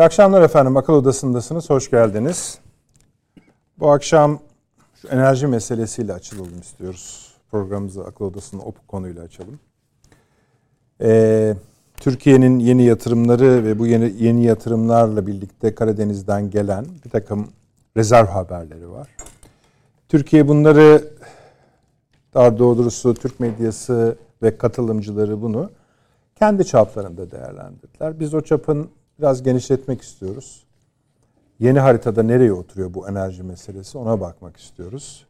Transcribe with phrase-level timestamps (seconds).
[0.00, 0.76] İyi akşamlar efendim.
[0.76, 1.70] Akıl Odası'ndasınız.
[1.70, 2.58] Hoş geldiniz.
[3.78, 4.38] Bu akşam
[4.94, 7.34] şu enerji meselesiyle açılalım istiyoruz.
[7.50, 9.58] Programımızı Akıl Odası'nın o konuyla açalım.
[11.00, 11.54] Ee,
[11.96, 17.48] Türkiye'nin yeni yatırımları ve bu yeni, yeni yatırımlarla birlikte Karadeniz'den gelen bir takım
[17.96, 19.08] rezerv haberleri var.
[20.08, 21.04] Türkiye bunları
[22.34, 25.70] daha doğrusu Türk medyası ve katılımcıları bunu
[26.38, 28.20] kendi çaplarında değerlendirdiler.
[28.20, 30.64] Biz o çapın biraz genişletmek istiyoruz.
[31.58, 35.26] Yeni haritada nereye oturuyor bu enerji meselesi ona bakmak istiyoruz.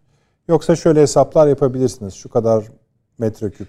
[0.48, 2.14] Yoksa şöyle hesaplar yapabilirsiniz.
[2.14, 2.64] Şu kadar
[3.18, 3.68] metreküp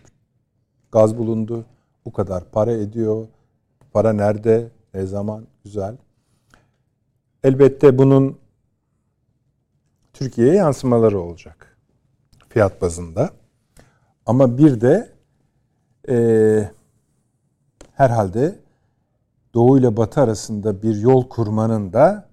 [0.91, 1.65] gaz bulundu.
[2.05, 3.27] Bu kadar para ediyor.
[3.93, 4.69] Para nerede?
[4.93, 5.47] Ne zaman?
[5.63, 5.97] Güzel.
[7.43, 8.37] Elbette bunun
[10.13, 11.77] Türkiye'ye yansımaları olacak.
[12.49, 13.29] Fiyat bazında.
[14.25, 15.09] Ama bir de
[16.09, 16.71] e,
[17.93, 18.59] herhalde
[19.53, 22.25] Doğu ile Batı arasında bir yol kurmanın da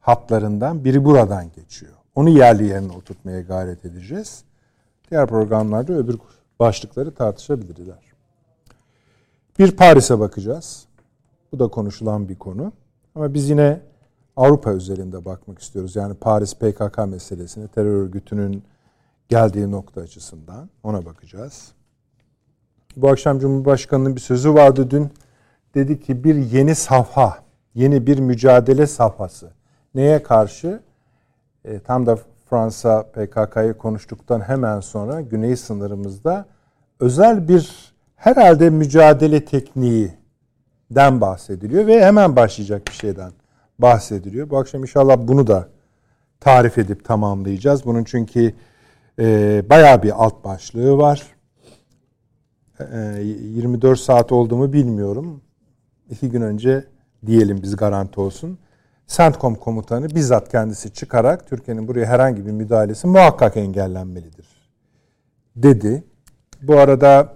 [0.00, 1.92] hatlarından biri buradan geçiyor.
[2.14, 4.44] Onu yerli yerine oturtmaya gayret edeceğiz.
[5.10, 6.18] Diğer programlarda öbür
[6.60, 7.98] başlıkları tartışabilirler.
[9.58, 10.86] Bir Paris'e bakacağız.
[11.52, 12.72] Bu da konuşulan bir konu.
[13.14, 13.80] Ama biz yine
[14.36, 15.96] Avrupa üzerinde bakmak istiyoruz.
[15.96, 18.62] Yani Paris PKK meselesine terör örgütünün
[19.28, 21.72] geldiği nokta açısından ona bakacağız.
[22.96, 25.10] Bu akşam Cumhurbaşkanı'nın bir sözü vardı dün
[25.74, 27.38] dedi ki bir yeni safha,
[27.74, 29.50] yeni bir mücadele safhası.
[29.94, 30.80] Neye karşı?
[31.64, 32.18] E, tam da
[32.50, 36.46] Fransa PKK'yı konuştuktan hemen sonra güney sınırımızda
[37.00, 43.32] özel bir herhalde mücadele tekniğinden bahsediliyor ve hemen başlayacak bir şeyden
[43.78, 44.50] bahsediliyor.
[44.50, 45.68] Bu akşam inşallah bunu da
[46.40, 47.84] tarif edip tamamlayacağız.
[47.84, 48.54] Bunun çünkü
[49.18, 51.22] e, bayağı bir alt başlığı var.
[52.80, 55.43] E, 24 saat olduğumu bilmiyorum
[56.14, 56.84] iki gün önce
[57.26, 58.58] diyelim biz garanti olsun.
[59.06, 64.46] CENTCOM komutanı bizzat kendisi çıkarak Türkiye'nin buraya herhangi bir müdahalesi muhakkak engellenmelidir
[65.56, 66.04] dedi.
[66.62, 67.34] Bu arada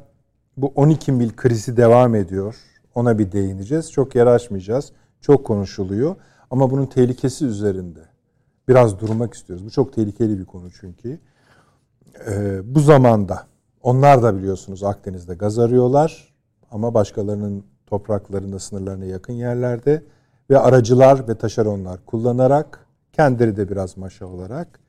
[0.57, 2.57] bu 12 mil krizi devam ediyor.
[2.95, 3.93] Ona bir değineceğiz.
[3.93, 4.93] Çok yer açmayacağız.
[5.21, 6.17] Çok konuşuluyor.
[6.51, 8.01] Ama bunun tehlikesi üzerinde
[8.69, 9.67] biraz durmak istiyoruz.
[9.67, 11.19] Bu çok tehlikeli bir konu çünkü.
[12.27, 13.47] Ee, bu zamanda
[13.83, 16.35] onlar da biliyorsunuz Akdeniz'de gaz arıyorlar
[16.71, 20.03] ama başkalarının topraklarında sınırlarına yakın yerlerde
[20.51, 24.81] ve aracılar ve taşeronlar kullanarak kendileri de biraz maşa olarak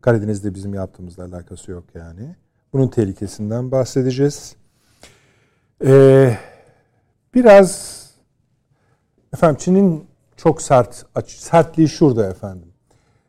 [0.00, 2.36] Karadeniz'de bizim yaptığımızla alakası yok yani.
[2.72, 4.56] Bunun tehlikesinden bahsedeceğiz.
[5.84, 6.36] Ee,
[7.34, 8.02] biraz
[9.34, 10.04] efendim Çin'in
[10.36, 12.68] çok sert sertliği şurada efendim.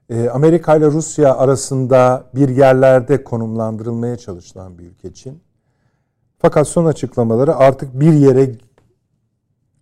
[0.10, 5.42] Ee, Amerika ile Rusya arasında bir yerlerde konumlandırılmaya çalışılan bir ülke Çin.
[6.38, 8.52] Fakat son açıklamaları artık bir yere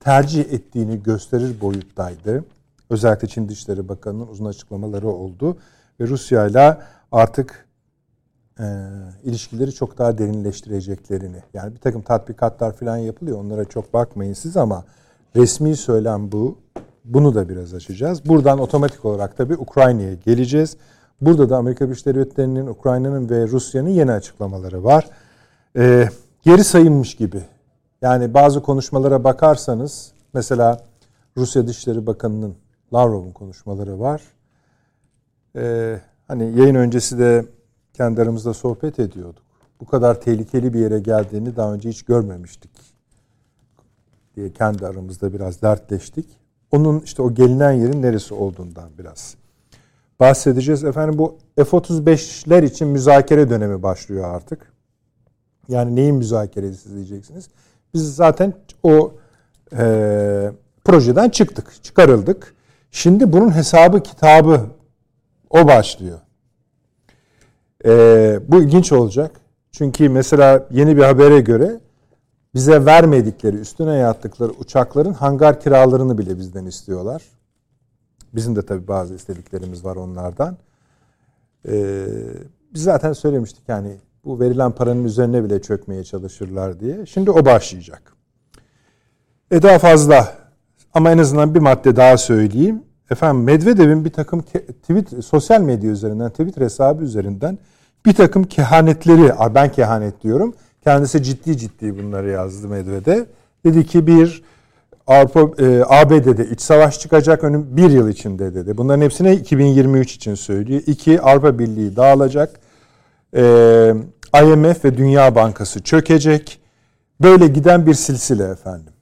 [0.03, 2.43] tercih ettiğini gösterir boyuttaydı.
[2.89, 5.57] Özellikle Çin Dışişleri Bakanı'nın uzun açıklamaları oldu.
[5.99, 6.77] Ve Rusya ile
[7.11, 7.65] artık
[8.59, 8.65] e,
[9.23, 11.43] ilişkileri çok daha derinleştireceklerini.
[11.53, 13.39] Yani bir takım tatbikatlar falan yapılıyor.
[13.39, 14.83] Onlara çok bakmayın siz ama
[15.35, 16.57] resmi söylem bu.
[17.05, 18.25] Bunu da biraz açacağız.
[18.25, 20.77] Buradan otomatik olarak tabii Ukrayna'ya geleceğiz.
[21.21, 25.09] Burada da Amerika Birleşik Devletleri'nin, Ukrayna'nın ve Rusya'nın yeni açıklamaları var.
[25.77, 26.09] Ee,
[26.43, 27.41] geri sayılmış gibi
[28.01, 30.83] yani bazı konuşmalara bakarsanız mesela
[31.37, 32.55] Rusya Dışişleri Bakanı'nın
[32.93, 34.21] Lavrov'un konuşmaları var.
[35.55, 37.45] Ee, hani yayın öncesi de
[37.93, 39.43] kendi aramızda sohbet ediyorduk.
[39.79, 42.71] Bu kadar tehlikeli bir yere geldiğini daha önce hiç görmemiştik
[44.35, 46.25] diye kendi aramızda biraz dertleştik.
[46.71, 49.35] Onun işte o gelinen yerin neresi olduğundan biraz
[50.19, 50.83] bahsedeceğiz.
[50.83, 54.73] Efendim bu F-35'ler için müzakere dönemi başlıyor artık.
[55.67, 57.49] Yani neyin müzakeresi diyeceksiniz.
[57.93, 58.53] Biz zaten
[58.83, 59.13] o
[59.77, 60.51] e,
[60.85, 62.55] projeden çıktık, çıkarıldık.
[62.91, 64.61] Şimdi bunun hesabı kitabı
[65.49, 66.19] o başlıyor.
[67.85, 69.31] E, bu ilginç olacak.
[69.71, 71.79] Çünkü mesela yeni bir habere göre
[72.53, 77.23] bize vermedikleri, üstüne yattıkları uçakların hangar kiralarını bile bizden istiyorlar.
[78.33, 80.57] Bizim de tabii bazı istediklerimiz var onlardan.
[81.67, 82.05] Ee,
[82.73, 87.05] biz zaten söylemiştik yani bu verilen paranın üzerine bile çökmeye çalışırlar diye.
[87.05, 88.13] Şimdi o başlayacak.
[89.51, 90.41] E daha fazla
[90.93, 92.83] Ama en azından bir madde daha söyleyeyim.
[93.11, 97.57] Efendim Medvedev'in bir takım tweet, sosyal medya üzerinden, Twitter hesabı üzerinden
[98.05, 100.53] bir takım kehanetleri, ben kehanet diyorum.
[100.83, 103.23] Kendisi ciddi ciddi bunları yazdı Medvedev.
[103.65, 104.43] Dedi ki bir
[105.07, 108.77] Avrupa e, ABD'de iç savaş çıkacak önüm bir yıl içinde dedi.
[108.77, 110.81] Bunların hepsini 2023 için söylüyor.
[110.87, 112.59] İki Avrupa Birliği dağılacak.
[113.35, 113.93] E,
[114.43, 116.59] IMF ve Dünya Bankası çökecek.
[117.21, 118.93] Böyle giden bir silsile efendim.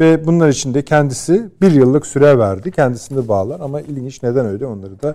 [0.00, 2.70] Ve bunlar için de kendisi bir yıllık süre verdi.
[2.70, 5.14] Kendisini bağlar ama ilginç neden öyle onları da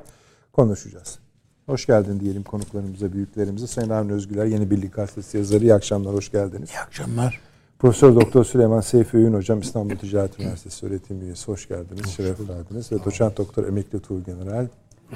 [0.53, 1.19] konuşacağız.
[1.65, 3.67] Hoş geldin diyelim konuklarımıza, büyüklerimize.
[3.67, 5.63] Sayın Avni Özgüler, Yeni Birlik Gazetesi yazarı.
[5.63, 6.69] İyi akşamlar, hoş geldiniz.
[6.69, 7.41] İyi akşamlar.
[7.79, 11.47] Profesör Doktor Süleyman Seyfi Öğün Hocam, İstanbul Ticaret Üniversitesi öğretim üyesi.
[11.47, 12.91] Hoş geldiniz, hoş şeref verdiniz.
[12.91, 14.67] Ve Doçent Doktor Emekli Tuğ General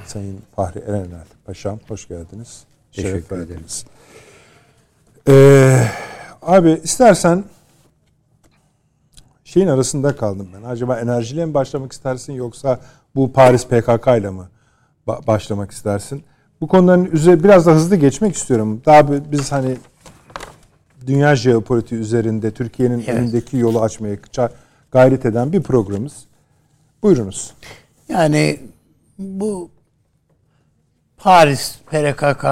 [0.06, 2.64] Sayın Fahri Erenel Paşam, hoş geldiniz.
[2.92, 3.86] Şeref Teşekkür verdiniz.
[5.28, 5.84] Ee,
[6.42, 7.44] abi istersen
[9.44, 10.70] şeyin arasında kaldım ben.
[10.70, 12.80] Acaba enerjiyle mi başlamak istersin yoksa
[13.16, 14.44] bu Paris PKK ile mi
[15.08, 16.24] başlamak istersin?
[16.62, 18.82] Bu konuların üzerine biraz da hızlı geçmek istiyorum.
[18.86, 19.78] Daha biz hani
[21.08, 23.10] dünya jeopolitiği üzerinde Türkiye'nin evet.
[23.10, 24.18] önündeki yolu açmaya
[24.92, 26.26] gayret eden bir programımız.
[27.04, 27.54] Buyurunuz.
[28.10, 28.60] Yani
[29.20, 29.70] bu
[31.24, 32.44] Paris PKK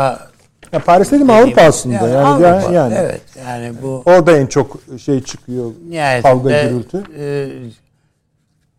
[0.71, 2.07] ya Paris dedim Avrupa aslında.
[2.07, 5.71] Yani, yani, Avrupa, yani evet yani bu orada en çok şey çıkıyor.
[6.21, 7.03] Kavga gürültü.
[7.17, 7.49] E,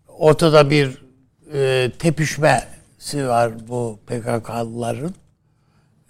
[0.08, 1.02] ortada bir
[1.54, 5.14] e, tepişmesi var bu PKK'lıların.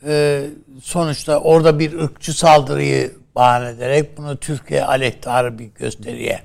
[0.07, 0.47] E,
[0.83, 6.41] sonuçta orada bir ırkçı saldırıyı bahane ederek bunu Türkiye aleyhtarı bir gösteriye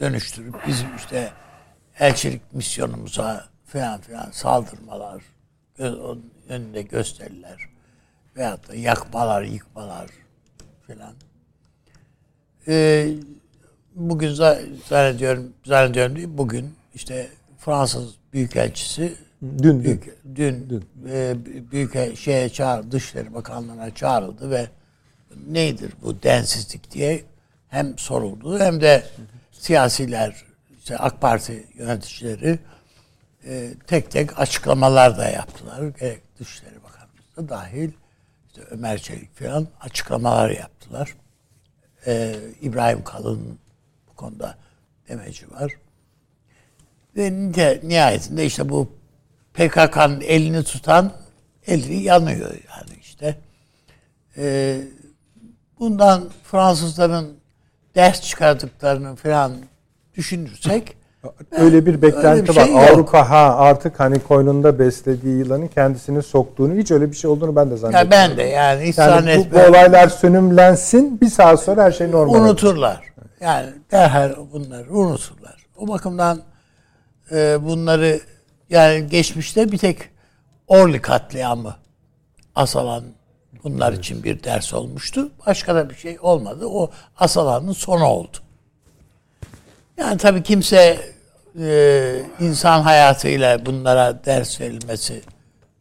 [0.00, 1.30] dönüştürüp bizim işte
[1.98, 5.22] elçilik misyonumuza falan filan saldırmalar,
[6.50, 7.68] önünde gösteriler
[8.36, 10.10] veyahut da yakmalar, yıkmalar
[10.86, 11.14] filan.
[12.68, 13.08] Ee,
[13.94, 14.32] bugün
[14.88, 20.84] zannediyorum, zannediyorum değil, bugün işte Fransız Büyükelçisi dün büyük, dün, dün.
[21.08, 21.36] E,
[21.72, 24.66] büyük şeye çağır, Dışişleri Bakanlığı'na çağrıldı ve
[25.48, 27.24] neydir bu densizlik diye
[27.68, 29.04] hem soruldu hem de
[29.52, 30.44] siyasiler
[30.78, 32.58] işte AK Parti yöneticileri
[33.44, 35.88] e, tek tek açıklamalar da yaptılar.
[36.00, 37.90] Gerek Dışişleri Bakanımız da dahil
[38.48, 41.14] işte Ömer Çelik falan açıklamalar yaptılar.
[42.06, 43.58] E, İbrahim Kalın
[44.10, 44.56] bu konuda
[45.08, 45.72] demeci var.
[47.16, 47.32] Ve
[47.82, 48.92] nihayetinde işte bu
[49.54, 51.12] PKK'nın elini tutan
[51.66, 53.38] eli yanıyor yani işte.
[54.36, 54.76] E,
[55.78, 57.36] bundan Fransızların
[57.94, 59.56] ders çıkardıklarını falan
[60.16, 60.96] düşünürsek
[61.50, 62.68] öyle bir beklenti öyle bir şey var.
[62.68, 62.90] Yok.
[62.90, 67.70] Avrupa ha artık hani koynunda beslediği yılanın kendisini soktuğunu hiç öyle bir şey olduğunu ben
[67.70, 68.12] de zannetmiyorum.
[68.12, 72.34] Ya ben de yani yani bu, bu olaylar sönümlensin bir saat sonra her şey normal.
[72.34, 72.96] Unuturlar.
[72.96, 73.26] Olur.
[73.40, 75.66] Yani derhal bunları unuturlar.
[75.76, 76.40] O bakımdan
[77.32, 78.20] e, bunları
[78.70, 79.98] yani geçmişte bir tek
[80.68, 81.74] Orly katliamı
[82.54, 83.04] Asalan
[83.64, 85.30] bunlar için bir ders olmuştu.
[85.46, 86.66] Başka da bir şey olmadı.
[86.66, 88.36] O Asalan'ın sonu oldu.
[90.00, 91.00] Yani tabii kimse
[91.60, 95.22] e, insan hayatıyla bunlara ders verilmesi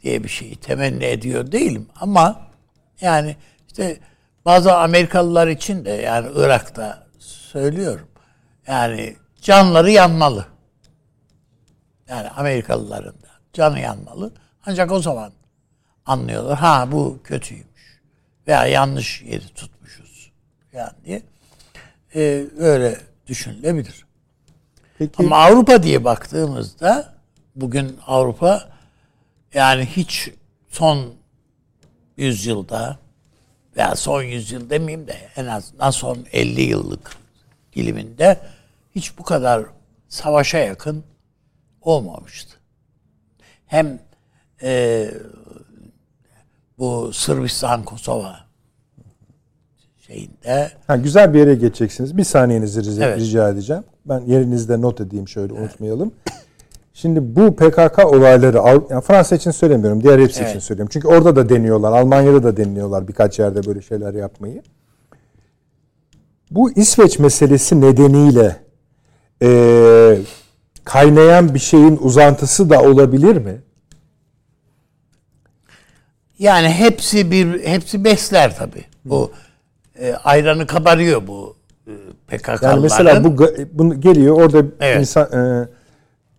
[0.03, 1.87] diye bir şeyi temenni ediyor değilim.
[1.95, 2.47] Ama
[3.01, 3.35] yani
[3.67, 3.99] işte
[4.45, 8.07] bazı Amerikalılar için de yani Irak'ta söylüyorum.
[8.67, 10.45] Yani canları yanmalı.
[12.09, 14.31] Yani Amerikalıların da canı yanmalı.
[14.65, 15.31] Ancak o zaman
[16.05, 16.57] anlıyorlar.
[16.57, 18.01] Ha bu kötüymüş.
[18.47, 20.31] Veya yanlış yeri tutmuşuz.
[20.73, 21.21] Yani diye.
[22.15, 22.97] Ee, öyle
[23.27, 24.08] düşünülebilir.
[24.99, 25.13] Peki.
[25.23, 27.13] Ama Avrupa diye baktığımızda
[27.55, 28.69] bugün Avrupa
[29.53, 30.31] yani hiç
[30.69, 31.13] son
[32.17, 32.99] yüzyılda
[33.75, 37.15] veya son yüzyıl demeyeyim de en azından son 50 yıllık
[37.75, 38.39] diliminde
[38.95, 39.65] hiç bu kadar
[40.09, 41.03] savaşa yakın
[41.81, 42.55] olmamıştı.
[43.65, 43.99] Hem
[44.61, 45.07] e,
[46.77, 48.48] bu Sırbistan Kosova
[50.09, 50.71] şeyinde.
[50.87, 52.17] Ha, güzel bir yere geçeceksiniz.
[52.17, 53.19] Bir saniyenizi rica, evet.
[53.19, 53.83] rica edeceğim.
[54.05, 55.63] Ben yerinizde not edeyim şöyle evet.
[55.63, 56.11] unutmayalım.
[56.93, 58.57] Şimdi bu PKK olayları
[58.89, 60.03] yani Fransa için söylemiyorum.
[60.03, 60.49] Diğer hepsi evet.
[60.49, 60.89] için söylüyorum.
[60.93, 61.91] Çünkü orada da deniyorlar.
[61.91, 64.63] Almanya'da da deniyorlar birkaç yerde böyle şeyler yapmayı.
[66.51, 68.55] Bu İsveç meselesi nedeniyle
[69.43, 70.19] e,
[70.83, 73.61] kaynayan bir şeyin uzantısı da olabilir mi?
[76.39, 78.85] Yani hepsi bir hepsi besler tabii.
[79.05, 79.31] Bu
[80.01, 81.55] e, ayranı kabarıyor bu
[81.87, 81.91] e,
[82.27, 82.69] PKK'lıların.
[82.69, 84.99] Yani mesela bu, bu geliyor orada evet.
[84.99, 85.67] insan e,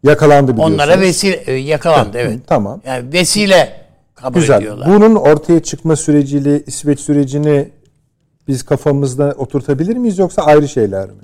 [0.02, 0.80] yakalandı biliyorsunuz.
[0.80, 2.40] Onlara vesile e, yakalandı evet.
[2.46, 2.80] Tamam.
[2.86, 3.72] Yani vesile
[4.14, 4.58] kabul Güzel.
[4.58, 4.88] ediyorlar.
[4.88, 7.68] Bunun ortaya çıkma süreciyle İsveç sürecini
[8.48, 11.22] biz kafamızda oturtabilir miyiz yoksa ayrı şeyler mi?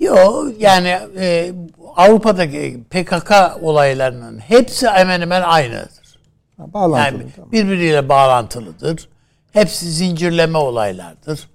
[0.00, 1.52] Yok yani e,
[1.96, 6.18] Avrupa'daki PKK olaylarının hepsi hemen hemen aynıdır.
[6.56, 7.18] Ha, bağlantılı.
[7.18, 7.52] Yani tamam.
[7.52, 9.08] birbiriyle bağlantılıdır.
[9.52, 11.48] Hepsi zincirleme olaylardır.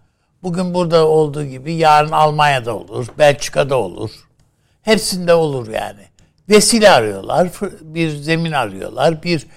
[0.43, 4.11] Bugün burada olduğu gibi yarın Almanya'da olur, Belçika'da olur.
[4.81, 6.01] Hepsinde olur yani.
[6.49, 7.49] Vesile arıyorlar,
[7.81, 9.47] bir zemin arıyorlar, bir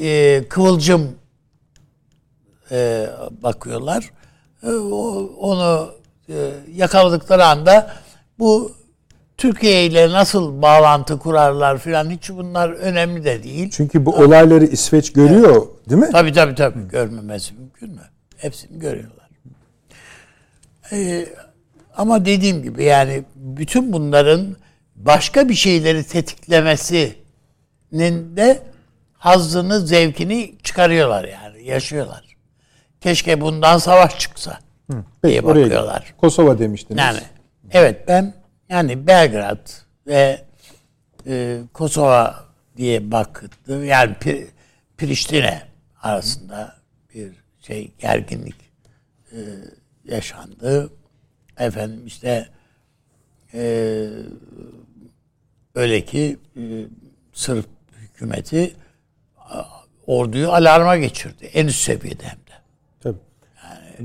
[0.00, 1.16] e, kıvılcım
[2.70, 3.06] e,
[3.42, 4.10] bakıyorlar.
[4.62, 5.90] E, o- onu
[6.28, 6.34] e,
[6.74, 7.90] yakaladıkları anda
[8.38, 8.72] bu
[9.36, 13.70] Türkiye ile nasıl bağlantı kurarlar filan hiç bunlar önemli de değil.
[13.72, 16.08] Çünkü bu olayları İsveç görüyor değil mi?
[16.12, 16.88] Tabii tabii tabii.
[16.88, 18.00] Görmemesi mümkün mü?
[18.36, 19.17] Hepsini görüyorlar.
[20.92, 21.26] Ee,
[21.96, 24.56] ama dediğim gibi yani bütün bunların
[24.96, 27.16] başka bir şeyleri tetiklemesinin
[28.36, 28.62] de
[29.12, 31.64] hazzını, zevkini çıkarıyorlar yani.
[31.64, 32.36] Yaşıyorlar.
[33.00, 34.58] Keşke bundan savaş çıksa
[35.24, 36.00] diye oraya bakıyorlar.
[36.00, 36.16] gel.
[36.16, 37.00] Kosova demiştiniz.
[37.02, 37.20] Yani
[37.70, 38.34] evet ben
[38.68, 39.68] yani Belgrad
[40.06, 40.42] ve
[41.26, 42.44] e, Kosova
[42.76, 43.84] diye baktım.
[43.84, 44.46] Yani Pri-
[44.98, 45.62] Priştine
[46.02, 46.76] arasında
[47.14, 48.56] bir şey gerginlik
[49.32, 49.36] e,
[50.08, 50.90] yaşandı.
[51.58, 52.48] Efendim işte
[53.54, 54.06] e,
[55.74, 56.62] öyle ki e,
[57.32, 58.74] Sırp hükümeti
[60.06, 61.50] orduyu alarma geçirdi.
[61.54, 62.52] En üst seviyede hem de.
[63.00, 63.18] Tabii.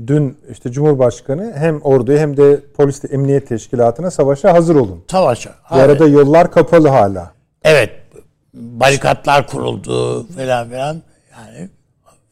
[0.06, 5.04] Dün işte Cumhurbaşkanı hem orduya hem de polis emniyet teşkilatına savaşa hazır olun.
[5.10, 5.54] Savaşa.
[5.70, 7.32] Bu arada yollar kapalı hala.
[7.62, 7.90] Evet.
[8.54, 11.02] Barikatlar kuruldu falan filan.
[11.32, 11.68] Yani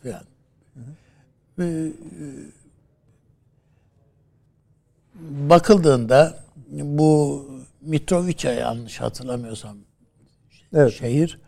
[0.03, 0.23] filan.
[1.59, 1.93] Ee, e,
[5.31, 6.39] Bakıldığında
[6.71, 7.47] bu
[7.81, 9.77] Mitrovica yanlış hatırlamıyorsam
[10.75, 10.93] Evet.
[10.99, 11.39] şehir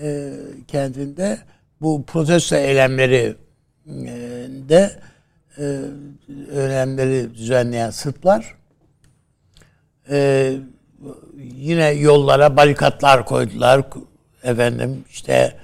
[0.00, 0.32] e,
[0.68, 1.38] kentinde
[1.80, 3.36] bu protesto eylemleri
[3.86, 3.96] e,
[4.68, 5.00] de
[5.58, 5.80] e,
[6.52, 8.54] eylemleri düzenleyen Sırplar
[10.10, 10.52] e,
[11.36, 13.82] yine yollara barikatlar koydular.
[14.42, 15.56] Efendim işte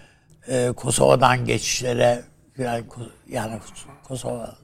[0.49, 2.23] e, Kosova'dan geçişlere
[2.59, 3.59] Ko- yani
[4.05, 4.55] Kosova'dan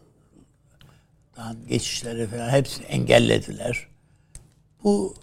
[1.69, 3.87] geçişleri falan hepsini engellediler.
[4.85, 5.15] Bu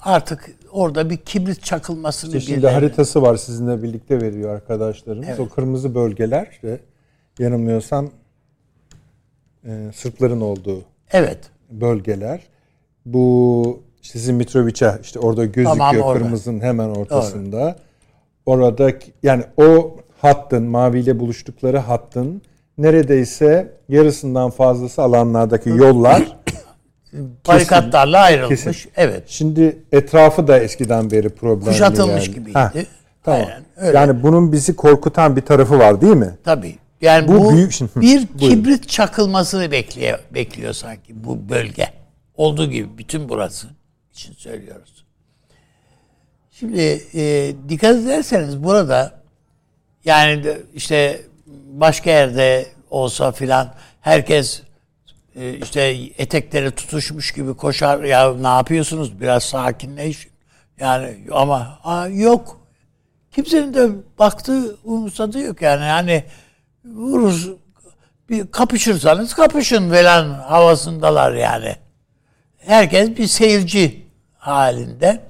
[0.00, 5.28] artık orada bir kibrit çakılmasını Şimdi birilerine- haritası var sizinle birlikte veriyor arkadaşlarımız.
[5.28, 5.40] Evet.
[5.40, 6.80] O kırmızı bölgeler ve
[7.38, 8.10] yanılmıyorsam
[9.64, 11.38] e, Sırpların olduğu Evet.
[11.70, 12.40] bölgeler.
[13.06, 16.18] Bu işte sizin Mitrovica işte orada gözüküyor Tamam, orada.
[16.18, 17.76] kırmızının hemen ortasında.
[18.46, 22.42] Orada yani o hattın maviyle buluştukları hattın
[22.78, 26.22] neredeyse yarısından fazlası alanlardaki yollar
[27.48, 28.64] Barikatlarla ayrılmış.
[28.64, 28.90] kesin.
[28.96, 29.22] Evet.
[29.26, 31.64] şimdi etrafı da eskiden beri problemli.
[31.70, 32.34] Kuşatılmış yani.
[32.34, 32.58] gibiydi.
[32.58, 32.84] Heh,
[33.24, 33.40] tamam.
[33.40, 33.98] Aynen, öyle.
[33.98, 36.38] Yani bunun bizi korkutan bir tarafı var değil mi?
[36.44, 36.76] Tabii.
[37.00, 41.86] Yani Bu bu, büyük- bir kibrit çakılmasını bekliyor, bekliyor sanki bu bölge.
[42.36, 43.66] Olduğu gibi bütün burası
[44.12, 45.04] için söylüyoruz.
[46.50, 49.22] Şimdi e, dikkat ederseniz burada
[50.04, 51.20] yani işte
[51.72, 54.62] başka yerde olsa filan herkes
[55.36, 55.80] e, işte
[56.18, 60.28] etekleri tutuşmuş gibi koşar ya ne yapıyorsunuz biraz sakinleş
[60.80, 62.60] yani ama aa, yok
[63.30, 66.24] kimsenin de baktığı umursadığı yok yani yani
[66.84, 67.48] vurur
[68.30, 71.76] bir kapışırsanız kapışın falan havasındalar yani.
[72.58, 74.06] Herkes bir seyirci
[74.38, 75.20] halinde.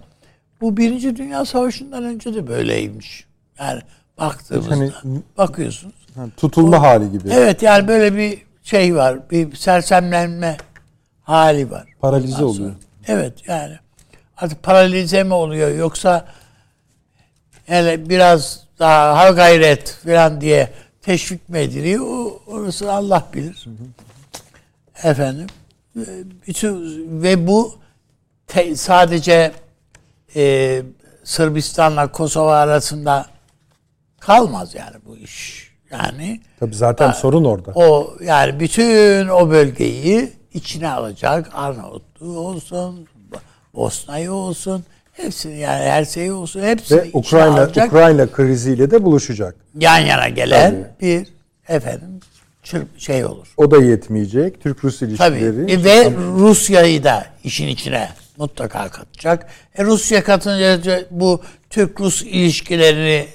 [0.60, 3.26] Bu Birinci Dünya Savaşı'ndan önce de böyleymiş.
[3.58, 3.80] Yani
[4.18, 4.70] baktığımızda
[5.02, 5.94] Hani- bakıyorsunuz.
[6.14, 7.28] Ha, tutulma hali gibi.
[7.32, 9.30] Evet yani böyle bir şey var.
[9.30, 10.56] Bir sersemlenme
[11.22, 11.84] hali var.
[12.00, 12.70] Paralize Ondan oluyor.
[12.70, 12.76] sonra.
[13.18, 13.78] Evet yani.
[14.36, 16.26] Artık paralize mi oluyor yoksa
[17.66, 22.06] hele biraz daha ha gayret falan diye teşvik mi ediliyor?
[22.06, 23.66] O, orası Allah bilir.
[25.02, 25.46] Efendim.
[25.96, 26.00] e,
[26.46, 26.82] Bütün
[27.22, 27.74] ve bu
[28.46, 29.52] te- sadece
[30.36, 30.82] e,
[31.24, 33.26] Sırbistan'la Kosova arasında
[34.20, 35.71] kalmaz yani bu iş.
[35.92, 37.72] Yani Tabii zaten sorun orada.
[37.74, 41.50] o yani bütün o bölgeyi içine alacak.
[41.54, 43.06] Arnavutluğu olsun,
[43.74, 47.88] Bosna'yı olsun, hepsini yani her şeyi olsun hepsini Ve içine Ukrayna alacak.
[47.88, 49.54] Ukrayna kriziyle de buluşacak.
[49.80, 50.86] yan yana gelen Tabii.
[51.00, 51.28] bir
[51.74, 52.20] efendim
[52.62, 53.46] çırp şey olur.
[53.56, 54.60] O da yetmeyecek.
[54.62, 55.10] Türk-Rus Tabii.
[55.10, 55.72] ilişkileri.
[55.72, 59.46] E, Ve Rusya'yı da işin içine mutlaka katacak.
[59.78, 60.80] E Rusya katınca
[61.10, 63.26] bu Türk-Rus ilişkilerini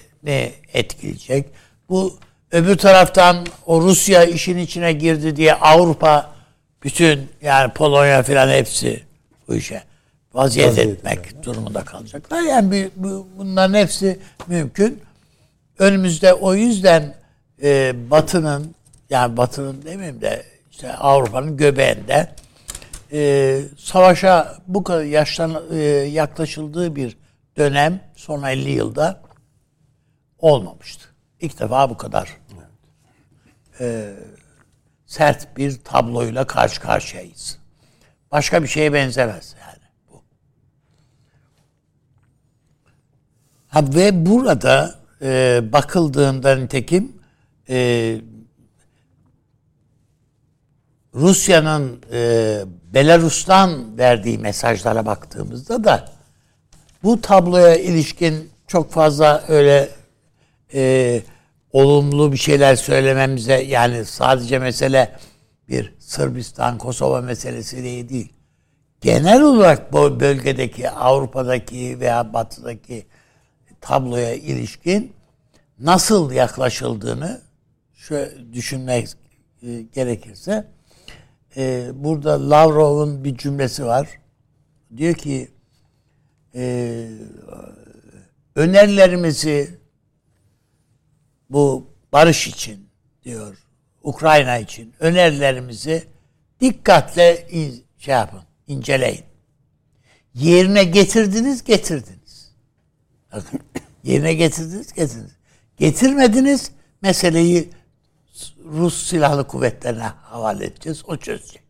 [0.74, 1.46] etkileyecek?
[1.90, 2.14] Bu
[2.52, 6.32] öbür taraftan o Rusya işin içine girdi diye Avrupa
[6.84, 9.04] bütün yani Polonya filan hepsi
[9.48, 9.84] bu işe
[10.34, 12.42] vaziyet Vaziyet etmek durumunda kalacaklar.
[12.42, 15.02] Yani bu- bu- bunların hepsi mümkün.
[15.80, 17.16] Önümüzde o yüzden
[17.64, 18.76] e, Batı'nın
[19.10, 22.30] yani Batı'nın demeyeyim de işte Avrupa'nın göbeğinde
[23.12, 25.78] e, savaşa bu kadar yaşlan e,
[26.12, 27.18] yaklaşıldığı bir
[27.58, 29.22] dönem son 50 yılda
[30.40, 31.06] olmamıştı.
[31.42, 32.38] İlk defa bu kadar
[33.80, 34.14] e,
[35.06, 37.58] sert bir tabloyla karşı karşıyayız.
[38.32, 40.24] Başka bir şeye benzemez yani bu.
[43.68, 47.22] Ha, ve burada e, bakıldığında nitekim
[47.70, 48.22] e,
[51.16, 52.62] Rusya'nın e,
[52.94, 56.10] Belarus'tan verdiği mesajlara baktığımızda da
[57.04, 59.97] bu tabloya ilişkin çok fazla öyle
[60.74, 61.22] e,
[61.72, 65.16] olumlu bir şeyler söylememize yani sadece mesele
[65.70, 68.34] bir Sırbistan, Kosova meselesi değil.
[69.02, 73.06] Genel olarak bu bölgedeki, Avrupa'daki veya Batı'daki
[73.82, 75.14] tabloya ilişkin
[75.80, 77.42] nasıl yaklaşıldığını
[77.94, 79.08] şöyle düşünmek
[79.64, 80.68] e, gerekirse
[81.58, 84.10] e, burada Lavrov'un bir cümlesi var.
[84.98, 85.52] Diyor ki
[86.56, 87.08] e,
[88.56, 89.80] önerilerimizi
[91.50, 92.90] bu barış için
[93.24, 93.58] diyor
[94.04, 96.08] Ukrayna için önerilerimizi
[96.62, 99.24] dikkatle in, şey yapın, inceleyin.
[100.34, 102.52] Yerine getirdiniz, getirdiniz.
[103.34, 103.60] Bakın,
[104.04, 105.38] yerine getirdiniz, getirdiniz.
[105.78, 107.70] Getirmediniz, meseleyi
[108.66, 111.04] Rus silahlı kuvvetlerine havale edeceğiz.
[111.08, 111.64] O çözecek.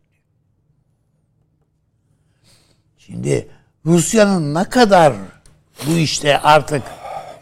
[2.98, 3.48] Şimdi
[3.86, 5.14] Rusya'nın ne kadar
[5.86, 6.82] bu işte artık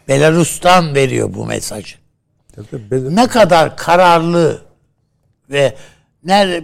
[0.07, 2.06] Belarus'tan veriyor bu mesajı.
[2.91, 4.61] Ne kadar kararlı
[5.49, 5.75] ve
[6.23, 6.63] ne,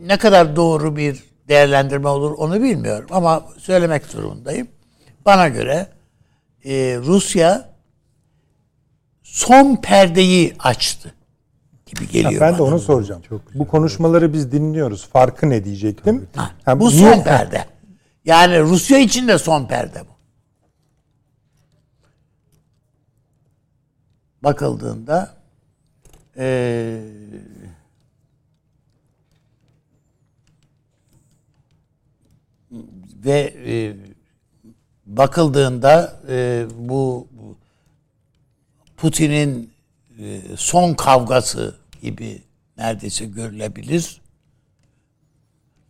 [0.00, 4.68] ne kadar doğru bir değerlendirme olur onu bilmiyorum ama söylemek zorundayım.
[5.26, 5.86] Bana göre
[6.64, 7.70] e, Rusya
[9.22, 11.14] son perdeyi açtı
[11.86, 12.58] gibi geliyor ha, ben bana.
[12.58, 13.22] de onu soracağım.
[13.28, 15.06] Çok bu konuşmaları biz dinliyoruz.
[15.06, 16.28] Farkı ne diyecektim?
[16.36, 17.64] Ha, ha, bu son perde.
[18.24, 20.09] Yani Rusya için de son perde bu.
[24.42, 25.34] Bakıldığında
[26.36, 27.00] ee,
[33.24, 33.96] ve e,
[35.06, 37.56] bakıldığında e, bu, bu
[38.96, 39.72] Putin'in
[40.18, 42.42] e, son kavgası gibi
[42.76, 44.20] neredeyse görülebilir.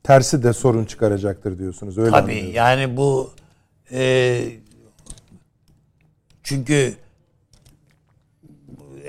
[0.03, 1.99] Tersi de sorun çıkaracaktır diyorsunuz.
[1.99, 2.55] Öyle Tabii anlıyorum.
[2.55, 3.31] yani bu
[3.93, 4.43] e,
[6.43, 6.97] çünkü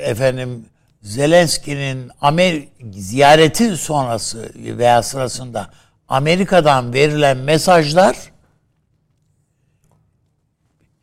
[0.01, 0.65] efendim
[1.01, 5.69] Zelenski'nin Amer ziyareti sonrası veya sırasında
[6.07, 8.31] Amerika'dan verilen mesajlar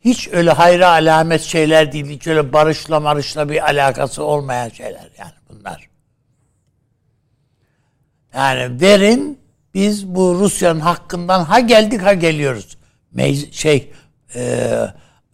[0.05, 2.05] hiç öyle hayra alamet şeyler değil.
[2.05, 5.89] Hiç öyle barışla marışla bir alakası olmayan şeyler yani bunlar.
[8.33, 9.39] Yani verin
[9.73, 12.77] biz bu Rusya'nın hakkından ha geldik ha geliyoruz.
[13.11, 13.91] Meclis, şey
[14.35, 14.71] e,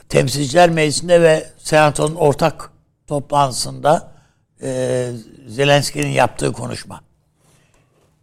[0.09, 2.71] temsilciler meclisinde ve senatonun ortak
[3.07, 4.11] toplantısında
[4.61, 5.11] e,
[5.47, 7.01] Zelenski'nin yaptığı konuşma.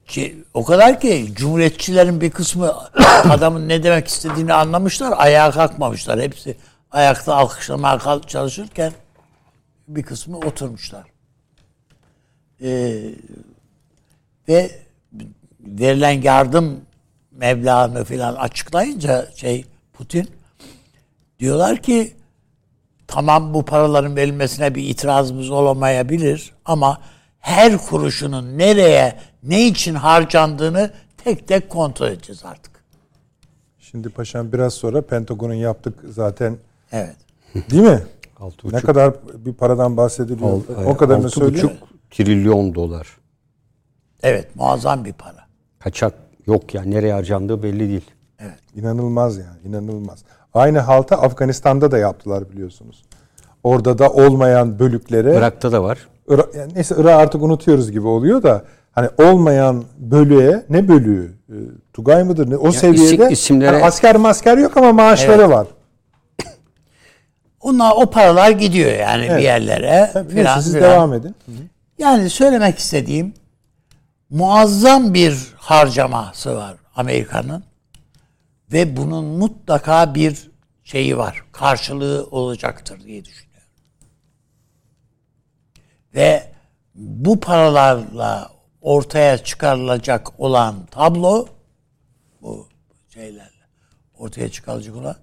[0.07, 2.75] Ki, o kadar ki cumhuriyetçilerin bir kısmı
[3.25, 6.21] adamın ne demek istediğini anlamışlar, ayağa kalkmamışlar.
[6.21, 6.57] Hepsi
[6.91, 8.93] ayakta alkışlamaya çalışırken
[9.89, 11.05] bir kısmı oturmuşlar.
[12.63, 13.03] Ee,
[14.49, 14.71] ve
[15.61, 16.81] verilen yardım
[17.31, 20.31] meblağını falan açıklayınca şey Putin
[21.39, 22.17] diyorlar ki
[23.07, 26.99] tamam bu paraların verilmesine bir itirazımız olamayabilir ama
[27.39, 30.91] her kuruşunun nereye, ne için harcandığını
[31.25, 32.73] tek tek kontrol edeceğiz artık.
[33.79, 36.57] Şimdi paşam biraz sonra Pentagon'un yaptık zaten.
[36.93, 37.17] Evet.
[37.71, 38.03] Değil mi?
[38.73, 39.15] ne kadar
[39.47, 40.51] bir paradan bahsediliyor?
[40.51, 41.71] Alt, o kadarını söylüyor.
[42.11, 43.17] trilyon dolar.
[44.23, 45.47] Evet, muazzam bir para.
[45.79, 46.15] Kaçak
[46.47, 46.83] yok ya.
[46.83, 48.11] Nereye harcandığı belli değil.
[48.39, 48.59] Evet.
[48.75, 50.25] İnanılmaz yani, inanılmaz.
[50.55, 53.03] Aynı halta Afganistan'da da yaptılar biliyorsunuz.
[53.63, 55.37] Orada da olmayan bölüklere...
[55.37, 55.99] Irak'ta da var.
[56.29, 61.33] Irak, yani neyse Irak artık unutuyoruz gibi oluyor da hani olmayan bölüğe ne bölüğü?
[61.49, 61.57] E,
[61.93, 62.51] Tugay mıdır?
[62.51, 62.57] Ne?
[62.57, 63.77] O yani seviyede isimlere...
[63.77, 65.51] yani asker masker yok ama maaşları evet.
[65.51, 65.67] var.
[67.61, 69.39] Onlar o paralar gidiyor yani evet.
[69.39, 70.11] bir yerlere.
[70.13, 70.85] Tabii, falan, siz falan.
[70.85, 71.37] devam edin.
[71.99, 73.35] Yani söylemek istediğim
[74.31, 77.65] muazzam bir harcaması var Amerika'nın
[78.73, 80.51] ve bunun mutlaka bir
[80.85, 81.45] şeyi var.
[81.53, 83.69] Karşılığı olacaktır diye düşünüyorum.
[86.15, 86.53] Ve
[86.95, 91.49] bu paralarla ortaya çıkarılacak olan tablo
[92.43, 92.69] bu
[93.09, 93.51] şeylerle
[94.15, 95.17] ortaya çıkarılacak olan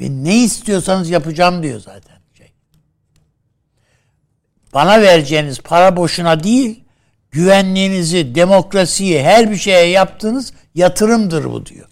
[0.00, 2.52] ve ne istiyorsanız yapacağım diyor zaten şey.
[4.74, 6.84] Bana vereceğiniz para boşuna değil,
[7.30, 11.88] güvenliğinizi, demokrasiyi, her bir şeye yaptığınız yatırımdır bu diyor.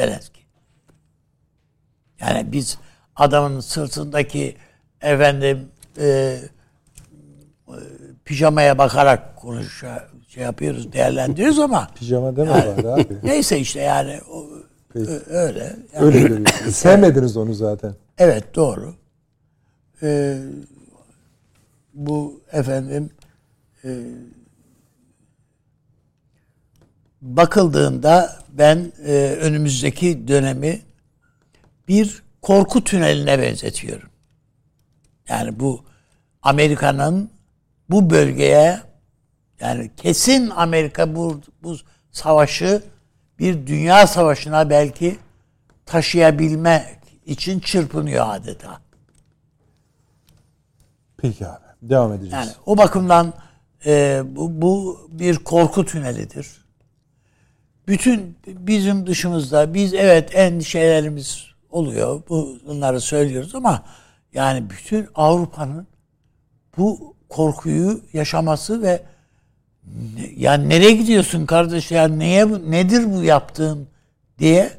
[0.00, 0.40] Zelenski.
[2.20, 2.78] Yani biz
[3.16, 4.56] adamın sırtındaki
[5.00, 6.40] efendim e, e,
[8.24, 9.84] pijamaya bakarak konuş
[10.28, 13.16] şey yapıyoruz, değerlendiriyoruz ama Pijama deme Yani- bari abi.
[13.22, 14.46] neyse işte yani o,
[14.92, 15.10] Peki.
[15.26, 15.76] öyle.
[15.94, 16.76] Yani, Öyle görüyorsunuz.
[16.76, 17.94] Sevmediniz onu zaten.
[18.18, 18.94] Evet doğru.
[20.02, 20.38] Ee,
[21.94, 23.10] bu efendim
[23.84, 23.88] e,
[27.26, 30.82] bakıldığında ben e, önümüzdeki dönemi
[31.88, 34.08] bir korku tüneline benzetiyorum.
[35.28, 35.84] Yani bu
[36.42, 37.30] Amerika'nın
[37.90, 38.80] bu bölgeye
[39.60, 41.76] yani kesin Amerika bu, bu
[42.10, 42.82] savaşı
[43.38, 45.18] bir dünya savaşına belki
[45.86, 46.84] taşıyabilmek
[47.26, 48.80] için çırpınıyor adeta.
[51.16, 51.66] Peki abi.
[51.82, 52.32] Devam edeceğiz.
[52.32, 53.32] Yani o bakımdan
[53.86, 56.65] e, bu, bu bir korku tünelidir.
[57.88, 62.22] Bütün bizim dışımızda biz evet endişelerimiz oluyor.
[62.28, 63.82] Bu- Bunları söylüyoruz ama
[64.34, 65.86] yani bütün Avrupa'nın
[66.76, 69.02] bu korkuyu yaşaması ve
[70.16, 73.88] ne- ya nereye gidiyorsun kardeş ya neye bu, nedir bu yaptığın
[74.38, 74.70] diye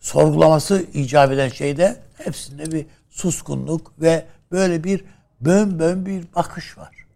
[0.00, 5.04] sorgulaması icap eden şeyde hepsinde bir suskunluk ve böyle bir
[5.40, 7.06] bön bön bir bakış var.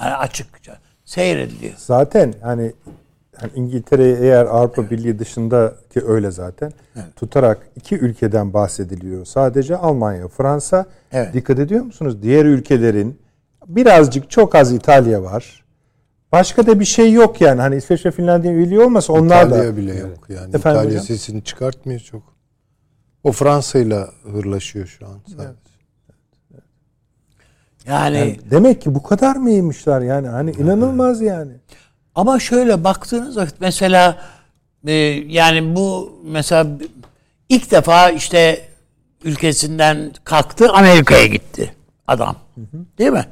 [0.00, 1.74] Yani açıkça seyrediliyor.
[1.76, 2.72] Zaten hani
[3.40, 6.72] hani İngiltere'yi eğer Avrupa Birliği dışında ki öyle zaten
[7.16, 9.24] tutarak iki ülkeden bahsediliyor.
[9.24, 10.86] Sadece Almanya, Fransa.
[11.12, 11.34] Evet.
[11.34, 12.22] Dikkat ediyor musunuz?
[12.22, 13.20] Diğer ülkelerin
[13.66, 15.64] birazcık çok az İtalya var.
[16.32, 17.60] Başka da bir şey yok yani.
[17.60, 20.56] Hani İsveç ve Finlandiya üyeliği olmasa onlar İtalya da bile yok yani.
[20.56, 21.02] Efendim İtalya hocam?
[21.02, 22.22] sesini çıkartmıyor çok.
[23.24, 25.48] O Fransa'yla hırlaşıyor şu an sadece.
[27.86, 30.28] Yani, Yani demek ki bu kadar mı iyiymişler yani?
[30.28, 31.52] Hani inanılmaz yani.
[32.18, 34.18] Ama şöyle baktığınız vakit mesela
[34.86, 34.92] e,
[35.28, 36.66] yani bu mesela
[37.48, 38.68] ilk defa işte
[39.24, 41.74] ülkesinden kalktı Amerika'ya gitti
[42.06, 42.36] adam.
[42.98, 43.26] Değil mi?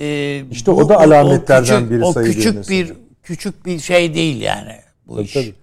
[0.00, 2.78] E, İşte o da alametlerden biri o sayılıyor küçük mesela.
[2.88, 4.76] bir küçük bir şey değil yani
[5.06, 5.32] bu Tabii, iş.
[5.32, 5.54] tabii.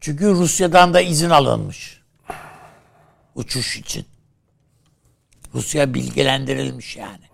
[0.00, 2.00] Çünkü Rusya'dan da izin alınmış.
[3.34, 4.04] Uçuş için.
[5.54, 7.25] Rusya bilgilendirilmiş yani.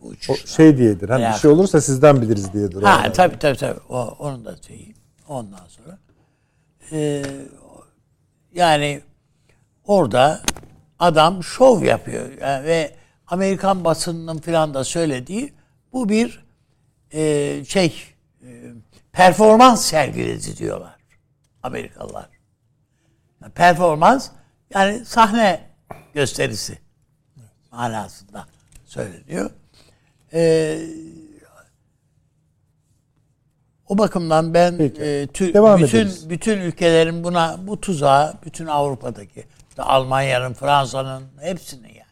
[0.00, 1.08] Bu O şey diyedir.
[1.08, 2.82] Hani bir şey olursa sizden biliriz diyedir.
[2.82, 3.12] Ha Yani.
[3.12, 3.80] tabii tabii tabii.
[3.88, 4.94] O, onun da şeyi.
[5.28, 5.98] Ondan sonra.
[6.92, 7.22] Ee,
[8.54, 9.00] yani
[9.86, 10.40] orada
[10.98, 12.30] adam şov yapıyor.
[12.40, 12.94] Yani ve
[13.26, 15.52] Amerikan basınının filan da söylediği
[15.92, 16.44] bu bir
[17.12, 18.02] e, şey
[18.42, 18.46] e,
[19.12, 20.96] performans sergiledi diyorlar
[21.62, 22.28] Amerikalılar.
[23.42, 24.30] Yani performans
[24.74, 25.70] yani sahne
[26.14, 26.78] gösterisi
[27.70, 28.46] manasında
[28.84, 29.50] söyleniyor.
[30.32, 30.78] Ee,
[33.88, 35.02] o bakımdan ben Peki.
[35.02, 36.30] e, tü- Devam bütün ederiz.
[36.30, 42.02] bütün ülkelerin buna bu tuzağa bütün Avrupa'daki işte Almanya'nın, Fransa'nın hepsinin yani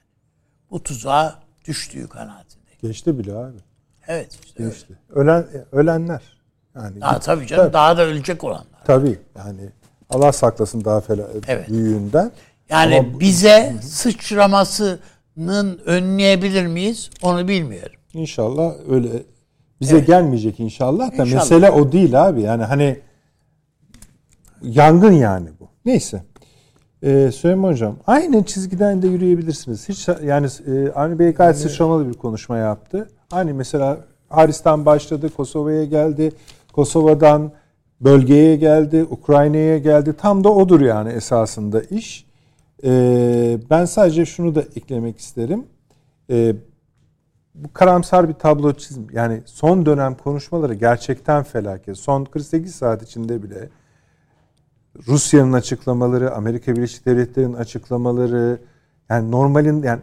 [0.70, 2.78] bu tuzağa düştüğü kanaatindeyim.
[2.82, 3.56] Geçti bile abi.
[4.08, 4.72] Evet işte öyle.
[4.74, 4.98] Geçti.
[5.14, 6.22] Ölen ölenler.
[6.76, 7.72] Yani Daha tabii canım Tabii.
[7.72, 8.84] daha da ölecek olanlar.
[8.84, 9.60] Tabii yani
[10.10, 11.68] Allah saklasın daha fela Evet.
[11.68, 12.30] büyüğünden.
[12.68, 17.96] Yani Ama bize sıçramasının önleyebilir miyiz onu bilmiyorum.
[18.16, 19.08] İnşallah öyle
[19.80, 21.42] bize gelmeyecek inşallah da İnşallah.
[21.42, 22.42] mesele o değil abi.
[22.42, 22.98] Yani hani
[24.62, 25.68] yangın yani bu.
[25.84, 26.22] Neyse.
[27.02, 29.88] Ee, Süleyman Hocam aynı çizgiden de yürüyebilirsiniz.
[29.88, 33.08] Hiç yani e, Avni Bey gayet sıçramalı bir konuşma yaptı.
[33.30, 33.98] Hani mesela
[34.28, 36.32] Haris'ten başladı, Kosova'ya geldi.
[36.72, 37.52] Kosova'dan
[38.00, 40.12] bölgeye geldi, Ukrayna'ya geldi.
[40.12, 42.26] Tam da odur yani esasında iş.
[42.84, 45.64] Ee, ben sadece şunu da eklemek isterim.
[46.30, 46.54] Ee,
[47.56, 49.06] bu karamsar bir tablo çizim.
[49.12, 51.98] Yani son dönem konuşmaları gerçekten felaket.
[51.98, 53.68] Son 48 saat içinde bile
[55.06, 58.58] Rusya'nın açıklamaları, Amerika Birleşik Devletleri'nin açıklamaları
[59.10, 60.00] yani normalin yani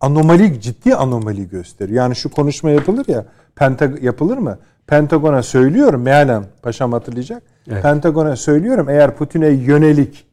[0.00, 1.96] anomali ciddi anomali gösteriyor.
[1.96, 3.24] Yani şu konuşma yapılır ya
[3.56, 4.58] Pentag yapılır mı?
[4.86, 7.42] Pentagon'a söylüyorum mealen paşam hatırlayacak.
[7.70, 7.82] Evet.
[7.82, 10.26] Pentagon'a söylüyorum eğer Putin'e yönelik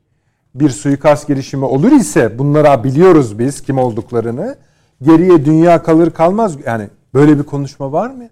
[0.55, 4.55] bir suikast girişimi olur ise bunlara biliyoruz biz kim olduklarını.
[5.01, 8.29] Geriye dünya kalır kalmaz yani böyle bir konuşma var mı?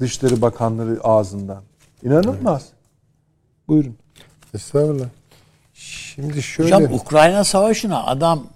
[0.00, 1.62] Dışişleri Bakanları ağzından.
[2.02, 2.68] İnanılmaz.
[3.68, 3.96] Buyurun.
[4.54, 5.08] Estağfurullah.
[5.74, 8.46] Şimdi şöyle Hocam Ukrayna Savaşı'na adam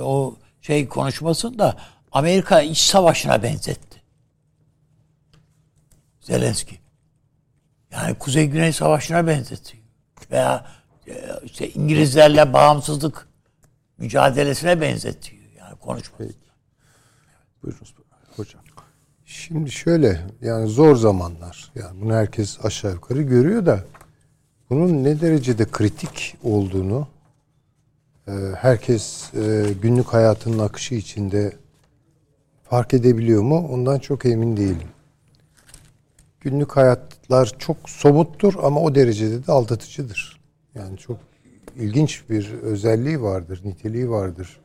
[0.00, 1.76] o şey konuşmasında
[2.12, 4.02] Amerika iç savaşına benzetti.
[6.20, 6.78] Zelenski.
[7.92, 9.78] Yani Kuzey Güney Savaşı'na benzetti.
[10.30, 10.66] Veya
[11.08, 11.12] e,
[11.44, 13.28] işte İngilizlerle bağımsızlık
[13.98, 15.43] mücadelesine benzetiyor
[15.88, 16.38] yani konuşması.
[17.62, 17.94] Buyurunuz
[18.36, 18.62] hocam.
[19.24, 21.72] Şimdi şöyle yani zor zamanlar.
[21.74, 23.84] Yani bunu herkes aşağı yukarı görüyor da
[24.70, 27.08] bunun ne derecede kritik olduğunu
[28.28, 31.52] e, herkes e, günlük hayatının akışı içinde
[32.62, 33.68] fark edebiliyor mu?
[33.70, 34.88] Ondan çok emin değilim.
[36.40, 40.40] Günlük hayatlar çok somuttur ama o derecede de aldatıcıdır.
[40.74, 41.18] Yani çok
[41.76, 44.60] ilginç bir özelliği vardır, niteliği vardır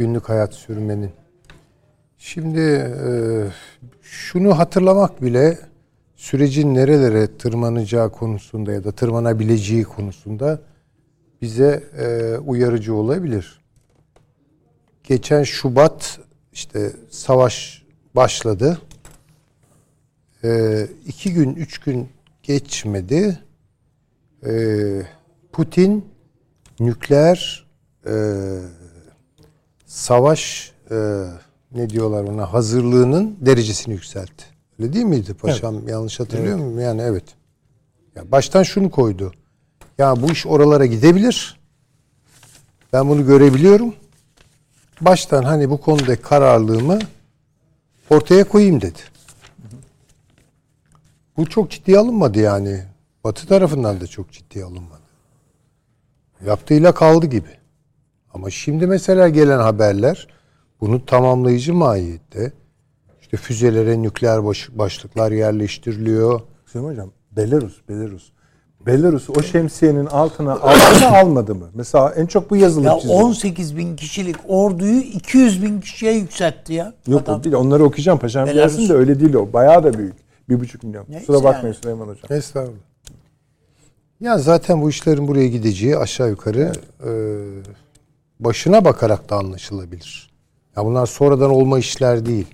[0.00, 1.10] günlük hayat sürmenin.
[2.18, 3.10] Şimdi e,
[4.02, 5.58] şunu hatırlamak bile
[6.16, 10.60] sürecin nerelere tırmanacağı konusunda ya da tırmanabileceği konusunda
[11.42, 13.60] bize e, uyarıcı olabilir.
[15.04, 16.20] Geçen Şubat
[16.52, 17.82] işte savaş
[18.14, 18.78] başladı.
[20.44, 22.08] E, iki gün, üç gün
[22.42, 23.38] geçmedi.
[24.46, 24.52] E,
[25.52, 26.04] Putin
[26.80, 27.66] nükleer
[28.06, 28.12] e,
[29.90, 31.24] savaş e,
[31.72, 34.44] ne diyorlar ona hazırlığının derecesini yükseltti.
[34.78, 35.78] Öyle değil miydi paşam?
[35.78, 35.88] Evet.
[35.88, 36.64] Yanlış hatırlıyor evet.
[36.64, 36.80] muyum?
[36.80, 37.24] Yani evet.
[38.16, 39.32] Ya baştan şunu koydu.
[39.98, 41.60] Ya bu iş oralara gidebilir.
[42.92, 43.94] Ben bunu görebiliyorum.
[45.00, 46.98] Baştan hani bu konuda kararlılığımı
[48.10, 48.98] ortaya koyayım dedi.
[51.36, 52.84] Bu çok ciddiye alınmadı yani.
[53.24, 55.00] Batı tarafından da çok ciddiye alınmadı.
[56.46, 57.59] Yaptığıyla kaldı gibi.
[58.34, 60.28] Ama şimdi mesela gelen haberler
[60.80, 62.52] bunu tamamlayıcı mahiyette.
[63.20, 66.40] İşte füzelere nükleer baş, başlıklar yerleştiriliyor.
[66.66, 68.32] Hüseyin Hocam Belarus, Belarus.
[68.86, 71.70] Belarus o şemsiyenin altına aldı mı almadı mı?
[71.74, 76.94] Mesela en çok bu yazılı ya 18 bin kişilik orduyu 200 bin kişiye yükseltti ya.
[77.06, 77.44] Yok adam.
[77.44, 78.76] değil onları okuyacağım paşam Belarus.
[78.76, 79.52] gelsin de öyle değil o.
[79.52, 80.14] Bayağı da büyük.
[80.48, 81.04] Bir buçuk milyon.
[81.08, 81.74] Neyse Kusura bakmayın yani.
[81.74, 82.38] Süleyman Hocam.
[82.38, 82.78] Estağfurullah.
[84.20, 86.78] Ya zaten bu işlerin buraya gideceği aşağı yukarı evet.
[87.04, 87.89] e,
[88.40, 90.30] başına bakarak da anlaşılabilir.
[90.76, 92.46] Ya bunlar sonradan olma işler değil.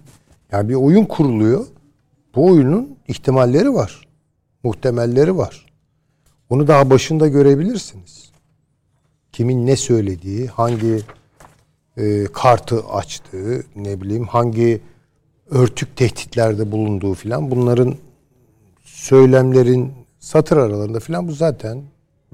[0.53, 1.67] Yani bir oyun kuruluyor.
[2.35, 4.09] Bu oyunun ihtimalleri var.
[4.63, 5.67] Muhtemelleri var.
[6.51, 8.31] Onu daha başında görebilirsiniz.
[9.33, 11.01] Kimin ne söylediği, hangi
[11.97, 14.81] e, kartı açtığı, ne bileyim hangi
[15.51, 17.95] örtük tehditlerde bulunduğu filan bunların
[18.83, 21.83] söylemlerin satır aralarında filan bu zaten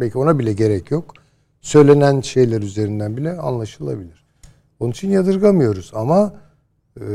[0.01, 1.22] belki ona bile gerek yok.
[1.62, 4.25] Söylenen şeyler üzerinden bile anlaşılabilir.
[4.81, 6.35] Onun için yadırgamıyoruz ama
[7.01, 7.07] e,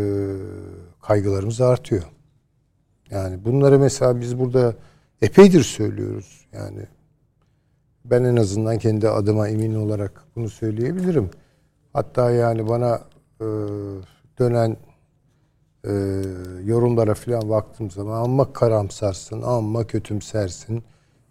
[1.01, 2.03] kaygılarımız artıyor.
[3.09, 4.75] Yani bunları mesela biz burada
[5.21, 6.47] epeydir söylüyoruz.
[6.53, 6.87] Yani
[8.05, 11.29] ben en azından kendi adıma emin olarak bunu söyleyebilirim.
[11.93, 13.01] Hatta yani bana
[13.41, 13.45] e,
[14.39, 14.77] dönen
[15.85, 15.91] e,
[16.63, 20.83] yorumlara falan baktığım zaman amma karamsarsın, amma kötümsersin.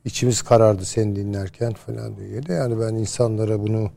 [0.07, 3.91] İçimiz karardı seni dinlerken falan diye de yani ben insanlara bunu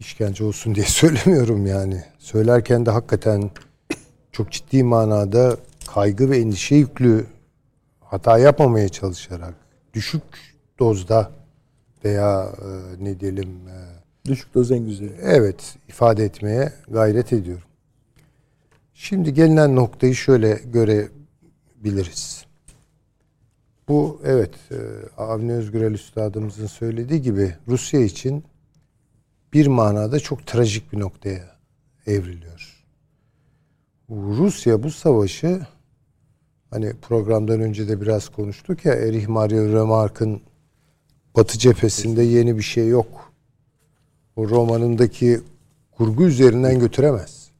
[0.00, 2.04] işkence olsun diye söylemiyorum yani.
[2.18, 3.50] Söylerken de hakikaten
[4.32, 5.56] çok ciddi manada
[5.94, 7.26] kaygı ve endişe yüklü
[8.00, 9.54] hata yapmamaya çalışarak
[9.94, 10.22] düşük
[10.78, 11.30] dozda
[12.04, 13.76] veya e, ne diyelim e,
[14.30, 15.12] düşük doz en güzeli.
[15.22, 17.68] Evet ifade etmeye gayret ediyorum.
[18.94, 22.37] Şimdi gelinen noktayı şöyle görebiliriz.
[23.88, 24.76] Bu evet e,
[25.16, 28.44] Avni Özgürel Üstadımızın söylediği gibi Rusya için
[29.52, 31.56] bir manada çok trajik bir noktaya
[32.06, 32.84] evriliyor.
[34.10, 35.66] Rusya bu savaşı
[36.70, 40.40] hani programdan önce de biraz konuştuk ya Erich Mario Remarque'ın
[41.36, 43.32] Batı cephesinde yeni bir şey yok.
[44.36, 45.40] O romanındaki
[45.90, 47.50] kurgu üzerinden götüremez.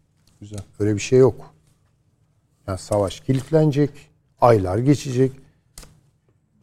[0.40, 0.60] Güzel.
[0.78, 1.54] Öyle bir şey yok.
[2.66, 3.90] Yani savaş kilitlenecek,
[4.40, 5.32] aylar geçecek.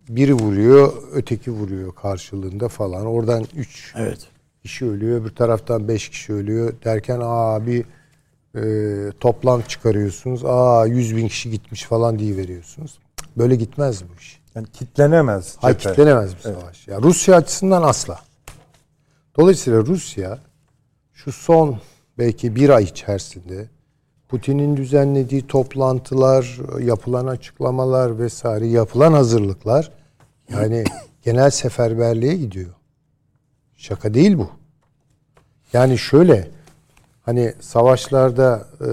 [0.10, 3.06] Biri vuruyor, öteki vuruyor karşılığında falan.
[3.06, 4.28] Oradan üç evet.
[4.64, 7.86] kişi ölüyor, bir taraftan beş kişi ölüyor derken aa bir
[8.56, 10.46] e, toplam çıkarıyorsunuz.
[10.46, 13.00] Aa yüz bin kişi gitmiş falan diye veriyorsunuz.
[13.38, 14.40] Böyle gitmez bu iş.
[14.56, 15.56] Yani kitlenemez.
[15.60, 16.42] Hayır kitlenemez evet.
[16.42, 16.88] savaş.
[16.88, 18.20] Ya Rusya açısından asla.
[19.38, 20.40] Dolayısıyla Rusya
[21.14, 21.80] şu son
[22.18, 23.70] belki bir ay içerisinde
[24.30, 29.92] Putin'in düzenlediği toplantılar, yapılan açıklamalar vesaire, yapılan hazırlıklar
[30.50, 30.84] yani
[31.24, 32.74] genel seferberliğe gidiyor.
[33.76, 34.50] Şaka değil bu.
[35.74, 36.48] Yani şöyle
[37.22, 38.90] hani savaşlarda e,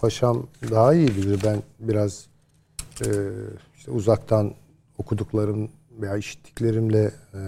[0.00, 1.40] paşam daha iyi bilir.
[1.44, 2.26] Ben biraz
[3.00, 3.08] e,
[3.76, 4.54] işte uzaktan
[4.98, 5.68] okuduklarım
[6.00, 7.40] veya işittiklerimle e,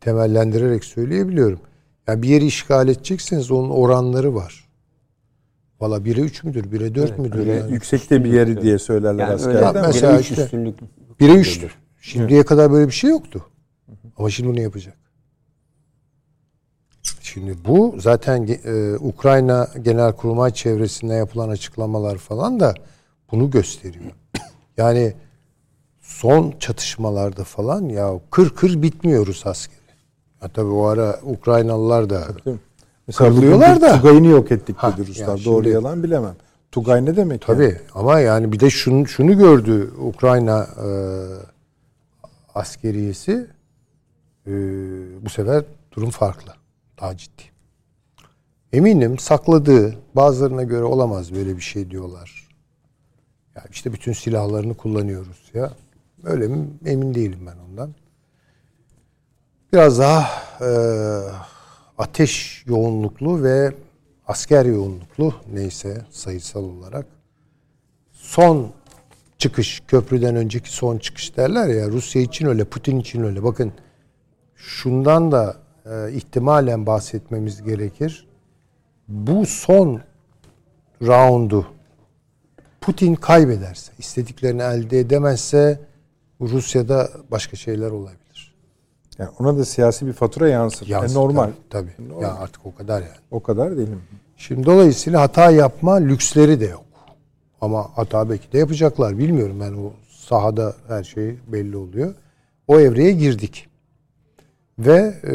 [0.00, 1.60] temellendirerek söyleyebiliyorum.
[2.06, 4.69] Yani bir yeri işgal edecekseniz onun oranları var.
[5.80, 7.46] Valla 1'e 3 müdür, 1'e 4 evet, müdür?
[7.46, 7.72] Yani.
[7.72, 9.82] Yüksekte bir yeri diye söylerler yani askerden.
[9.86, 10.42] Mesela işte
[11.20, 11.70] 1'e 3'tür.
[12.00, 12.48] Şimdiye evet.
[12.48, 13.46] kadar böyle bir şey yoktu.
[14.16, 14.96] Ama şimdi ne yapacak?
[17.20, 22.74] Şimdi bu zaten e, Ukrayna Genelkurmay çevresinde yapılan açıklamalar falan da
[23.32, 24.10] bunu gösteriyor.
[24.76, 25.14] Yani
[26.00, 29.80] son çatışmalarda falan ya kır kır bitmiyor Rus askeri.
[30.42, 32.26] Ya tabii o ara Ukraynalılar da?
[33.10, 33.96] Mesela Kırılıyorlar da.
[33.96, 35.28] Tugay'ını yok ettik Ha, dedi Ruslar.
[35.28, 36.34] yani Doğru şimdi- yalan bilemem.
[36.72, 37.42] Tugay ne demek?
[37.42, 37.76] Tabii yani?
[37.94, 40.88] ama yani bir de şunu, şunu gördü Ukrayna e,
[42.54, 43.46] askeriyesi
[44.46, 44.50] e,
[45.24, 46.52] bu sefer durum farklı.
[47.00, 47.42] Daha ciddi.
[48.72, 52.48] Eminim sakladığı bazılarına göre olamaz böyle bir şey diyorlar.
[53.56, 55.70] Ya işte bütün silahlarını kullanıyoruz ya.
[56.24, 56.68] Öyle mi?
[56.86, 57.94] Emin değilim ben ondan.
[59.72, 60.28] Biraz daha
[60.60, 60.70] e,
[62.00, 63.74] ateş yoğunluklu ve
[64.26, 67.06] asker yoğunluklu neyse sayısal olarak.
[68.12, 68.72] Son
[69.38, 73.42] çıkış köprüden önceki son çıkış derler ya Rusya için öyle Putin için öyle.
[73.42, 73.72] Bakın
[74.56, 78.26] şundan da e, ihtimalen bahsetmemiz gerekir.
[79.08, 80.00] Bu son
[81.02, 81.66] roundu
[82.80, 85.80] Putin kaybederse istediklerini elde edemezse
[86.40, 88.19] Rusya'da başka şeyler olabilir.
[89.18, 90.86] Yani ona da siyasi bir fatura yansır.
[90.86, 91.50] Yansır, E, normal.
[91.70, 91.90] Tabii.
[91.98, 92.08] tabii.
[92.08, 92.22] Normal.
[92.22, 93.12] Ya artık o kadar yani.
[93.30, 93.98] O kadar değil mi?
[94.36, 96.84] Şimdi dolayısıyla hata yapma lüksleri de yok.
[97.60, 99.18] Ama hata belki de yapacaklar.
[99.18, 102.14] Bilmiyorum ben o sahada her şey belli oluyor.
[102.68, 103.66] O evreye girdik.
[104.78, 105.34] Ve e,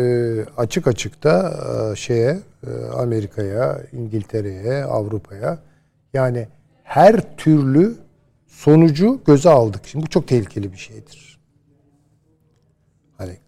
[0.57, 1.53] açık açık da
[1.91, 5.59] e, şeye e, Amerika'ya, İngiltere'ye, Avrupa'ya
[6.13, 6.47] yani
[6.83, 7.95] her türlü
[8.47, 9.81] sonucu göze aldık.
[9.85, 11.34] Şimdi bu çok tehlikeli bir şeydir.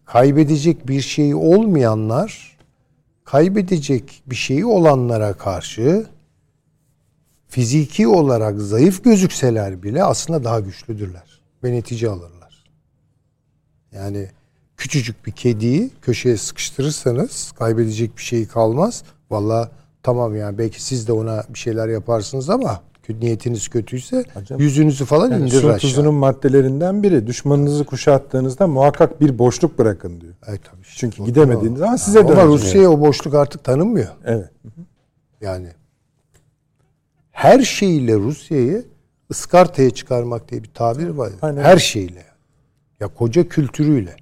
[0.08, 2.58] Kaybedecek bir şeyi olmayanlar
[3.24, 6.06] kaybedecek bir şeyi olanlara karşı
[7.48, 12.64] fiziki olarak zayıf gözükseler bile aslında daha güçlüdürler ve netice alırlar.
[13.92, 14.30] Yani
[14.78, 19.04] küçücük bir kediyi köşeye sıkıştırırsanız kaybedecek bir şey kalmaz.
[19.30, 19.72] Valla
[20.04, 22.82] tamam yani belki siz de ona bir şeyler yaparsınız ama
[23.14, 25.90] niyetiniz kötüyse Hocam, yüzünüzü falan Yani indirir aşağı.
[25.90, 30.34] Tzu'nun maddelerinden biri düşmanınızı kuşattığınızda muhakkak bir boşluk bırakın diyor.
[30.48, 30.82] Evet, tabii.
[30.96, 32.48] Çünkü gidemediğiniz zaman size Ama dönecek.
[32.48, 34.10] Rusya'ya o boşluk artık tanınmıyor.
[34.26, 34.50] Evet.
[35.42, 35.68] Yani
[37.32, 38.86] her şeyiyle Rusya'yı
[39.32, 41.32] ıskartaya çıkarmak diye bir tabir var.
[41.42, 41.64] Aynen.
[41.64, 42.24] Her şeyle.
[43.00, 44.16] Ya koca kültürüyle.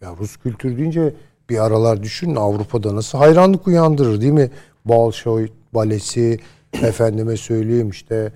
[0.00, 1.14] Ya Rus kültürü deyince
[1.50, 4.50] bir aralar düşünün Avrupa'da nasıl hayranlık uyandırır değil mi?
[4.84, 6.38] Bolşoy balesi,
[6.82, 8.32] efendime söyleyeyim işte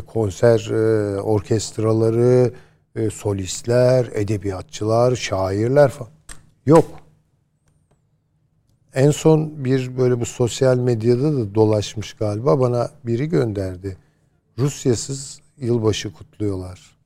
[0.00, 2.52] konser e, orkestraları,
[2.96, 6.10] e, solistler, edebiyatçılar, şairler falan.
[6.66, 6.84] Yok.
[8.94, 13.96] En son bir böyle bu sosyal medyada da dolaşmış galiba bana biri gönderdi.
[14.58, 16.96] Rusyasız yılbaşı kutluyorlar.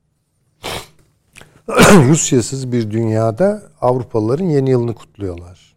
[2.09, 5.75] Rusyasız bir dünyada Avrupalıların yeni yılını kutluyorlar.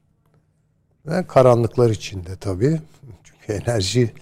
[1.06, 2.80] Ve karanlıklar içinde tabii.
[3.24, 4.12] Çünkü enerji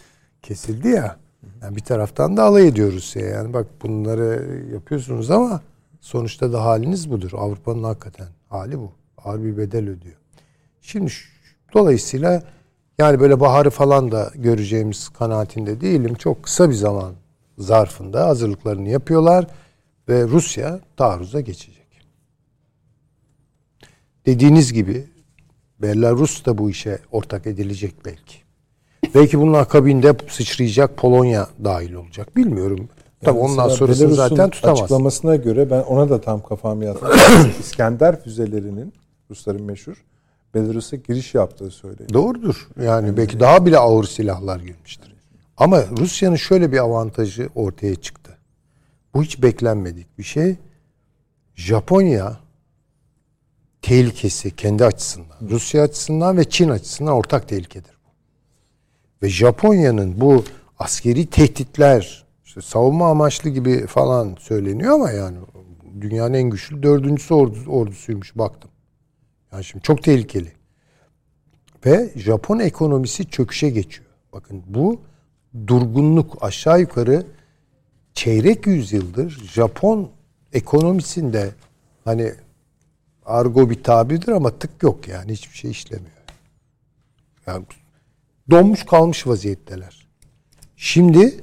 [0.42, 1.16] kesildi ya.
[1.62, 3.26] Yani bir taraftan da alay ediyoruz ya.
[3.26, 5.60] Yani bak bunları yapıyorsunuz ama
[6.00, 7.30] sonuçta da haliniz budur.
[7.34, 8.92] Avrupa'nın hakikaten hali bu.
[9.24, 10.16] Ağır bir bedel ödüyor.
[10.80, 11.12] Şimdi
[11.74, 12.42] dolayısıyla
[12.98, 16.14] yani böyle baharı falan da göreceğimiz kanaatinde değilim.
[16.14, 17.14] Çok kısa bir zaman
[17.58, 19.46] zarfında hazırlıklarını yapıyorlar
[20.08, 21.80] ve Rusya taarruza geçecek.
[24.26, 25.06] Dediğiniz gibi
[25.82, 28.49] Belarus da bu işe ortak edilecek belki.
[29.14, 32.36] Belki bunun akabinde sıçrayacak Polonya dahil olacak.
[32.36, 32.88] Bilmiyorum.
[33.20, 34.78] Tabii Yani ondan sonrasını Belarus'un zaten tutamaz.
[34.78, 37.50] açıklamasına göre ben ona da tam kafamı yatırdım.
[37.60, 38.92] İskender füzelerinin
[39.30, 40.04] Rusların meşhur
[40.54, 42.08] Belarus'a giriş yaptığı söyleniyor.
[42.12, 42.68] Doğrudur.
[42.82, 45.14] Yani belki daha bile ağır silahlar girmiştir.
[45.56, 48.38] Ama Rusya'nın şöyle bir avantajı ortaya çıktı.
[49.14, 50.56] Bu hiç beklenmedik bir şey.
[51.54, 52.36] Japonya
[53.82, 57.99] tehlikesi kendi açısından, Rusya açısından ve Çin açısından ortak tehlikedir.
[59.22, 60.44] Ve Japonya'nın bu
[60.78, 65.36] askeri tehditler, işte savunma amaçlı gibi falan söyleniyor ama yani
[66.00, 68.70] dünyanın en güçlü dördüncüsü ordu- ordusuymuş baktım.
[69.52, 70.52] Yani şimdi çok tehlikeli.
[71.86, 74.08] Ve Japon ekonomisi çöküşe geçiyor.
[74.32, 75.00] Bakın bu
[75.66, 77.26] durgunluk aşağı yukarı
[78.14, 80.10] çeyrek yüzyıldır Japon
[80.52, 81.50] ekonomisinde
[82.04, 82.32] hani
[83.26, 86.10] argo bir tabirdir ama tık yok yani hiçbir şey işlemiyor.
[87.46, 87.64] Yani
[88.50, 90.06] donmuş kalmış vaziyetteler.
[90.76, 91.40] Şimdi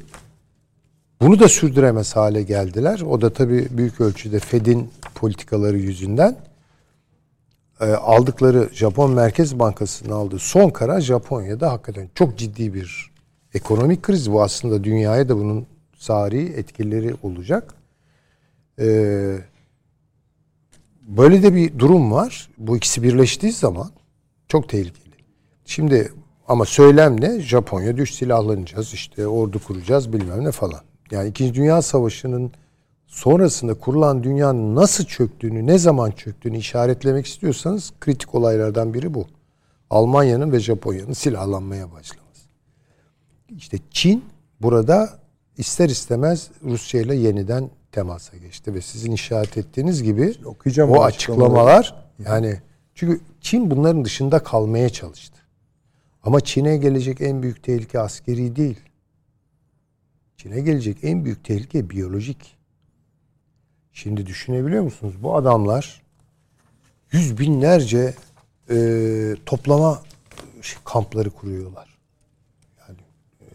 [1.22, 3.02] bunu da sürdüremez hale geldiler.
[3.02, 6.38] O da tabii büyük ölçüde Fed'in politikaları yüzünden
[7.82, 13.12] e, aldıkları Japon Merkez Bankası'nın aldığı son karar Japonya'da hakikaten çok ciddi bir
[13.54, 14.32] ekonomik kriz.
[14.32, 17.74] Bu aslında dünyaya da bunun sari etkileri olacak.
[18.80, 18.88] E,
[21.02, 22.50] böyle de bir durum var.
[22.58, 23.92] Bu ikisi birleştiği zaman
[24.48, 25.16] çok tehlikeli.
[25.66, 26.14] Şimdi
[26.48, 27.40] ama söylem ne?
[27.40, 30.82] Japonya düş silahlanacağız işte ordu kuracağız bilmem ne falan.
[31.12, 32.52] Yani İkinci Dünya Savaşı'nın
[33.08, 39.28] sonrasında kurulan dünyanın nasıl çöktüğünü, ne zaman çöktüğünü işaretlemek istiyorsanız kritik olaylardan biri bu.
[39.90, 42.42] Almanya'nın ve Japonya'nın silahlanmaya başlaması.
[43.58, 44.26] İşte Çin
[44.62, 45.10] burada
[45.58, 51.02] ister istemez Rusya ile yeniden temasa geçti ve sizin işaret ettiğiniz gibi okuyacağım o o
[51.04, 51.96] açıklamalar
[52.26, 52.62] yani
[52.96, 55.47] çünkü Çin bunların dışında kalmaya çalıştı.
[56.28, 58.80] Ama Çin'e gelecek en büyük tehlike askeri değil.
[60.38, 62.58] Çin'e gelecek en büyük tehlike biyolojik.
[63.94, 65.14] Şimdi düşünebiliyor musunuz?
[65.24, 66.02] Bu adamlar
[67.12, 68.14] yüz binlerce
[68.70, 70.04] e, toplama
[70.84, 71.98] kampları kuruyorlar.
[72.80, 73.00] Yani
[73.42, 73.46] e,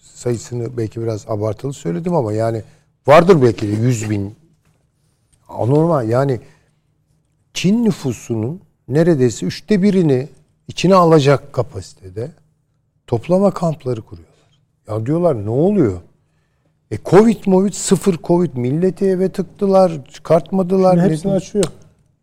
[0.00, 2.62] sayısını belki biraz abartılı söyledim ama yani
[3.06, 4.36] vardır belki de yüz bin.
[5.48, 6.40] Anormal yani
[7.54, 10.28] Çin nüfusunun neredeyse üçte birini
[10.68, 12.30] içine alacak kapasitede
[13.06, 14.60] toplama kampları kuruyorlar.
[14.88, 16.00] Ya diyorlar ne oluyor?
[16.90, 20.94] E Covid, Movid sıfır Covid milleti eve tıktılar, çıkartmadılar.
[20.94, 21.64] Şimdi Ne- hepsini açıyor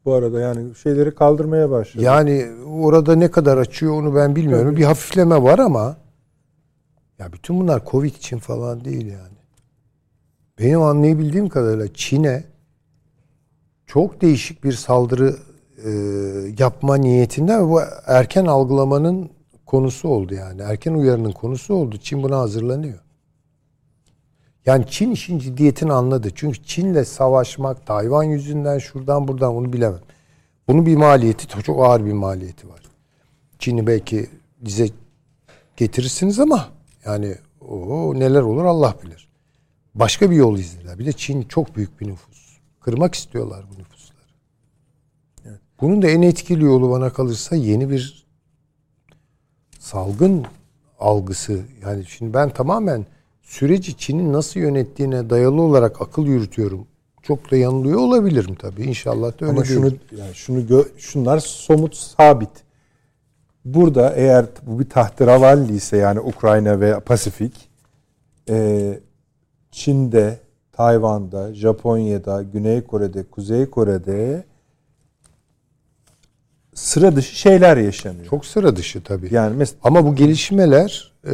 [0.05, 2.03] bu arada yani şeyleri kaldırmaya başladı.
[2.03, 4.75] Yani orada ne kadar açıyor onu ben bilmiyorum.
[4.77, 5.97] Bir hafifleme var ama
[7.19, 9.35] ya bütün bunlar Covid için falan değil yani.
[10.59, 12.43] Benim anlayabildiğim kadarıyla Çin'e
[13.85, 15.35] çok değişik bir saldırı
[15.83, 15.91] e,
[16.59, 19.29] yapma niyetinde ve bu erken algılamanın
[19.65, 20.61] konusu oldu yani.
[20.61, 21.97] Erken uyarının konusu oldu.
[21.97, 22.99] Çin buna hazırlanıyor.
[24.65, 26.29] Yani Çin işin ciddiyetini anladı.
[26.35, 30.01] Çünkü Çin'le savaşmak Tayvan yüzünden şuradan buradan onu bilemem.
[30.67, 32.81] Bunun bir maliyeti çok ağır bir maliyeti var.
[33.59, 34.29] Çin'i belki
[34.65, 34.87] dize
[35.77, 36.69] getirirsiniz ama
[37.05, 37.35] yani
[37.69, 39.29] o neler olur Allah bilir.
[39.95, 40.99] Başka bir yol izlediler.
[40.99, 42.57] Bir de Çin çok büyük bir nüfus.
[42.81, 43.94] Kırmak istiyorlar bu nüfusları.
[45.85, 48.25] Bunun da en etkili yolu bana kalırsa yeni bir
[49.79, 50.45] salgın
[50.99, 51.59] algısı.
[51.83, 53.05] Yani şimdi ben tamamen
[53.41, 56.87] süreci Çin'in nasıl yönettiğine dayalı olarak akıl yürütüyorum.
[57.21, 58.83] Çok da yanılıyor olabilirim tabii.
[58.83, 59.85] İnşallah da öyle Ama şunu
[60.17, 62.63] yani şunu gö- şunlar somut sabit.
[63.65, 67.69] Burada eğer bu bir tahterevalli ise yani Ukrayna ve Pasifik
[68.49, 68.99] e,
[69.71, 70.39] Çin'de,
[70.71, 74.45] Tayvan'da, Japonya'da, Güney Kore'de, Kuzey Kore'de
[76.75, 78.25] sıra dışı şeyler yaşanıyor.
[78.25, 79.27] Çok sıra dışı tabii.
[79.31, 81.33] yani mesela Ama bu gelişmeler e,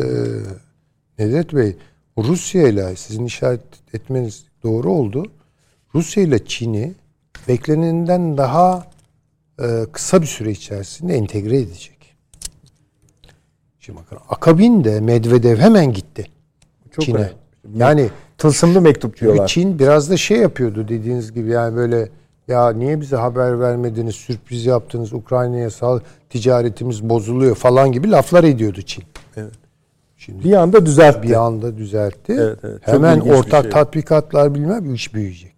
[1.20, 1.76] Nedret Bey
[2.18, 3.62] Rusya ile sizin işaret
[3.94, 5.26] etmeniz doğru oldu.
[5.96, 6.94] Rusya ile Çin'i
[7.48, 8.88] beklenenden daha
[9.60, 12.16] e, kısa bir süre içerisinde entegre edecek.
[13.80, 16.28] Şimdi bakın akabinde Medvedev hemen gitti
[16.92, 17.32] çok Çin'e.
[17.76, 19.48] Yani tılsımlı mektup diyorlar.
[19.48, 22.10] Çin biraz da şey yapıyordu dediğiniz gibi yani böyle
[22.52, 26.00] ya niye bize haber vermediniz, sürpriz yaptınız, Ukrayna'ya sal
[26.30, 29.04] ticaretimiz bozuluyor falan gibi laflar ediyordu Çin.
[29.38, 29.54] Evet.
[30.18, 31.28] Şimdi Bir anda düzeltti.
[31.28, 32.34] bir anda düzeltti.
[32.40, 32.86] Evet, evet.
[32.86, 33.72] Çok Hemen ortak şey.
[33.72, 35.56] tatbikatlar bilmem iş büyüyecek.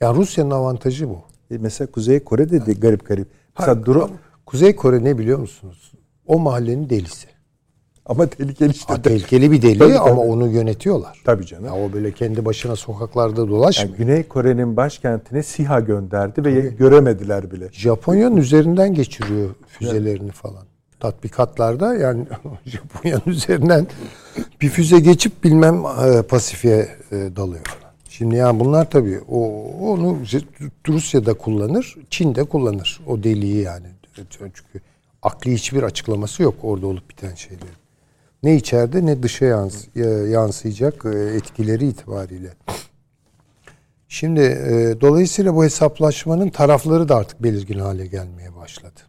[0.00, 1.18] Yani Rusya'nın avantajı bu.
[1.50, 3.28] E Mesela Kuzey Kore'de de garip garip.
[3.58, 4.10] Mesela duru-
[4.46, 5.92] Kuzey Kore ne biliyor musunuz?
[6.26, 7.26] O mahallenin delisi.
[8.06, 8.94] Ama tehlikeli işte.
[8.94, 10.20] Ha, tehlikeli bir deli Tabii, ama tabii.
[10.20, 11.22] onu yönetiyorlar.
[11.24, 11.64] Tabii canım.
[11.64, 13.98] Ya o böyle kendi başına sokaklarda dolaşmıyor.
[13.98, 17.68] Yani Güney Kore'nin başkentine SİHA gönderdi ve göremediler bile.
[17.72, 20.64] Japonya'nın üzerinden geçiriyor füzelerini falan.
[21.00, 22.26] Tatbikatlarda yani
[22.66, 23.86] Japonya'nın üzerinden
[24.60, 27.64] bir füze geçip bilmem e, Pasifik'e e, dalıyor.
[28.08, 30.18] Şimdi yani bunlar tabii o onu
[30.88, 33.00] Rusya'da kullanır, Çin'de kullanır.
[33.06, 33.86] O deliği yani.
[34.14, 34.80] Çünkü
[35.22, 37.79] akli hiçbir açıklaması yok orada olup biten şeylerin.
[38.42, 42.50] Ne içeride ne dışa yans- e, yansıyacak e, etkileri itibariyle.
[44.08, 49.00] Şimdi e, dolayısıyla bu hesaplaşmanın tarafları da artık belirgin hale gelmeye başladı.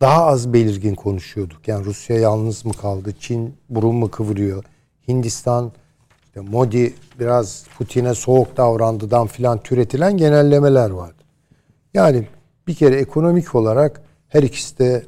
[0.00, 1.68] Daha az belirgin konuşuyorduk.
[1.68, 3.14] Yani Rusya yalnız mı kaldı?
[3.20, 4.64] Çin burun mu kıvırıyor?
[5.08, 5.72] Hindistan
[6.24, 11.22] işte Modi biraz Putin'e soğuk davrandıdan filan türetilen genellemeler vardı.
[11.94, 12.26] Yani
[12.66, 15.04] bir kere ekonomik olarak her ikisi de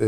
[0.00, 0.06] e,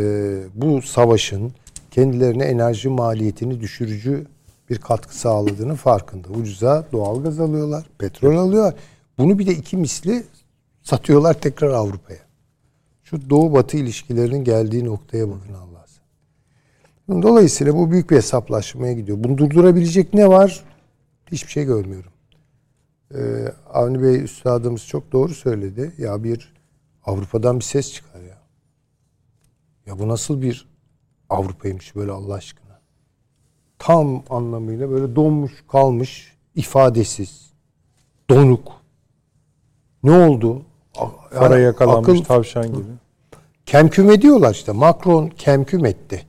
[0.55, 1.53] bu savaşın
[1.95, 4.27] kendilerine enerji maliyetini düşürücü
[4.71, 6.29] bir katkı sağladığını farkında.
[6.29, 8.75] Ucuza doğalgaz alıyorlar, petrol alıyorlar.
[9.19, 10.25] Bunu bir de iki misli
[10.83, 12.19] satıyorlar tekrar Avrupa'ya.
[13.05, 17.23] Şu doğu batı ilişkilerinin geldiği noktaya bakın Allah aşkına.
[17.23, 19.25] Dolayısıyla bu büyük bir hesaplaşmaya gidiyor.
[19.25, 20.65] Bunu durdurabilecek ne var?
[21.33, 22.13] Hiçbir şey görmüyorum.
[23.15, 25.93] Ee, Avni Bey üstadımız çok doğru söyledi.
[25.99, 26.55] Ya bir
[27.05, 28.39] Avrupa'dan bir ses çıkar ya.
[29.87, 30.74] Ya bu nasıl bir
[31.31, 32.81] Avrupa'ymış böyle Allah aşkına.
[33.79, 37.51] Tam anlamıyla böyle donmuş kalmış, ifadesiz,
[38.31, 38.73] donuk.
[40.03, 40.63] Ne oldu?
[41.35, 42.85] Para yani yakalanmış akıl- tavşan gibi.
[43.67, 44.73] kemküm ediyorlar işte.
[44.73, 46.27] Macron kemküm etti.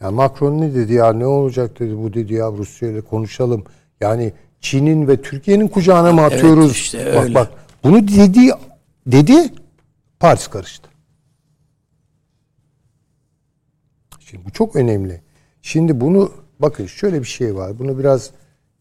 [0.00, 3.64] Yani Macron ne dedi ya ne olacak dedi bu dedi ya Rusya ile konuşalım.
[4.00, 6.70] Yani Çin'in ve Türkiye'nin kucağına mı atıyoruz?
[6.72, 7.34] işte bak öyle.
[7.34, 7.50] bak
[7.84, 8.50] bunu dedi
[9.06, 9.52] dedi
[10.20, 10.88] Paris karıştı.
[14.30, 15.20] Şimdi bu çok önemli.
[15.62, 17.78] Şimdi bunu bakın şöyle bir şey var.
[17.78, 18.30] Bunu biraz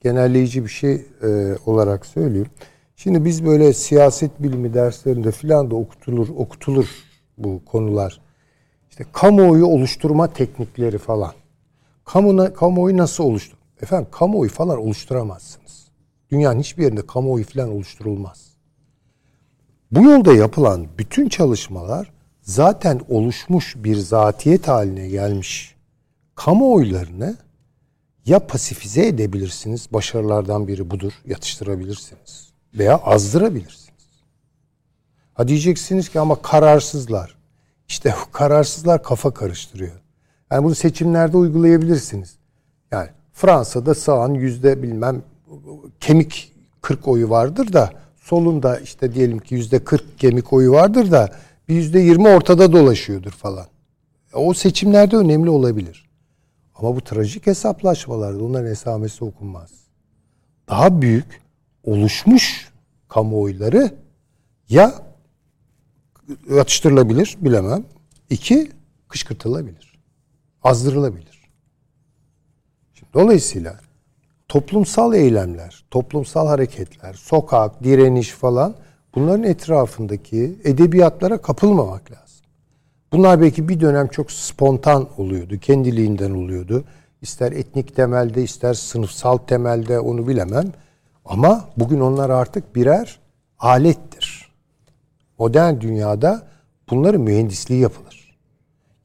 [0.02, 2.50] genelleyici bir şey e, olarak söyleyeyim.
[2.96, 6.90] Şimdi biz böyle siyaset bilimi derslerinde filan da okutulur okutulur
[7.38, 8.22] bu konular.
[8.90, 11.34] İşte kamuoyu oluşturma teknikleri falan.
[12.06, 13.58] Kamuna, kamuoyu nasıl oluştur?
[13.82, 15.88] Efendim kamuoyu falan oluşturamazsınız.
[16.32, 18.52] Dünyanın hiçbir yerinde kamuoyu falan oluşturulmaz.
[19.92, 22.15] Bu yolda yapılan bütün çalışmalar
[22.46, 25.76] zaten oluşmuş bir zatiyet haline gelmiş
[26.36, 27.38] kamuoylarını
[28.26, 33.86] ya pasifize edebilirsiniz, başarılardan biri budur, yatıştırabilirsiniz veya azdırabilirsiniz.
[35.34, 37.36] Ha diyeceksiniz ki ama kararsızlar.
[37.88, 40.02] İşte kararsızlar kafa karıştırıyor.
[40.52, 42.36] Yani bunu seçimlerde uygulayabilirsiniz.
[42.92, 45.24] Yani Fransa'da sağın yüzde bilmem
[46.00, 51.30] kemik 40 oyu vardır da solunda işte diyelim ki yüzde 40 kemik oyu vardır da
[51.70, 53.66] bir yüzde 20 ortada dolaşıyordur falan.
[54.34, 56.10] O seçimlerde önemli olabilir.
[56.76, 59.72] Ama bu trajik hesaplaşmalarda onların esamesi okunmaz.
[60.70, 61.42] Daha büyük
[61.84, 62.72] oluşmuş
[63.08, 63.94] kamuoyları
[64.70, 64.94] ya
[66.50, 67.86] yatıştırılabilir bilemem.
[68.30, 68.72] İki
[69.08, 70.00] kışkırtılabilir.
[70.64, 71.50] Azdırılabilir.
[72.94, 73.80] Şimdi dolayısıyla
[74.48, 78.76] toplumsal eylemler, toplumsal hareketler, sokak, direniş falan
[79.16, 82.46] bunların etrafındaki edebiyatlara kapılmamak lazım.
[83.14, 86.84] Bunlar belki bir dönem çok spontan oluyordu, kendiliğinden oluyordu.
[87.22, 90.72] İster etnik temelde, ister sınıfsal temelde onu bilemem.
[91.26, 93.20] Ama bugün onlar artık birer
[93.60, 94.52] alettir.
[95.40, 96.48] Modern dünyada
[96.90, 98.38] bunların mühendisliği yapılır.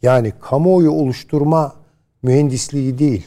[0.03, 1.75] Yani kamuoyu oluşturma
[2.23, 3.27] mühendisliği değil,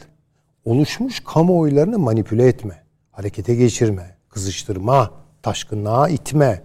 [0.65, 5.11] oluşmuş kamuoylarını manipüle etme, harekete geçirme, kızıştırma,
[5.41, 6.61] taşkınlığa itme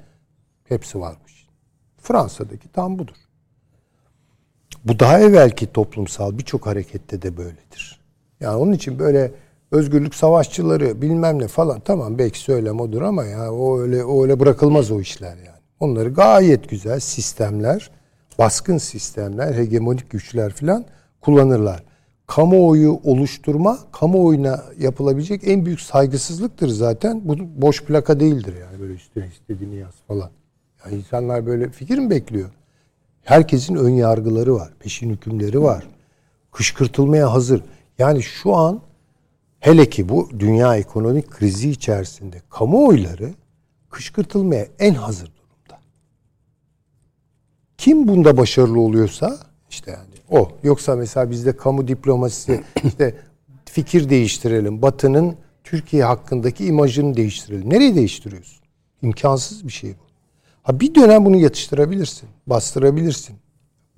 [0.69, 1.47] hepsi varmış.
[1.97, 3.17] Fransa'daki tam budur.
[4.85, 8.01] Bu daha evvelki toplumsal birçok harekette de böyledir.
[8.41, 9.33] Yani onun için böyle
[9.71, 14.41] özgürlük savaşçıları bilmem ne falan tamam belki söylem odur ama ya o öyle o öyle
[14.41, 15.59] bırakılmaz o işler yani.
[15.81, 17.91] Onları gayet güzel sistemler,
[18.39, 20.85] baskın sistemler, hegemonik güçler falan
[21.21, 21.85] kullanırlar.
[22.27, 27.21] Kamuoyu oluşturma, kamuoyuna yapılabilecek en büyük saygısızlıktır zaten.
[27.25, 30.31] Bu boş plaka değildir yani böyle üstüne istediğini yaz falan.
[30.85, 32.51] Yani insanlar böyle fikir mi bekliyor?
[33.23, 35.87] Herkesin ön yargıları var, peşin hükümleri var.
[36.53, 37.63] Kışkırtılmaya hazır.
[37.99, 38.81] Yani şu an
[39.61, 43.35] hele ki bu dünya ekonomik krizi içerisinde kamuoyları
[43.91, 45.81] kışkırtılmaya en hazır durumda.
[47.79, 49.39] Kim bunda başarılı oluyorsa
[49.71, 50.53] işte yani o.
[50.63, 53.15] Yoksa mesela bizde kamu diplomasisi işte
[53.65, 54.83] fikir değiştirelim.
[54.83, 57.71] Batı'nın Türkiye hakkındaki imajını değiştirelim.
[57.71, 58.59] Nereye değiştiriyorsun?
[59.03, 60.08] İmkansız bir şey bu.
[60.69, 63.37] Ha bir dönem bunu yatıştırabilirsin, bastırabilirsin.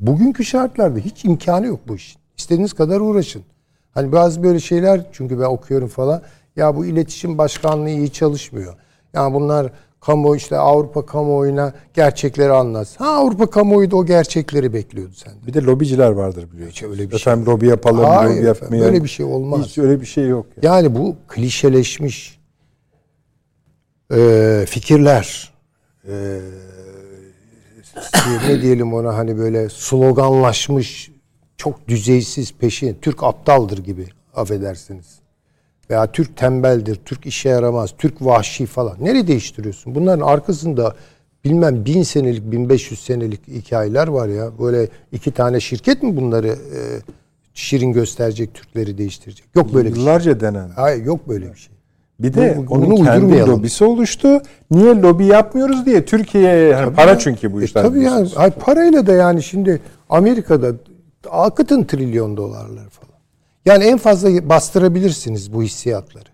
[0.01, 2.21] Bugünkü şartlarda hiç imkanı yok bu işin.
[2.39, 3.43] İstediğiniz kadar uğraşın.
[3.91, 6.23] Hani bazı böyle şeyler çünkü ben okuyorum falan.
[6.57, 8.75] Ya bu iletişim başkanlığı iyi çalışmıyor.
[9.13, 13.01] Yani bunlar kamu işte Avrupa kamuoyuna gerçekleri anlat.
[13.01, 15.47] Ha Avrupa kamuoyu da o gerçekleri bekliyordu senden.
[15.47, 16.73] Bir de lobiciler vardır biliyorsun.
[16.73, 18.93] Hiç öyle bir şey Efendim lobi yapalım, Hayır lobi yapmayalım.
[18.93, 19.67] böyle bir şey olmaz.
[19.67, 20.47] Hiç öyle bir şey yok.
[20.63, 20.67] Yani.
[20.67, 22.41] Yani bu klişeleşmiş
[24.13, 25.51] e, fikirler,
[26.11, 26.41] e,
[28.49, 31.11] ne diyelim ona hani böyle sloganlaşmış,
[31.57, 35.21] çok düzeysiz peşin, Türk aptaldır gibi affedersiniz.
[35.91, 38.97] Veya Türk tembeldir, Türk işe yaramaz, Türk vahşi falan.
[39.01, 39.95] Nereye değiştiriyorsun?
[39.95, 40.97] Bunların arkasında
[41.45, 44.59] bilmem bin senelik, bin beş yüz senelik hikayeler var ya.
[44.59, 46.81] Böyle iki tane şirket mi bunları e,
[47.55, 49.47] şirin gösterecek, Türkleri değiştirecek?
[49.55, 50.03] Yok böyle bir şey.
[50.03, 50.71] Yıllarca denen.
[50.77, 51.75] Hayır yok böyle bir şey.
[52.23, 53.53] Bir de Bunu- onun kendi uydurmayalım.
[53.59, 54.41] lobisi oluştu.
[54.71, 57.83] Niye lobi yapmıyoruz diye Türkiye'ye yani para çünkü bu E işler.
[57.83, 60.73] tabii yani ay parayla da yani şimdi Amerika'da
[61.31, 63.11] akıtın trilyon dolarları falan.
[63.67, 66.29] Yani en fazla bastırabilirsiniz bu hissiyatları.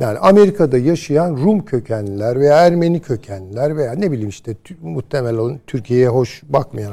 [0.00, 6.42] Yani Amerika'da yaşayan Rum kökenliler veya Ermeni kökenliler veya ne bileyim işte muhtemelen Türkiye'ye hoş
[6.48, 6.92] bakmayan.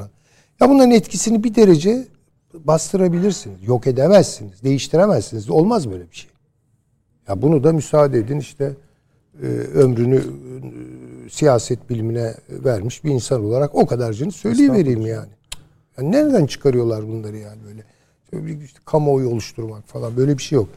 [0.62, 2.08] Ya bunların etkisini bir derece
[2.54, 3.68] bastırabilirsiniz.
[3.68, 5.50] Yok edemezsiniz, değiştiremezsiniz.
[5.50, 6.31] Olmaz böyle bir şey.
[7.28, 8.74] Ya bunu da müsaade edin işte
[9.44, 15.30] e, ömrünü e, siyaset bilimine vermiş bir insan olarak o kadarcını söyleyivereyim yani.
[15.98, 16.12] yani.
[16.12, 17.84] Nereden çıkarıyorlar bunları yani böyle?
[18.66, 20.70] İşte kamuoyu oluşturmak falan böyle bir şey yok.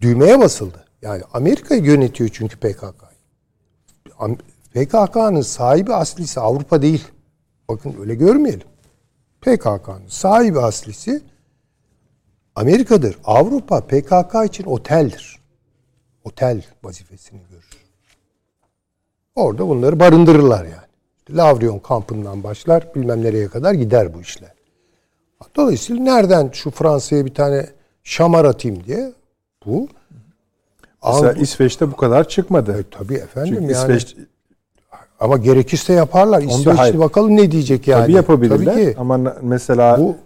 [0.00, 0.84] Düğmeye basıldı.
[1.02, 3.04] Yani Amerika yönetiyor çünkü PKK.
[4.74, 7.04] PKK'nın sahibi aslisi Avrupa değil.
[7.68, 8.68] Bakın öyle görmeyelim.
[9.40, 11.22] PKK'nın sahibi aslisi
[12.56, 13.18] Amerika'dır.
[13.24, 15.38] Avrupa PKK için oteldir.
[16.24, 17.68] otel vazifesini görür.
[19.34, 21.36] Orada bunları barındırırlar yani.
[21.38, 24.52] Lavrion kampından başlar bilmem nereye kadar gider bu işler.
[25.56, 27.66] Dolayısıyla nereden şu Fransa'ya bir tane
[28.04, 29.12] şamar atayım diye
[29.66, 29.88] bu
[31.06, 32.80] Mesela Av- İsveç'te bu kadar çıkmadı.
[32.80, 33.82] E, tabii efendim Çünkü yani.
[33.96, 34.16] İsveç
[35.20, 36.42] Ama gerekirse yaparlar.
[36.42, 38.02] İsveçli bakalım ne diyecek yani.
[38.02, 38.94] tabii yapabilirler Tabii ki.
[38.98, 40.16] ama mesela Bu-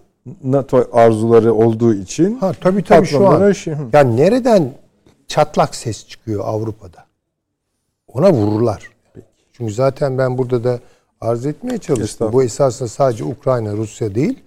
[0.44, 3.52] NATO arzuları olduğu için Ha tabii tabii şu an.
[3.52, 3.74] şey-.
[3.92, 4.72] Yani nereden
[5.26, 7.04] çatlak ses çıkıyor Avrupa'da?
[8.08, 8.88] Ona vururlar.
[9.52, 10.78] Çünkü zaten ben burada da
[11.20, 12.32] arz etmeye çalıştım.
[12.32, 14.38] Bu esasında sadece Ukrayna, Rusya değil,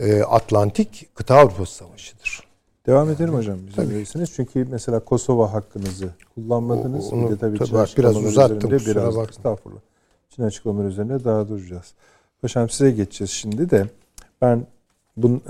[0.00, 2.40] e, Atlantik kıta Avrupası savaşıdır.
[2.86, 4.32] Devam edelim hocam bizim verirsiniz.
[4.36, 7.12] Çünkü mesela Kosova hakkınızı kullanmadınız.
[7.12, 9.22] O- onu bir de tabii tabii biraz uzattım, biraz bakma.
[9.30, 9.80] estağfurullah.
[10.30, 11.94] Çin açıklamaları üzerine daha duracağız.
[12.42, 13.88] Paşam size geçeceğiz şimdi de.
[14.44, 14.66] Ben
[15.16, 15.40] bu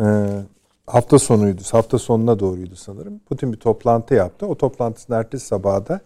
[0.86, 1.62] hafta sonuydu.
[1.70, 3.18] Hafta sonuna doğruydu sanırım.
[3.18, 4.46] Putin bir toplantı yaptı.
[4.46, 6.00] O toplantısının ertesi sabahı da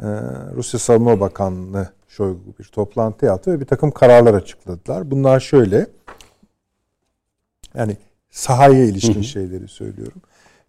[0.00, 0.06] e,
[0.54, 5.10] Rusya Savunma Bakanlığı Şoygu bir toplantı yaptı ve bir takım kararlar açıkladılar.
[5.10, 5.86] Bunlar şöyle.
[7.74, 7.96] Yani
[8.30, 10.22] sahaya ilişkin şeyleri söylüyorum.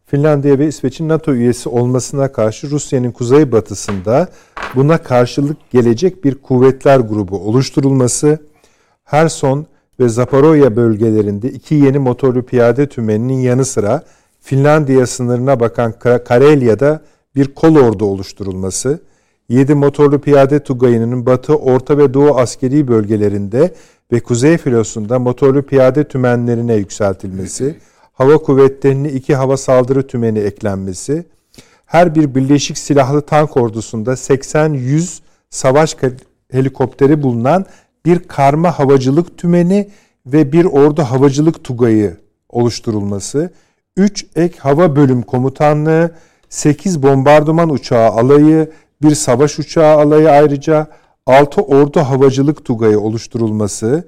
[0.06, 4.28] Finlandiya ve İsveç'in NATO üyesi olmasına karşı Rusya'nın kuzeybatısında
[4.76, 8.40] buna karşılık gelecek bir kuvvetler grubu oluşturulması,
[9.04, 9.68] Herson
[10.00, 14.04] ve Zaporojye bölgelerinde iki yeni motorlu piyade tümeninin yanı sıra
[14.42, 17.02] Finlandiya sınırına bakan Ka- Karelya'da
[17.36, 19.00] bir kol ordu oluşturulması,
[19.50, 23.74] 7 motorlu piyade tugayının batı, orta ve doğu askeri bölgelerinde
[24.12, 27.76] ve kuzey filosunda motorlu piyade tümenlerine yükseltilmesi,
[28.14, 31.26] hava kuvvetlerine iki hava saldırı tümeni eklenmesi,
[31.86, 35.20] her bir birleşik silahlı tank ordusunda 80-100
[35.50, 35.98] savaş
[36.52, 37.66] helikopteri bulunan
[38.06, 39.90] bir karma havacılık tümeni
[40.26, 42.18] ve bir ordu havacılık tugayı
[42.50, 43.54] oluşturulması,
[43.98, 46.12] 3 ek hava bölüm komutanlığı,
[46.50, 50.88] 8 bombardıman uçağı alayı, bir savaş uçağı alayı ayrıca
[51.26, 54.08] 6 ordu havacılık tugayı oluşturulması,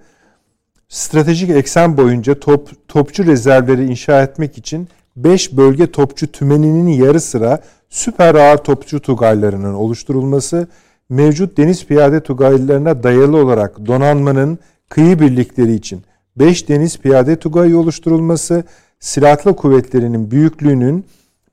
[0.90, 7.60] stratejik eksen boyunca top, topçu rezervleri inşa etmek için 5 bölge topçu tümeninin yarı sıra
[7.90, 10.68] süper ağır topçu tugaylarının oluşturulması,
[11.10, 16.04] mevcut deniz piyade tugaylarına dayalı olarak donanmanın kıyı birlikleri için
[16.36, 18.64] 5 deniz piyade tugayı oluşturulması,
[19.00, 21.06] silahlı kuvvetlerinin büyüklüğünün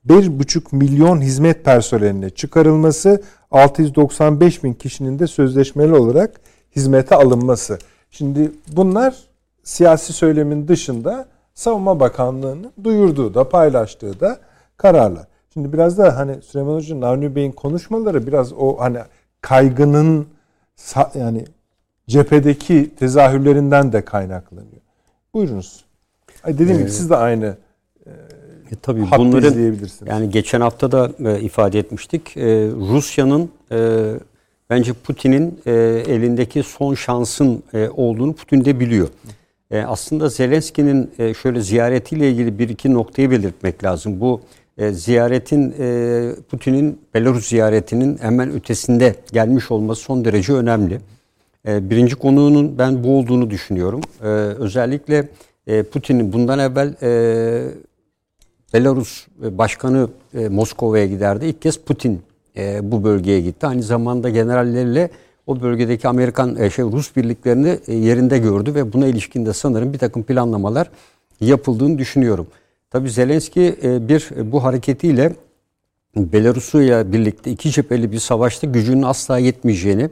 [0.09, 6.41] 1,5 milyon hizmet personeline çıkarılması, 695 bin kişinin de sözleşmeli olarak
[6.77, 7.79] hizmete alınması.
[8.11, 9.17] Şimdi bunlar
[9.63, 14.39] siyasi söylemin dışında Savunma Bakanlığı'nın duyurduğu da paylaştığı da
[14.77, 15.27] kararlar.
[15.53, 18.99] Şimdi biraz da hani Süleyman Hoca'nın Avni Bey'in konuşmaları biraz o hani
[19.43, 20.27] kaygının
[21.15, 21.45] yani
[22.09, 24.83] cephedeki tezahürlerinden de kaynaklanıyor.
[25.35, 25.85] Buyurunuz.
[26.47, 27.57] Dediğim gibi siz de aynı
[28.73, 30.11] E, tabii hattı bunların izleyebilirsiniz.
[30.11, 32.37] yani geçen hafta da e, ifade etmiştik.
[32.37, 34.11] E, Rusya'nın e,
[34.71, 35.73] bence Putin'in e,
[36.09, 39.09] elindeki son şansın e, olduğunu Putin de biliyor.
[39.71, 44.21] E, aslında Zelenski'nin e, şöyle ziyaretiyle ilgili bir iki noktayı belirtmek lazım.
[44.21, 44.41] Bu
[44.79, 51.01] e, ziyaretin e, Putin'in Belarus ziyaretinin hemen ötesinde gelmiş olması son derece önemli.
[51.69, 54.01] E, birinci konuğunun ben bu olduğunu düşünüyorum.
[54.23, 55.29] E, özellikle
[55.67, 57.69] e, Putin'in bundan evvel e,
[58.75, 61.47] Belarus Başkanı e, Moskova'ya giderdi.
[61.47, 62.21] İlk kez Putin
[62.57, 63.67] e, bu bölgeye gitti.
[63.67, 65.11] Aynı zamanda generallerle
[65.47, 69.93] o bölgedeki Amerikan e, şey Rus birliklerini e, yerinde gördü ve buna ilişkin de sanırım
[69.93, 70.91] bir takım planlamalar
[71.41, 72.47] yapıldığını düşünüyorum.
[72.93, 75.33] Tabii Zelenski e, bir e, bu hareketiyle
[76.17, 80.11] Belarus'uyla birlikte iki cepheli bir savaşta gücünün asla yetmeyeceğini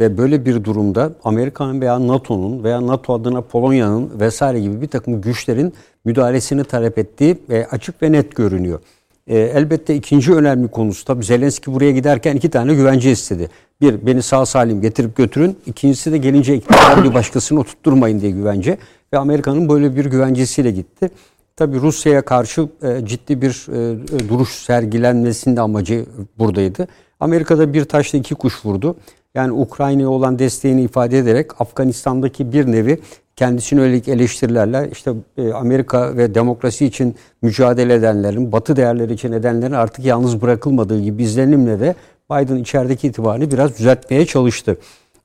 [0.00, 5.20] ve böyle bir durumda Amerika'nın veya NATO'nun veya NATO adına Polonya'nın vesaire gibi bir takım
[5.20, 5.74] güçlerin
[6.04, 8.80] müdahalesini talep ettiği e, açık ve net görünüyor.
[9.28, 13.50] Elbette ikinci önemli konusu tabii Zelenski buraya giderken iki tane güvence istedi.
[13.80, 15.56] Bir, beni sağ salim getirip götürün.
[15.66, 18.78] İkincisi de gelince iktidar bir başkasını oturtturmayın diye güvence.
[19.12, 21.10] Ve Amerika'nın böyle bir güvencesiyle gitti.
[21.56, 26.06] Tabii Rusya'ya karşı e, ciddi bir e, duruş sergilenmesinin de amacı
[26.38, 26.88] buradaydı.
[27.20, 28.96] Amerika'da bir taşla iki kuş vurdu.
[29.34, 32.98] Yani Ukrayna'ya olan desteğini ifade ederek Afganistan'daki bir nevi
[33.36, 39.72] kendisine yönelik eleştirilerle işte e, Amerika ve demokrasi için mücadele edenlerin, batı değerleri için edenlerin
[39.72, 41.94] artık yalnız bırakılmadığı gibi izlenimle de
[42.30, 44.76] Biden içerideki itibarını biraz düzeltmeye çalıştı.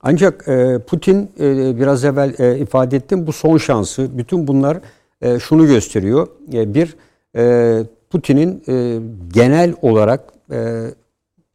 [0.02, 0.44] Ancak
[0.86, 1.30] Putin
[1.78, 4.18] biraz evvel ifade ettim bu son şansı.
[4.18, 4.78] Bütün bunlar
[5.22, 6.26] e, şunu gösteriyor.
[6.52, 6.96] E, bir
[7.36, 8.98] e, Putin'in e,
[9.34, 10.20] genel olarak
[10.52, 10.84] e,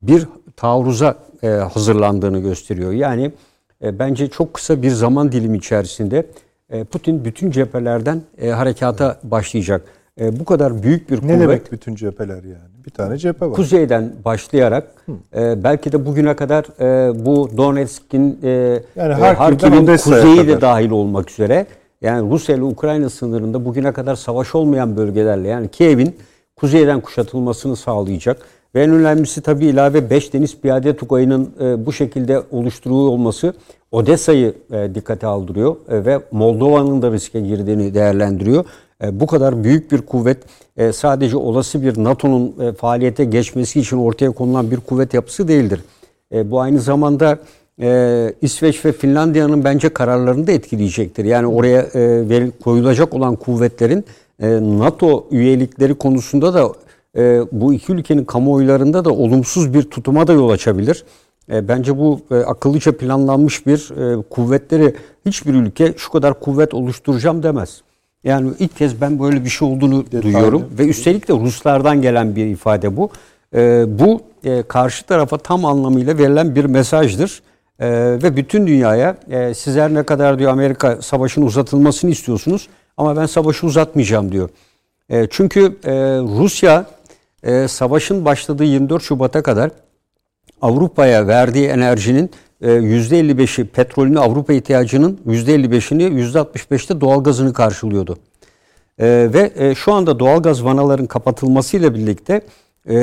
[0.02, 2.92] bir taarruza e, hazırlandığını gösteriyor.
[2.92, 3.32] Yani
[3.84, 6.26] e, bence çok kısa bir zaman dilimi içerisinde
[6.70, 9.82] e, Putin bütün cephelerden e, harekata başlayacak.
[10.22, 12.74] e, bu kadar büyük bir Ne kuvvet demek bütün cepheler yani?
[12.86, 13.54] Bir tane cephe var.
[13.54, 14.88] kuzeyden başlayarak
[15.36, 20.48] e, belki de bugüne kadar e, bu Donetsk'in e, Yani Harkiv'in kuzeyi kadar.
[20.48, 21.66] de dahil olmak üzere
[22.04, 26.16] yani Rusya ile Ukrayna sınırında bugüne kadar savaş olmayan bölgelerle yani Kiev'in
[26.56, 28.38] kuzeyden kuşatılmasını sağlayacak.
[28.76, 33.54] Ve en önemlisi tabii ilave 5 deniz piyade tugayının e, bu şekilde oluşturuyor olması
[33.92, 38.66] Odessa'yı e, dikkate aldırıyor e, ve Moldova'nın da riske girdiğini değerlendiriyor.
[39.04, 40.38] E, bu kadar büyük bir kuvvet
[40.94, 45.82] sadece olası bir NATO'nun faaliyete geçmesi için ortaya konulan bir kuvvet yapısı değildir.
[46.32, 47.40] Bu aynı zamanda
[47.82, 51.26] e, İsveç ve Finlandiya'nın bence kararlarını da etkileyecektir.
[51.26, 54.06] Yani oraya e, veril- koyulacak olan kuvvetlerin
[54.40, 56.72] e, NATO üyelikleri konusunda da
[57.18, 61.04] e, bu iki ülkenin kamuoylarında da olumsuz bir tutuma da yol açabilir.
[61.52, 64.96] E, bence bu e, akıllıca planlanmış bir e, kuvvetleri
[65.26, 67.82] hiçbir ülke şu kadar kuvvet oluşturacağım demez.
[68.24, 72.46] Yani ilk kez ben böyle bir şey olduğunu duyuyorum ve üstelik de Ruslardan gelen bir
[72.46, 73.10] ifade bu.
[73.56, 77.42] E, bu e, karşı tarafa tam anlamıyla verilen bir mesajdır.
[77.80, 77.90] E,
[78.24, 82.68] ve bütün dünyaya e, sizler ne kadar diyor Amerika savaşın uzatılmasını istiyorsunuz
[82.98, 84.50] ama ben savaşı uzatmayacağım diyor.
[85.10, 85.92] E, çünkü e,
[86.40, 86.86] Rusya
[87.44, 89.72] e, savaşın başladığı 24 Şubat'a kadar
[90.62, 98.18] Avrupa'ya verdiği enerjinin e, %55'i petrolünü Avrupa ihtiyacının %55'ini %65'te doğalgazını karşılıyordu.
[99.00, 102.42] E, ve e, şu anda doğalgaz vanaların kapatılmasıyla birlikte
[102.90, 102.96] e,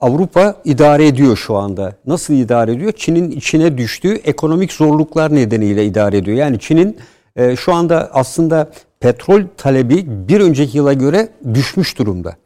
[0.00, 1.92] Avrupa idare ediyor şu anda.
[2.06, 2.92] Nasıl idare ediyor?
[2.96, 6.36] Çin'in içine düştüğü ekonomik zorluklar nedeniyle idare ediyor.
[6.36, 6.96] Yani Çin'in
[7.36, 8.70] e, şu anda aslında
[9.00, 12.36] petrol talebi bir önceki yıla göre düşmüş durumda.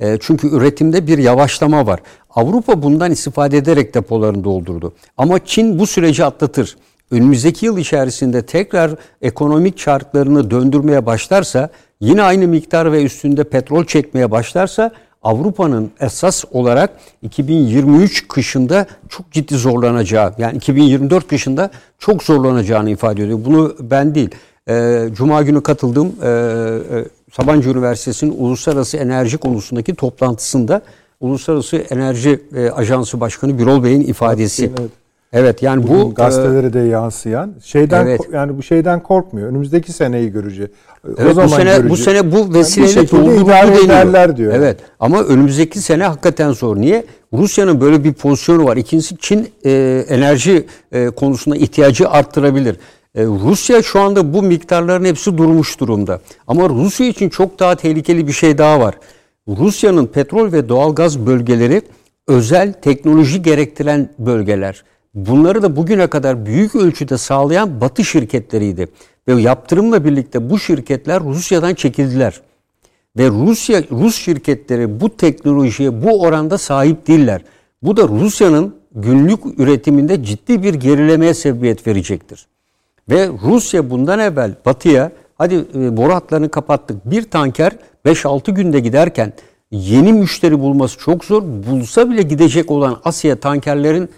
[0.00, 2.00] E, çünkü üretimde bir yavaşlama var.
[2.30, 4.94] Avrupa bundan istifade ederek depolarını doldurdu.
[5.16, 6.76] Ama Çin bu süreci atlatır.
[7.10, 11.68] Önümüzdeki yıl içerisinde tekrar ekonomik çarklarını döndürmeye başlarsa,
[12.00, 14.92] yine aynı miktar ve üstünde petrol çekmeye başlarsa
[15.26, 16.90] Avrupa'nın esas olarak
[17.22, 23.38] 2023 kışında çok ciddi zorlanacağı, yani 2024 kışında çok zorlanacağını ifade ediyor.
[23.44, 24.30] Bunu ben değil.
[24.68, 30.82] E, Cuma günü katıldığım e, e, Sabancı Üniversitesi'nin uluslararası enerji konusundaki toplantısında
[31.20, 34.72] Uluslararası Enerji e, Ajansı Başkanı Birol Bey'in ifadesi.
[34.80, 34.90] Evet.
[35.62, 38.20] Yani Bu bu e, gazetelere de yansıyan şeyden Evet.
[38.32, 39.48] yani bu şeyden korkmuyor.
[39.48, 40.70] Önümüzdeki seneyi göreceğiz.
[41.18, 44.54] Evet, bu sene bu sene bu vesileyle şekilde dolduruldu idare ederler diyor.
[44.54, 46.76] Evet ama önümüzdeki sene hakikaten zor.
[46.76, 47.04] Niye?
[47.32, 48.76] Rusya'nın böyle bir pozisyonu var.
[48.76, 52.76] İkincisi Çin e, enerji e, konusunda ihtiyacı arttırabilir.
[53.14, 56.20] E, Rusya şu anda bu miktarların hepsi durmuş durumda.
[56.46, 58.94] Ama Rusya için çok daha tehlikeli bir şey daha var.
[59.48, 61.82] Rusya'nın petrol ve doğalgaz bölgeleri
[62.28, 64.84] özel teknoloji gerektiren bölgeler.
[65.16, 68.88] Bunları da bugüne kadar büyük ölçüde sağlayan Batı şirketleriydi.
[69.28, 72.40] Ve yaptırımla birlikte bu şirketler Rusya'dan çekildiler.
[73.18, 77.42] Ve Rusya Rus şirketleri bu teknolojiye bu oranda sahip değiller.
[77.82, 82.46] Bu da Rusya'nın günlük üretiminde ciddi bir gerilemeye sebebiyet verecektir.
[83.10, 87.10] Ve Rusya bundan evvel Batı'ya hadi e, boru hatlarını kapattık.
[87.10, 87.72] Bir tanker
[88.06, 89.32] 5-6 günde giderken
[89.70, 91.42] yeni müşteri bulması çok zor.
[91.42, 94.08] Bulsa bile gidecek olan Asya tankerlerin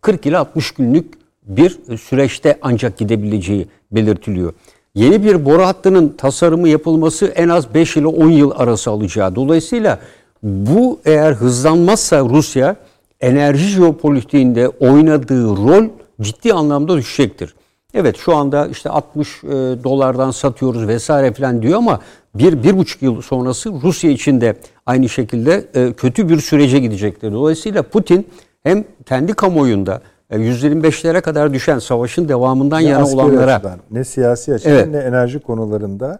[0.00, 1.14] 40 ile 60 günlük
[1.46, 4.52] bir süreçte ancak gidebileceği belirtiliyor.
[4.94, 9.34] Yeni bir boru hattının tasarımı yapılması en az 5 ile 10 yıl arası alacağı.
[9.34, 9.98] Dolayısıyla
[10.42, 12.76] bu eğer hızlanmazsa Rusya
[13.20, 15.84] enerji jeopolitiğinde oynadığı rol
[16.20, 17.54] ciddi anlamda düşecektir.
[17.94, 19.48] Evet şu anda işte 60 e,
[19.84, 22.00] dolardan satıyoruz vesaire falan diyor ama
[22.34, 27.32] bir, bir buçuk yıl sonrası Rusya için de aynı şekilde e, kötü bir sürece gidecektir.
[27.32, 28.26] Dolayısıyla Putin
[28.62, 30.00] hem kendi kamuoyunda
[30.30, 34.88] e, %25'lere kadar düşen savaşın devamından ne yana olanlara açıdan, ne siyasi açıdan Evet.
[34.88, 36.18] ne enerji konularında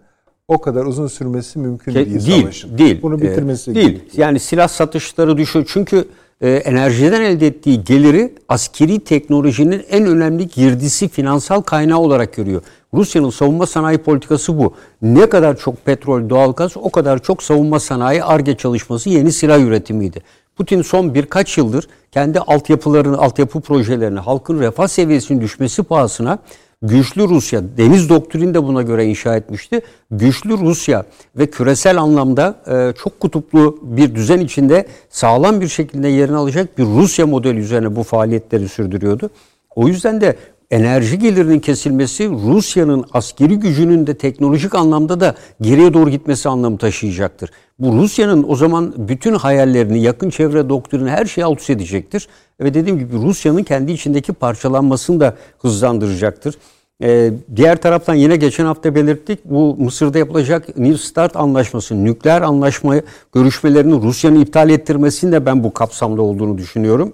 [0.49, 2.78] o kadar uzun sürmesi mümkün Ke- değil, değil, savaşın.
[2.78, 3.03] değil.
[3.03, 3.86] Bunu Ee, bitirmesi değil.
[3.89, 4.12] gerekiyor.
[4.26, 5.64] Yani silah satışları düşüyor.
[5.68, 6.05] Çünkü
[6.41, 12.62] e, enerjiden elde ettiği geliri askeri teknolojinin en önemli girdisi finansal kaynağı olarak görüyor.
[12.95, 14.74] Rusya'nın savunma sanayi politikası bu.
[15.03, 20.22] Ne kadar çok petrol, doğalgaz o kadar çok savunma sanayi, ARGE çalışması, yeni silah üretimiydi.
[20.57, 26.39] Putin son birkaç yıldır kendi altyapılarını, altyapı projelerini, halkın refah seviyesinin düşmesi pahasına
[26.82, 29.80] güçlü Rusya, deniz doktrini de buna göre inşa etmişti.
[30.11, 31.05] Güçlü Rusya
[31.36, 36.84] ve küresel anlamda e, çok kutuplu bir düzen içinde sağlam bir şekilde yerini alacak bir
[36.84, 39.30] Rusya modeli üzerine bu faaliyetleri sürdürüyordu.
[39.76, 40.36] O yüzden de
[40.71, 47.51] enerji gelirinin kesilmesi Rusya'nın askeri gücünün de teknolojik anlamda da geriye doğru gitmesi anlamı taşıyacaktır.
[47.79, 52.29] Bu Rusya'nın o zaman bütün hayallerini, yakın çevre doktrini her şeyi alt üst edecektir.
[52.61, 56.55] Ve dediğim gibi Rusya'nın kendi içindeki parçalanmasını da hızlandıracaktır.
[57.03, 62.95] Ee, diğer taraftan yine geçen hafta belirttik bu Mısır'da yapılacak New START anlaşması, nükleer anlaşma
[63.35, 67.12] görüşmelerini Rusya'nın iptal ettirmesinin de ben bu kapsamda olduğunu düşünüyorum.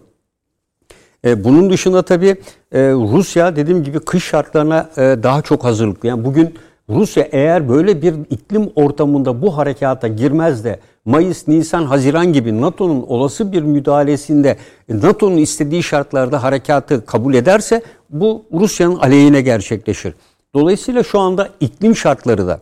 [1.25, 2.37] Ee, bunun dışında tabii
[2.73, 6.09] e, Rusya dediğim gibi kış şartlarına e, daha çok hazırlıklı.
[6.09, 6.55] Yani bugün
[6.89, 13.03] Rusya eğer böyle bir iklim ortamında bu harekata girmez de Mayıs, Nisan, Haziran gibi NATO'nun
[13.03, 14.57] olası bir müdahalesinde
[14.89, 20.15] NATO'nun istediği şartlarda harekatı kabul ederse bu Rusya'nın aleyhine gerçekleşir.
[20.55, 22.61] Dolayısıyla şu anda iklim şartları da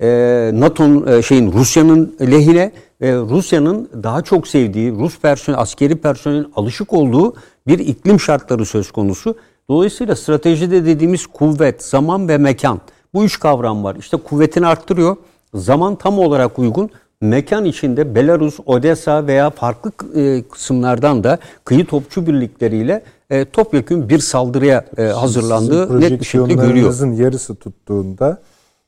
[0.00, 6.52] e, NATO'nun e, şeyin Rusya'nın lehine ve Rusya'nın daha çok sevdiği Rus personel, askeri personelin
[6.56, 7.34] alışık olduğu
[7.66, 9.36] bir iklim şartları söz konusu.
[9.70, 12.80] Dolayısıyla stratejide dediğimiz kuvvet, zaman ve mekan
[13.14, 13.96] bu üç kavram var.
[13.96, 15.16] İşte kuvvetini arttırıyor.
[15.54, 16.90] Zaman tam olarak uygun.
[17.20, 24.18] Mekan içinde Belarus, Odessa veya farklı e, kısımlardan da kıyı topçu birlikleriyle e, topyekun bir
[24.18, 27.18] saldırıya e, hazırlandığı net bir şekilde görüyor.
[27.18, 28.38] yarısı tuttuğunda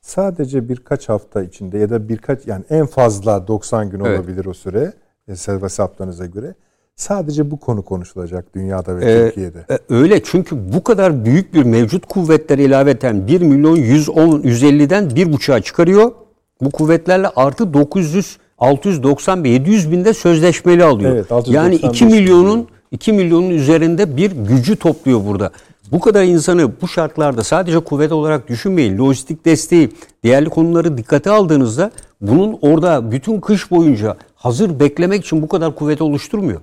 [0.00, 4.46] sadece birkaç hafta içinde ya da birkaç yani en fazla 90 gün olabilir evet.
[4.46, 4.92] o süre
[5.26, 6.54] hesaplarınıza göre.
[6.96, 9.58] Sadece bu konu konuşulacak dünyada ve ee, Türkiye'de.
[9.70, 15.60] E, öyle çünkü bu kadar büyük bir mevcut kuvvetleri ilaveten 1 milyon 110 150'den 1,5'a
[15.60, 16.12] çıkarıyor.
[16.60, 21.14] Bu kuvvetlerle artı 900 690 ve 700 binde sözleşmeli alıyor.
[21.14, 25.50] Evet, yani 2 milyonun 2 milyonun üzerinde bir gücü topluyor burada.
[25.92, 28.98] Bu kadar insanı bu şartlarda sadece kuvvet olarak düşünmeyin.
[28.98, 29.92] Lojistik desteği,
[30.24, 36.02] değerli konuları dikkate aldığınızda bunun orada bütün kış boyunca hazır beklemek için bu kadar kuvvet
[36.02, 36.60] oluşturmuyor.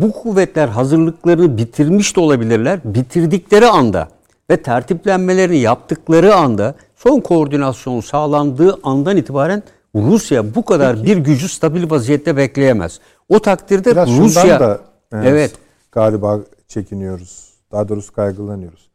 [0.00, 2.80] Bu kuvvetler hazırlıklarını bitirmiş de olabilirler.
[2.84, 4.08] Bitirdikleri anda
[4.50, 9.62] ve tertiplenmelerini yaptıkları anda son koordinasyon sağlandığı andan itibaren
[9.94, 11.06] Rusya bu kadar Peki.
[11.06, 13.00] bir gücü stabil vaziyette bekleyemez.
[13.28, 14.80] O takdirde Biraz Rusya da,
[15.12, 15.52] evet, evet
[15.92, 17.47] galiba çekiniyoruz.
[17.72, 18.88] Daha doğrusu kaygılanıyoruz.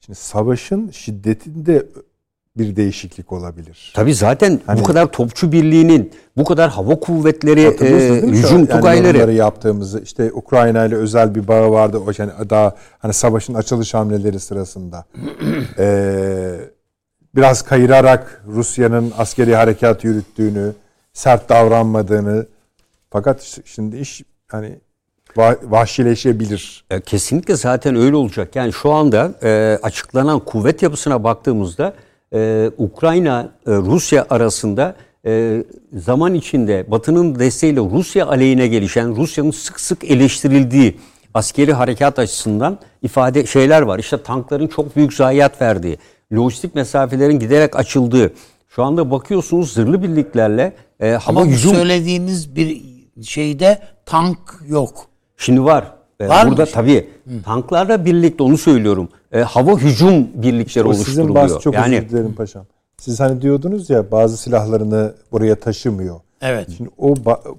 [0.00, 1.86] Şimdi savaşın şiddetinde
[2.56, 3.92] bir değişiklik olabilir.
[3.96, 9.32] Tabi zaten hani, bu kadar topçu birliğinin, bu kadar hava kuvvetleri, e, hücum yani tugayları
[9.32, 14.40] yaptığımızı işte Ukrayna ile özel bir bağı vardı o yani daha hani savaşın açılış hamleleri
[14.40, 15.04] sırasında.
[15.78, 16.60] ee,
[17.34, 20.72] biraz kayırarak Rusya'nın askeri harekat yürüttüğünü,
[21.12, 22.46] sert davranmadığını
[23.10, 24.80] fakat şimdi iş hani
[25.62, 26.84] vahşileşebilir.
[26.90, 28.56] E, kesinlikle zaten öyle olacak.
[28.56, 31.94] Yani şu anda e, açıklanan kuvvet yapısına baktığımızda
[32.34, 34.94] e, Ukrayna e, Rusya arasında
[35.26, 40.98] e, zaman içinde Batı'nın desteğiyle Rusya aleyhine gelişen Rusya'nın sık sık eleştirildiği
[41.34, 43.98] askeri harekat açısından ifade şeyler var.
[43.98, 45.98] İşte tankların çok büyük zayiat verdiği,
[46.32, 48.32] lojistik mesafelerin giderek açıldığı.
[48.68, 51.74] Şu anda bakıyorsunuz zırhlı birliklerle e, hava Ama hücum...
[51.74, 52.82] söylediğiniz bir
[53.22, 55.13] şeyde tank yok.
[55.36, 55.94] Şimdi var.
[56.20, 56.68] Ee, var Burada mı?
[56.72, 57.42] tabii Hı.
[57.44, 59.08] tanklarla birlikte onu söylüyorum.
[59.32, 61.06] E, hava hücum birlikleri işte oluşturuluyor.
[61.06, 62.66] Sizin bazı çok yani, özür dilerim paşam.
[62.98, 66.20] Siz hani diyordunuz ya bazı silahlarını buraya taşımıyor.
[66.40, 66.68] Evet.
[66.76, 67.14] Şimdi o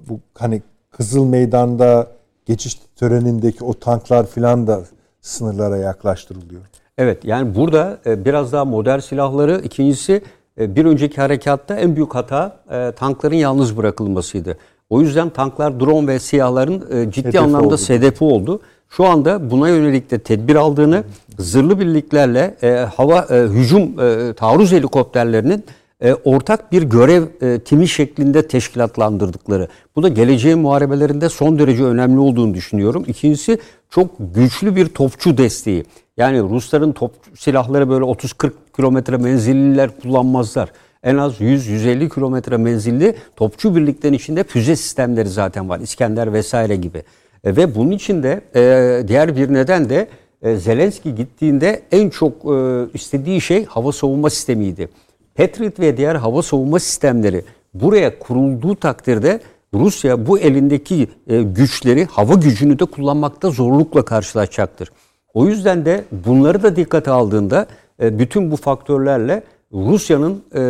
[0.08, 2.06] bu hani Kızıl Meydan'da
[2.46, 4.80] geçiş törenindeki o tanklar filan da
[5.20, 6.60] sınırlara yaklaştırılıyor.
[6.98, 10.22] Evet yani burada e, biraz daha modern silahları ikincisi
[10.60, 14.58] e, bir önceki harekatta en büyük hata e, tankların yalnız bırakılmasıydı.
[14.90, 17.78] O yüzden tanklar, drone ve siyahların e, ciddi Hedefi anlamda oldu.
[17.88, 18.60] hedefi oldu.
[18.90, 21.04] Şu anda buna yönelik de tedbir aldığını,
[21.38, 25.64] zırhlı birliklerle e, hava e, hücum e, taarruz helikopterlerinin
[26.00, 29.68] e, ortak bir görev e, timi şeklinde teşkilatlandırdıkları.
[29.96, 33.04] Bu da geleceğin muharebelerinde son derece önemli olduğunu düşünüyorum.
[33.06, 33.58] İkincisi
[33.90, 35.84] çok güçlü bir topçu desteği.
[36.16, 40.68] Yani Rusların top silahları böyle 30-40 kilometre menzilliler kullanmazlar
[41.02, 45.80] en az 100-150 kilometre menzilli topçu birliklerin içinde füze sistemleri zaten var.
[45.80, 47.02] İskender vesaire gibi.
[47.44, 50.08] E, ve bunun içinde e, diğer bir neden de
[50.42, 54.88] e, Zelenski gittiğinde en çok e, istediği şey hava savunma sistemiydi.
[55.34, 57.44] Patriot ve diğer hava savunma sistemleri
[57.74, 59.40] buraya kurulduğu takdirde
[59.74, 64.90] Rusya bu elindeki e, güçleri, hava gücünü de kullanmakta zorlukla karşılaşacaktır.
[65.34, 67.66] O yüzden de bunları da dikkate aldığında
[68.02, 69.42] e, bütün bu faktörlerle
[69.76, 70.60] Rusya'nın e,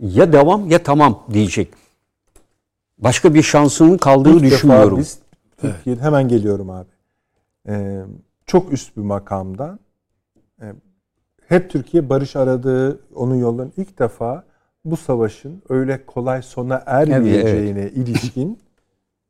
[0.00, 1.74] ya devam ya tamam diyecek.
[2.98, 4.90] Başka bir şansının kaldığını İlk düşünmüyorum.
[4.90, 5.18] Defa biz
[5.56, 6.88] Türkiye'de hemen geliyorum abi.
[7.68, 8.02] Ee,
[8.46, 9.78] çok üst bir makamdan
[10.62, 10.66] e,
[11.48, 14.44] hep Türkiye barış aradığı onun yollarını ilk defa
[14.84, 18.08] bu savaşın öyle kolay sona ermeyeceğine evet, evet.
[18.08, 18.58] ilişkin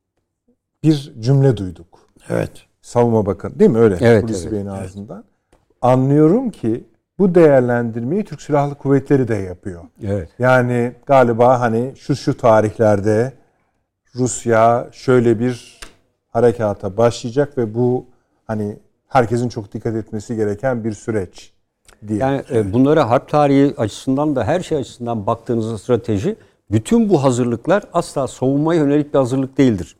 [0.83, 2.09] bir cümle duyduk.
[2.29, 2.53] Evet.
[2.83, 3.99] Savunma Bakanı değil mi öyle?
[4.01, 5.17] Evet, Hulusi evet, Bey'in ağzından.
[5.17, 5.69] Evet.
[5.83, 6.85] Anlıyorum ki
[7.19, 9.83] bu değerlendirmeyi Türk Silahlı Kuvvetleri de yapıyor.
[10.03, 10.29] Evet.
[10.39, 13.33] Yani galiba hani şu şu tarihlerde
[14.15, 15.81] Rusya şöyle bir
[16.29, 18.07] harekata başlayacak ve bu
[18.47, 18.77] hani
[19.09, 21.53] herkesin çok dikkat etmesi gereken bir süreç.
[22.09, 22.19] diye.
[22.19, 26.37] Yani e, bunlara harp tarihi açısından da her şey açısından baktığınızda strateji
[26.71, 29.97] bütün bu hazırlıklar asla savunmaya yönelik bir hazırlık değildir.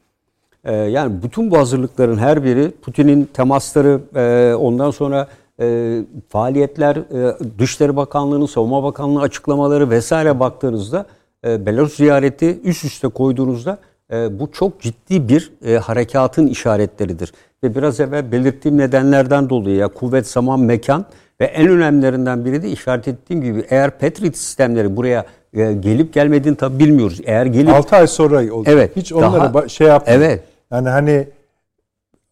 [0.65, 5.29] E, yani bütün bu hazırlıkların her biri Putin'in temasları e, ondan sonra
[5.61, 5.99] e,
[6.29, 11.07] faaliyetler e, Dışişleri Bakanlığı'nın Savunma Bakanlığı açıklamaları vesaire baktığınızda
[11.47, 13.79] e, Belarus ziyareti üst üste koyduğunuzda
[14.13, 17.33] e, bu çok ciddi bir e, harekatın işaretleridir.
[17.65, 21.05] Ve biraz evvel belirttiğim nedenlerden dolayı ya kuvvet, zaman, mekan
[21.41, 26.57] ve en önemlilerinden biri de işaret ettiğim gibi eğer Patriot sistemleri buraya e, gelip gelmediğini
[26.57, 27.21] tabi bilmiyoruz.
[27.25, 28.75] Eğer gelip 6 ay sonra olacak.
[28.75, 30.21] Evet, Hiç onları daha- şey yapmıyor.
[30.21, 30.43] Evet.
[30.73, 31.29] Yani hani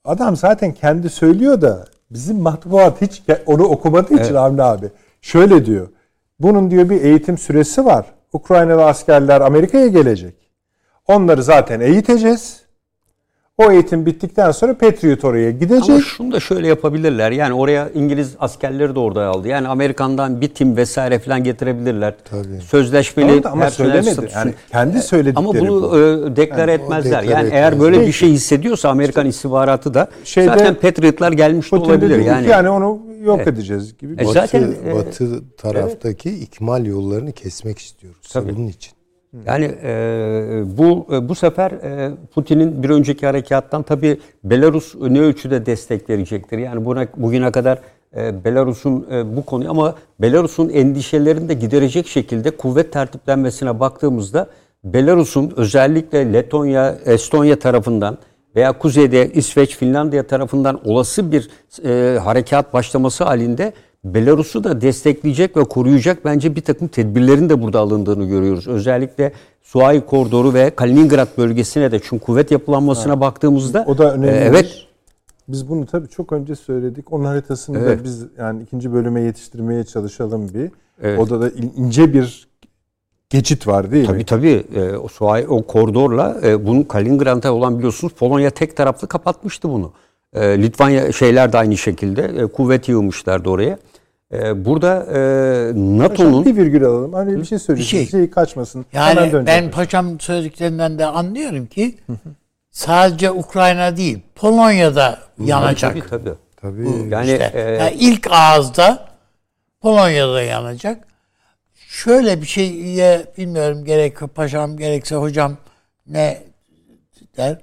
[0.05, 4.91] adam zaten kendi söylüyor da bizim matbuat hiç onu okumadığı için Avni abi.
[5.21, 5.89] Şöyle diyor.
[6.39, 8.07] Bunun diyor bir eğitim süresi var.
[8.33, 10.35] Ukraynalı askerler Amerika'ya gelecek.
[11.07, 12.66] Onları zaten eğiteceğiz.
[13.59, 15.91] O eğitim bittikten sonra Patriot oraya gidecek.
[15.91, 17.31] Ama şunu da şöyle yapabilirler.
[17.31, 19.49] Yani oraya İngiliz askerleri de orada aldı.
[19.49, 22.15] Yani Amerikan'dan bir tim vesaire falan getirebilirler.
[22.31, 22.61] Tabii.
[22.61, 24.11] Sözleşmeli Tamam ama söylemedi.
[24.11, 25.99] statüsü- Yani kendi söyledikleri Ama bunu bu.
[25.99, 27.23] e, deklar etmezler.
[27.23, 27.81] deklar yani eğer etmez.
[27.81, 32.19] böyle bir şey hissediyorsa Amerikan istihbaratı da Şeyde- zaten Patriot'lar gelmiş de olabilir.
[32.19, 34.15] Yani, yani onu yok edeceğiz gibi.
[34.15, 34.33] E, şey.
[34.33, 38.29] zaten, Batı, e, batı taraftaki ikmal yollarını kesmek istiyoruz.
[38.33, 38.57] Tabii.
[38.57, 38.96] Bunun için.
[39.47, 45.67] Yani e, bu e, bu sefer e, Putin'in bir önceki harekattan tabii Belarus ne ölçüde
[45.67, 46.59] destek verecektir.
[46.59, 47.79] Yani buna bugüne kadar
[48.17, 54.49] e, Belarus'un e, bu konuyu ama Belarus'un endişelerini de giderecek şekilde kuvvet tertiplenmesine baktığımızda
[54.85, 58.19] Belarus'un özellikle Letonya, Estonya tarafından
[58.57, 61.51] veya kuzeyde İsveç, Finlandiya tarafından olası bir
[61.85, 63.73] e, harekat başlaması halinde
[64.05, 68.69] Belarus'u da destekleyecek ve koruyacak bence bir takım tedbirlerin de burada alındığını görüyoruz.
[68.69, 69.33] Özellikle
[69.63, 74.27] Suay koridoru ve Kaliningrad bölgesine de çünkü kuvvet yapılanmasına baktığımızda O da önemli.
[74.31, 74.83] e, evet
[75.49, 77.13] Biz bunu tabii çok önce söyledik.
[77.13, 78.01] Onun haritasını Evet.
[78.01, 80.71] da biz yani ikinci bölüme yetiştirmeye çalışalım bir.
[81.03, 81.21] Evet.
[81.21, 82.49] Orada da in- ince bir
[83.31, 84.25] geçit var değil Tabii mi?
[84.25, 89.69] tabii e, o Suay o koridorla e, bunun Kaliningrad'a olan biliyorsunuz Polonya tek taraflı kapatmıştı
[89.71, 89.93] bunu.
[90.37, 93.79] E, Litvanya şeyler de aynı şekilde e, kuvvet yığmışlardı oraya.
[94.33, 95.19] E, burada e,
[95.73, 97.13] Paşam NATO'nun bir virgül alalım.
[97.13, 97.89] Hani bir şey söyleyeyim.
[97.89, 98.01] şey.
[98.01, 98.87] Bir şey kaçmasın.
[98.91, 99.47] Hemen Yani döneceğim.
[99.47, 101.95] ben paşam söylediklerinden de anlıyorum ki
[102.71, 105.93] sadece Ukrayna değil Polonya'da yanacak.
[105.95, 106.35] tabii tabii.
[106.57, 106.89] Tabii.
[107.09, 109.09] Yani İşte, e, yani ilk ağızda
[109.81, 111.05] Polonya'da yanacak.
[111.89, 115.57] Şöyle bir şeye bilmiyorum gerek paşam gerekse hocam
[116.07, 116.43] ne
[117.37, 117.59] der.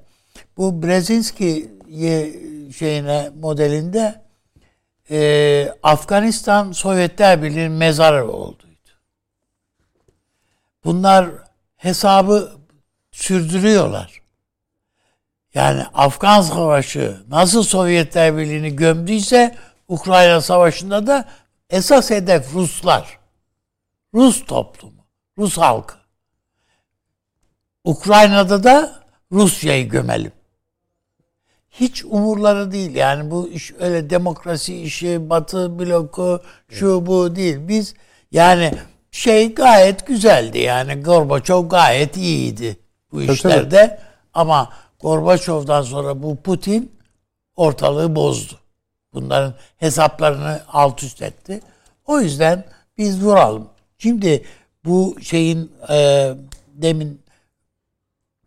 [0.58, 1.72] Bu Brzezinski
[2.74, 4.22] şeyine modelinde
[5.10, 8.90] e, Afganistan Sovyetler Birliği'nin mezarı olduydu.
[10.84, 11.30] Bunlar
[11.76, 12.52] hesabı
[13.12, 14.22] sürdürüyorlar.
[15.54, 19.58] Yani Afgan Savaşı nasıl Sovyetler Birliği'ni gömdüyse
[19.88, 21.30] Ukrayna Savaşı'nda da
[21.70, 23.20] esas hedef Ruslar.
[24.14, 25.06] Rus toplumu,
[25.38, 25.96] Rus halkı.
[27.84, 30.32] Ukrayna'da da Rusya'yı gömelim.
[31.74, 32.96] Hiç umurları değil.
[32.96, 37.58] Yani bu iş öyle demokrasi işi, Batı bloku, şu bu değil.
[37.60, 37.94] Biz
[38.32, 38.72] yani
[39.12, 40.60] şey gayet güzeldi.
[40.60, 42.78] Yani Gorbaçov gayet iyiydi
[43.12, 44.00] bu Tabii, işlerde.
[44.34, 44.70] Ama
[45.00, 46.92] Gorbaçov'dan sonra bu Putin
[47.56, 48.54] ortalığı bozdu.
[49.14, 51.62] Bunların hesaplarını alt üst etti.
[52.06, 52.66] O yüzden
[52.98, 53.70] biz vuralım.
[53.98, 54.44] Şimdi
[54.86, 56.30] bu şeyin e,
[56.68, 57.23] demin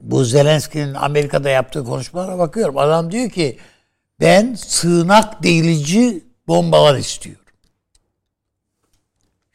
[0.01, 2.78] bu Zelenski'nin Amerika'da yaptığı konuşmalara bakıyorum.
[2.78, 3.59] Adam diyor ki
[4.20, 7.42] ben sığınak delici bombalar istiyorum.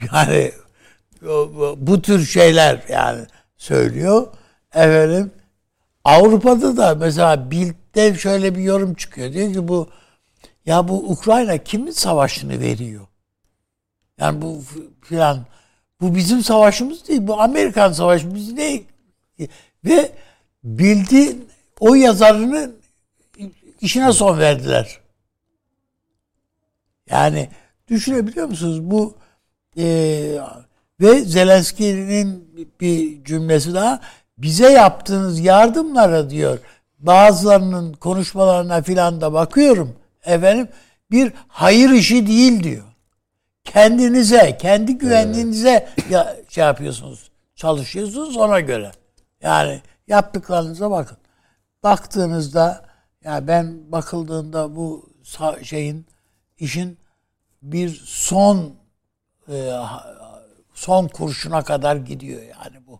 [0.14, 0.52] Yani
[1.80, 3.26] bu- tür şeyler yani
[3.58, 4.28] söylüyor.
[4.74, 5.32] Efendim
[6.04, 9.34] Avrupa'da da mesela Bild'de şöyle bir yorum çıkıyor.
[9.34, 9.90] Diyor ki bu
[10.66, 13.08] ya bu Ukrayna kimin savaşını veriyor?
[14.20, 14.62] Yani bu
[15.02, 15.46] filan
[16.02, 17.28] bu bizim savaşımız değil.
[17.28, 18.36] Bu Amerikan savaşı.
[18.36, 18.82] Biz ne?
[19.86, 20.12] Ve
[20.64, 21.38] bildi
[21.80, 22.76] o yazarının
[23.82, 25.00] işine son verdiler.
[27.10, 27.50] Yani
[27.88, 28.82] düşünebiliyor musunuz?
[28.82, 29.16] Bu
[29.78, 29.86] e,
[31.02, 32.52] ve Zelenski'nin
[32.82, 34.02] bir cümlesi daha
[34.38, 36.60] bize yaptığınız yardımlara diyor
[37.00, 39.96] bazılarının konuşmalarına filan da bakıyorum
[40.26, 40.68] efendim
[41.12, 42.84] bir hayır işi değil diyor.
[43.64, 48.92] Kendinize, kendi güvenliğinize ya, şey yapıyorsunuz, çalışıyorsunuz ona göre.
[49.42, 49.82] Yani
[50.12, 51.18] yaptıklarınıza bakın.
[51.84, 52.86] Baktığınızda
[53.24, 55.10] ya ben bakıldığında bu
[55.64, 56.06] şeyin
[56.60, 56.98] işin
[57.62, 58.72] bir son
[59.50, 59.72] e,
[60.74, 63.00] son kurşuna kadar gidiyor yani bu.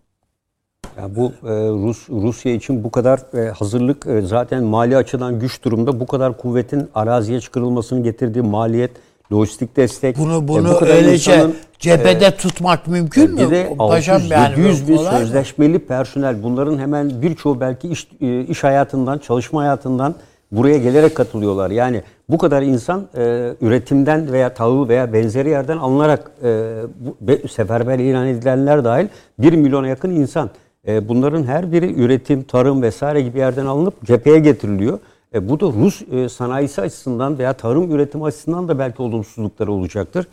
[0.98, 6.00] Ya bu e, Rus Rusya için bu kadar e, hazırlık zaten mali açıdan güç durumda.
[6.00, 8.92] Bu kadar kuvvetin araziye çıkarılmasının getirdiği maliyet
[9.32, 10.18] lojistik destek.
[10.18, 13.52] Bunu e, bunu bu kadar öylece insanın, cephede e, tutmak mümkün bir mü?
[13.52, 16.44] de Paşam 600, yani 700 bin sözleşmeli personel.
[16.44, 20.16] Bunların hemen birçoğu belki iş, e, iş hayatından, çalışma hayatından
[20.52, 21.72] buraya gelerek katılıyorlar.
[21.72, 27.48] Yani bu kadar insan e, üretimden veya tahıl veya benzeri yerden alınarak e, bu, be,
[27.48, 29.08] seferber ilan edilenler dahil
[29.40, 30.50] 1 milyona yakın insan.
[30.88, 35.00] E, bunların her biri üretim, tarım vesaire gibi yerden alınıp cepheye getiriliyor.
[35.36, 40.28] E, bu da Rus e, sanayisi açısından veya tarım üretimi açısından da belki olumsuzlukları olacaktır.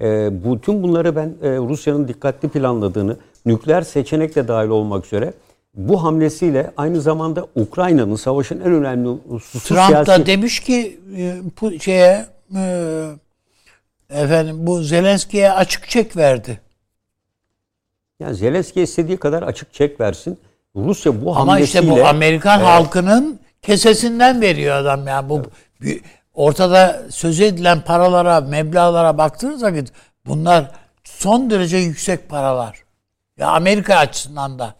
[0.00, 5.32] E, bütün bunları ben e, Rusya'nın dikkatli planladığını, nükleer seçenek de dahil olmak üzere
[5.74, 10.06] bu hamlesiyle aynı zamanda Ukrayna'nın savaşın en önemli hususu Trump siyasi...
[10.06, 12.26] da demiş ki e, bu şeye
[12.56, 13.06] e,
[14.10, 16.60] efendim bu Zelenski'ye açık çek verdi.
[18.20, 20.38] Yani Zelenski istediği kadar açık çek versin.
[20.76, 21.86] Rusya bu Ama hamlesiyle...
[21.86, 25.28] işte bu Amerikan halkının kesesinden veriyor adam ya.
[25.28, 25.42] Bu
[25.82, 26.00] bir-
[26.34, 29.92] ortada söz edilen paralara, meblağlara baktığınız vakit
[30.26, 30.70] bunlar
[31.04, 32.84] son derece yüksek paralar.
[33.38, 34.74] Ya Amerika açısından da.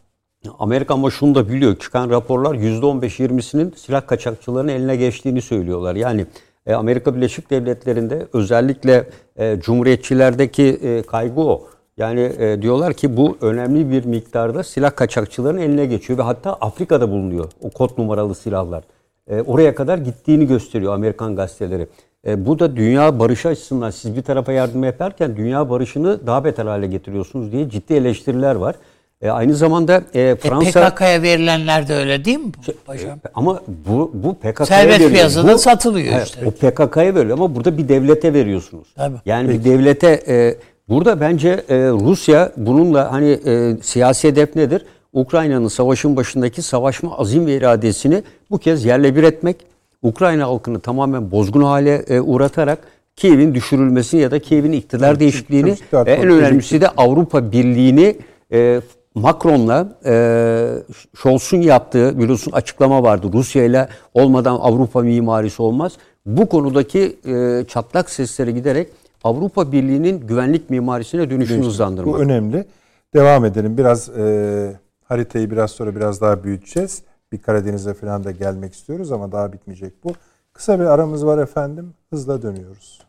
[0.59, 1.79] Amerika ama şunu da biliyor.
[1.79, 5.95] Çıkan raporlar %15-20'sinin silah kaçakçılarının eline geçtiğini söylüyorlar.
[5.97, 6.27] Yani
[6.67, 11.69] e, Amerika Birleşik Devletleri'nde özellikle e, cumhuriyetçilerdeki e, kaygı o.
[11.97, 17.11] Yani e, diyorlar ki bu önemli bir miktarda silah kaçakçılarının eline geçiyor ve hatta Afrika'da
[17.11, 18.83] bulunuyor o kod numaralı silahlar.
[19.31, 21.87] E, oraya kadar gittiğini gösteriyor Amerikan gazeteleri.
[22.27, 26.67] E, bu da dünya barışı açısından siz bir tarafa yardım yaparken dünya barışını daha beter
[26.67, 28.75] hale getiriyorsunuz diye ciddi eleştiriler var.
[29.23, 30.91] E, aynı zamanda e, E, Fransa...
[30.91, 32.53] PKK'ya verilenler de öyle değil mi
[32.87, 33.19] paşam?
[33.35, 35.11] Ama bu bu PKK'ya Serbest veriyor.
[35.11, 36.47] piyasada Bu- satılıyor Evet, işte.
[36.47, 38.89] O PKK'ya veriyor ama burada bir devlete veriyorsunuz.
[38.97, 39.17] Tabii.
[39.27, 40.57] Yani bir devlete e,
[40.89, 44.85] burada bence e, Rusya bununla hani e, siyasi hedef nedir?
[45.13, 49.57] Ukrayna'nın savaşın başındaki savaşma azim ve iradesini bu kez yerle bir etmek.
[50.03, 52.79] Ukrayna halkını tamamen bozgun hale e, uğratarak
[53.17, 58.17] Kiev'in düşürülmesini ya da Kiev'in iktidar değişikliğini Türk- Türk- ve en önemlisi de Avrupa Birliği'ni
[58.53, 58.81] e,
[59.15, 60.13] Macron'la e,
[61.17, 63.27] Scholz'un yaptığı biliyorsun açıklama vardı.
[63.33, 65.93] Rusya ile olmadan Avrupa mimarisi olmaz.
[66.27, 68.89] Bu konudaki e, çatlak seslere giderek
[69.25, 72.15] Avrupa Birliği'nin güvenlik mimarisine dönüşünü hızlandırmak.
[72.15, 72.67] Bu önemli.
[73.15, 73.79] Devam edelim.
[73.79, 77.03] Biraz e, haritayı biraz sonra biraz daha büyüteceğiz.
[77.33, 80.13] Bir Karadeniz'e falan da gelmek istiyoruz ama daha bitmeyecek bu.
[80.53, 81.95] Kısa bir aramız var efendim.
[82.11, 83.03] Hızla dönüyoruz.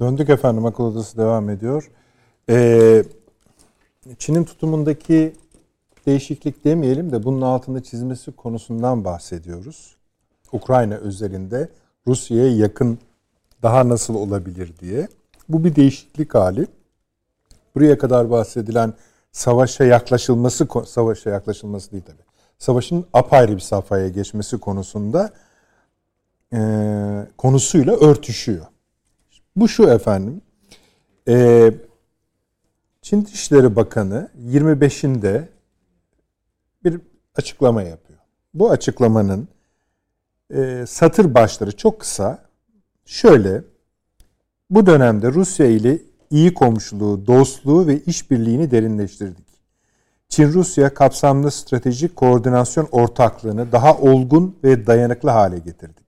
[0.00, 0.66] Döndük efendim.
[0.66, 1.90] Akıl Odası devam ediyor.
[2.48, 3.04] Ee,
[4.18, 5.32] Çin'in tutumundaki
[6.06, 9.96] değişiklik demeyelim de bunun altında çizmesi konusundan bahsediyoruz.
[10.52, 11.68] Ukrayna özelinde
[12.06, 12.98] Rusya'ya yakın
[13.62, 15.08] daha nasıl olabilir diye.
[15.48, 16.66] Bu bir değişiklik hali.
[17.74, 18.94] Buraya kadar bahsedilen
[19.32, 22.22] savaşa yaklaşılması, savaşa yaklaşılması değil tabii.
[22.58, 25.30] Savaşın apayrı bir safhaya geçmesi konusunda
[26.52, 26.58] e,
[27.38, 28.66] konusuyla örtüşüyor.
[29.56, 30.42] Bu şu efendim.
[31.28, 31.70] E,
[33.02, 35.48] Çin Dışişleri Bakanı 25'inde
[36.84, 37.00] bir
[37.34, 38.18] açıklama yapıyor.
[38.54, 39.48] Bu açıklamanın
[40.54, 42.51] e, satır başları çok kısa.
[43.04, 43.62] Şöyle,
[44.70, 45.98] bu dönemde Rusya ile
[46.30, 49.46] iyi komşuluğu, dostluğu ve işbirliğini derinleştirdik.
[50.28, 56.06] Çin-Rusya kapsamlı stratejik koordinasyon ortaklığını daha olgun ve dayanıklı hale getirdik.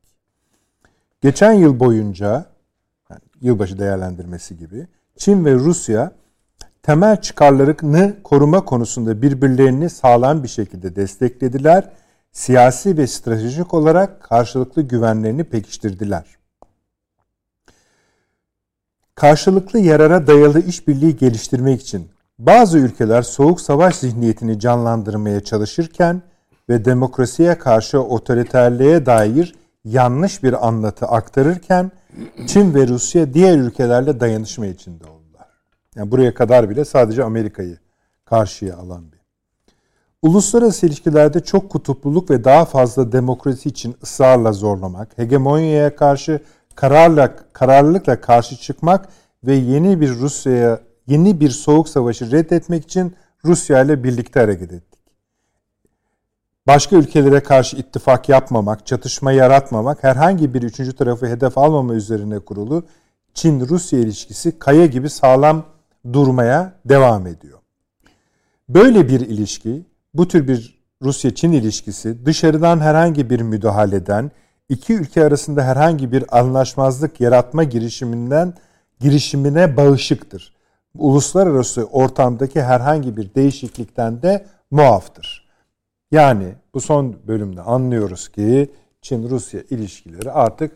[1.20, 2.46] Geçen yıl boyunca,
[3.10, 4.86] yani yılbaşı değerlendirmesi gibi,
[5.16, 6.12] Çin ve Rusya
[6.82, 11.90] temel çıkarlarını koruma konusunda birbirlerini sağlam bir şekilde desteklediler.
[12.32, 16.24] Siyasi ve stratejik olarak karşılıklı güvenlerini pekiştirdiler.
[19.14, 22.08] Karşılıklı yarara dayalı işbirliği geliştirmek için
[22.38, 26.22] bazı ülkeler soğuk savaş zihniyetini canlandırmaya çalışırken
[26.68, 29.54] ve demokrasiye karşı otoriterliğe dair
[29.84, 31.90] yanlış bir anlatı aktarırken
[32.46, 35.48] Çin ve Rusya diğer ülkelerle dayanışma içinde oldular.
[35.96, 37.78] Yani buraya kadar bile sadece Amerika'yı
[38.24, 39.18] karşıya alan bir.
[40.22, 46.40] Uluslararası ilişkilerde çok kutupluluk ve daha fazla demokrasi için ısrarla zorlamak, hegemonyaya karşı
[46.74, 49.08] kararla kararlılıkla karşı çıkmak
[49.44, 55.00] ve yeni bir Rusya'ya yeni bir soğuk savaşı reddetmek için Rusya ile birlikte hareket ettik.
[56.66, 62.86] Başka ülkelere karşı ittifak yapmamak, çatışma yaratmamak, herhangi bir üçüncü tarafı hedef almama üzerine kurulu
[63.34, 65.66] Çin-Rusya ilişkisi kaya gibi sağlam
[66.12, 67.58] durmaya devam ediyor.
[68.68, 74.30] Böyle bir ilişki, bu tür bir Rusya-Çin ilişkisi dışarıdan herhangi bir müdahaleden,
[74.68, 78.54] iki ülke arasında herhangi bir anlaşmazlık yaratma girişiminden
[79.00, 80.54] girişimine bağışıktır.
[80.98, 85.48] Uluslararası ortamdaki herhangi bir değişiklikten de muaftır.
[86.10, 88.70] Yani bu son bölümde anlıyoruz ki
[89.02, 90.72] Çin-Rusya ilişkileri artık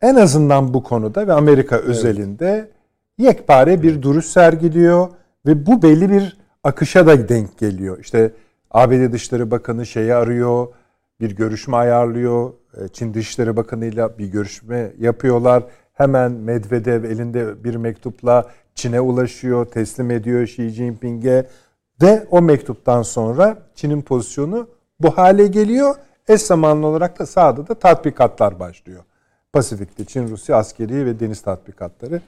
[0.00, 2.70] en azından bu konuda ve Amerika özelinde
[3.18, 5.08] yekpare bir duruş sergiliyor
[5.46, 7.98] ve bu belli bir akışa da denk geliyor.
[7.98, 8.32] İşte
[8.70, 10.68] ABD Dışişleri Bakanı şeyi arıyor,
[11.20, 12.52] bir görüşme ayarlıyor.
[12.76, 15.62] E, Çin Dışişleri Bakanı'yla bir görüşme yapıyorlar.
[15.92, 21.46] Hemen Medvedev elinde bir mektupla Çin'e ulaşıyor, teslim ediyor Xi Jinping'e
[22.02, 24.68] ve o mektuptan sonra Çin'in pozisyonu
[25.00, 25.94] bu hale geliyor.
[26.28, 29.02] Eş zamanlı olarak da sahada da tatbikatlar başlıyor.
[29.52, 32.20] Pasifik'te Çin-Rusya askeri ve deniz tatbikatları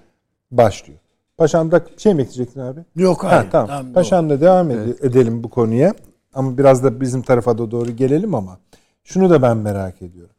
[0.51, 0.99] başlıyor.
[1.37, 2.81] Paşam da şey mi ekleyecektin abi?
[2.97, 3.45] Yok hayır.
[3.45, 3.67] Ha, tamam.
[3.69, 5.95] tamam Paşam'la devam ede- edelim bu konuya.
[6.35, 8.59] Ama biraz da bizim tarafa da doğru gelelim ama
[9.05, 10.34] şunu da ben merak ediyorum.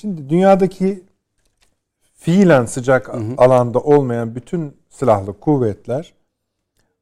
[0.00, 1.02] Şimdi dünyadaki
[2.14, 6.14] fiilen sıcak alanda olmayan bütün silahlı kuvvetler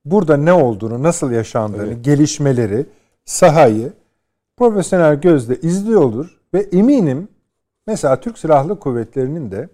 [0.05, 2.87] burada ne olduğunu, nasıl yaşandığını, gelişmeleri,
[3.25, 3.93] sahayı
[4.57, 7.29] profesyonel gözle izliyordur ve eminim
[7.87, 9.69] mesela Türk Silahlı Kuvvetleri'nin de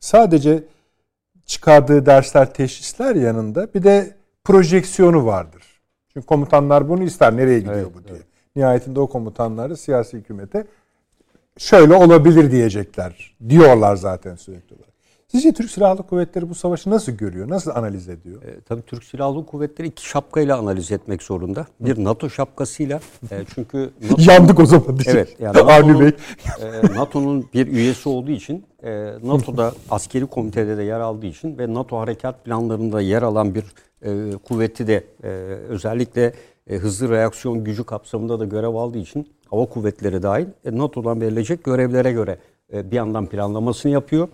[0.00, 0.64] sadece
[1.46, 5.80] çıkardığı dersler, teşhisler yanında bir de projeksiyonu vardır.
[6.12, 7.36] Çünkü komutanlar bunu ister.
[7.36, 8.18] Nereye gidiyor Evet, bu diye.
[8.56, 10.66] Nihayetinde o komutanları siyasi hükümete
[11.58, 13.36] şöyle olabilir diyecekler.
[13.48, 14.92] Diyorlar zaten sürekli olarak.
[15.28, 17.48] Sizce Türk Silahlı Kuvvetleri bu savaşı nasıl görüyor?
[17.48, 18.42] Nasıl analiz ediyor?
[18.42, 21.66] E, tabii Türk Silahlı Kuvvetleri iki şapkayla analiz etmek zorunda.
[21.80, 23.00] Bir NATO şapkasıyla
[23.30, 23.78] e, çünkü
[24.10, 24.86] NATO, Yandık o zaman.
[24.98, 25.14] diyecek.
[25.14, 26.12] Evet, yani NATO'nun, Bey.
[26.60, 31.74] e, NATO'nun bir üyesi olduğu için, e, NATO'da askeri komitede de yer aldığı için ve
[31.74, 33.64] NATO harekat planlarında yer alan bir
[34.02, 35.28] e, kuvveti de e,
[35.68, 36.32] özellikle
[36.70, 41.64] e, hızlı reaksiyon gücü kapsamında da görev aldığı için hava kuvvetleri dahil e, NATO'dan verilecek
[41.64, 42.38] görevlere göre
[42.72, 44.28] e, bir yandan planlamasını yapıyor.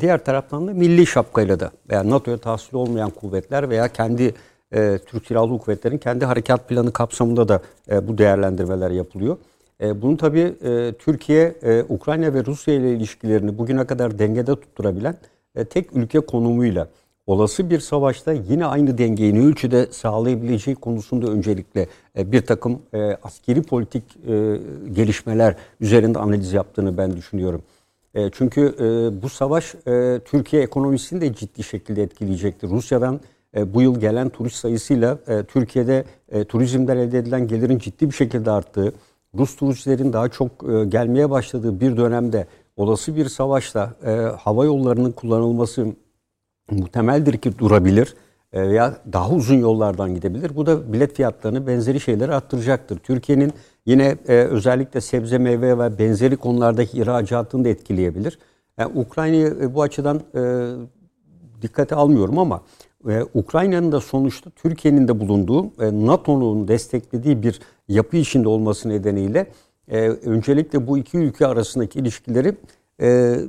[0.00, 4.34] Diğer taraftan da milli şapkayla da veya NATO'ya tahsil olmayan kuvvetler veya kendi
[4.72, 7.62] e, Türk Silahlı Kuvvetleri'nin kendi harekat planı kapsamında da
[8.02, 9.36] bu değerlendirmeler yapılıyor.
[9.80, 10.54] E, bunu tabii
[10.98, 11.54] Türkiye,
[11.88, 15.16] Ukrayna ve Rusya ile ilişkilerini bugüne kadar dengede tutturabilen
[15.70, 16.88] tek ülke konumuyla
[17.26, 21.86] olası bir savaşta yine aynı dengeyi ne ölçüde sağlayabileceği konusunda öncelikle
[22.18, 24.60] e, bir takım e, askeri politik e,
[24.92, 27.62] gelişmeler üzerinde analiz yaptığını ben düşünüyorum.
[28.32, 28.74] Çünkü
[29.22, 29.74] bu savaş
[30.24, 32.68] Türkiye ekonomisini de ciddi şekilde etkileyecektir.
[32.68, 33.20] Rusya'dan
[33.66, 35.18] bu yıl gelen turist sayısıyla
[35.48, 36.04] Türkiye'de
[36.44, 38.92] turizmden elde edilen gelirin ciddi bir şekilde arttığı,
[39.38, 42.46] Rus turistlerin daha çok gelmeye başladığı bir dönemde
[42.76, 43.94] olası bir savaşta
[44.38, 45.86] hava yollarının kullanılması
[46.72, 48.14] muhtemeldir ki durabilir
[48.52, 50.56] e, veya daha uzun yollardan gidebilir.
[50.56, 52.98] Bu da bilet fiyatlarını benzeri şeyleri arttıracaktır.
[52.98, 53.52] Türkiye'nin
[53.86, 58.38] yine e, özellikle sebze meyve ve benzeri konulardaki ihracatını da etkileyebilir.
[58.78, 60.20] Yani Ukrayna'yı e, bu açıdan
[61.62, 62.60] dikkate almıyorum ama
[63.34, 65.70] Ukrayna'nın da sonuçta Türkiye'nin de bulunduğu
[66.06, 69.46] NATO'nun desteklediği bir yapı içinde olması nedeniyle
[70.24, 72.56] öncelikle bu iki ülke arasındaki ilişkileri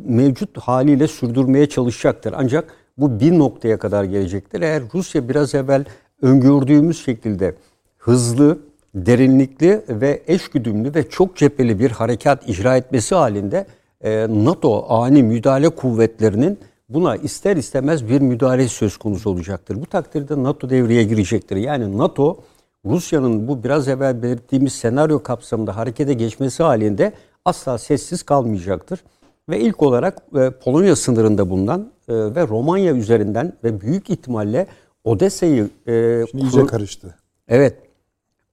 [0.06, 2.34] mevcut haliyle sürdürmeye çalışacaktır.
[2.38, 4.62] Ancak bu bir noktaya kadar gelecektir.
[4.62, 5.86] Eğer Rusya biraz evvel
[6.22, 7.56] öngördüğümüz şekilde
[7.98, 8.60] hızlı,
[8.96, 13.66] derinlikli ve eşgüdümlü ve çok cepheli bir harekat icra etmesi halinde
[14.02, 16.60] e, NATO ani müdahale kuvvetlerinin
[16.90, 19.82] buna ister istemez bir müdahale söz konusu olacaktır.
[19.82, 21.56] Bu takdirde NATO devreye girecektir.
[21.56, 22.38] Yani NATO
[22.86, 27.14] Rusya'nın bu biraz evvel belirttiğimiz senaryo kapsamında harekete geçmesi halinde
[27.46, 29.04] asla sessiz kalmayacaktır.
[29.50, 34.68] Ve ilk olarak e, Polonya sınırında bulunan e, ve Romanya üzerinden ve büyük ihtimalle
[35.04, 37.16] Odessa'yı e, Şimdi iyice karıştı.
[37.48, 37.78] Evet.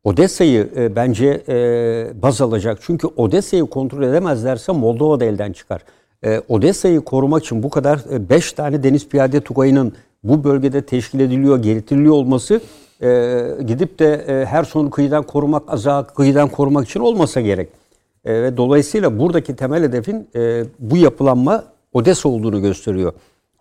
[0.05, 2.79] Odessa'yı e, bence e, baz alacak.
[2.81, 5.83] Çünkü Odessa'yı kontrol edemezlerse Moldova da elden çıkar.
[6.25, 8.01] E, Odessa'yı korumak için bu kadar
[8.31, 9.93] 5 tane deniz piyade tugayının
[10.23, 12.61] bu bölgede teşkil ediliyor, getiriliyor olması
[13.03, 17.69] e, gidip de e, her sonu kıyıdan korumak, aza kıyıdan korumak için olmasa gerek.
[18.25, 23.13] E, ve dolayısıyla buradaki temel hedefin e, bu yapılanma Odessa olduğunu gösteriyor.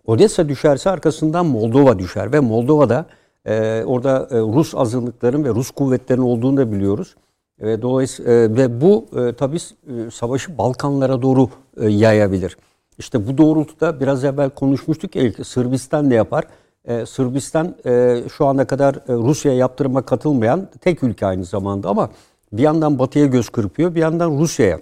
[0.06, 3.06] Odessa düşerse arkasından Moldova düşer ve Moldova'da
[3.45, 7.15] e, orada e, Rus azınlıkların ve Rus kuvvetlerin olduğunu da biliyoruz.
[7.61, 12.57] Ve dolayısıyla e, ve bu e, tabii e, savaşı Balkanlara doğru e, yayabilir.
[12.98, 16.44] İşte bu doğrultuda biraz evvel konuşmuştuk ya Sırbistan ne yapar?
[16.86, 22.10] E, Sırbistan e, şu ana kadar e, Rusya'ya yaptırıma katılmayan tek ülke aynı zamanda ama
[22.54, 24.80] bir yandan Batı'ya göz kırpıyor, bir yandan Rusya'ya.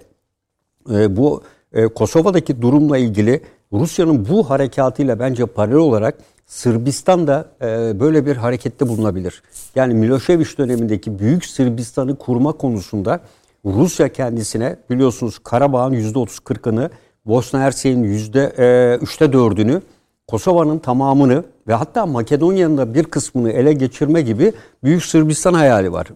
[0.92, 1.42] E, bu
[1.72, 3.40] e, Kosova'daki durumla ilgili
[3.72, 6.14] Rusya'nın bu harekatıyla bence paralel olarak
[6.46, 9.42] Sırbistan da e, böyle bir harekette bulunabilir.
[9.74, 13.20] Yani Milošević dönemindeki Büyük Sırbistan'ı kurma konusunda
[13.64, 16.90] Rusya kendisine biliyorsunuz Karabağ'ın %30-40'ını,
[17.26, 19.80] Bosna Hersek'in %3'te 4'ünü,
[20.28, 24.52] Kosova'nın tamamını ve hatta Makedonya'nın da bir kısmını ele geçirme gibi
[24.84, 26.06] Büyük Sırbistan hayali var.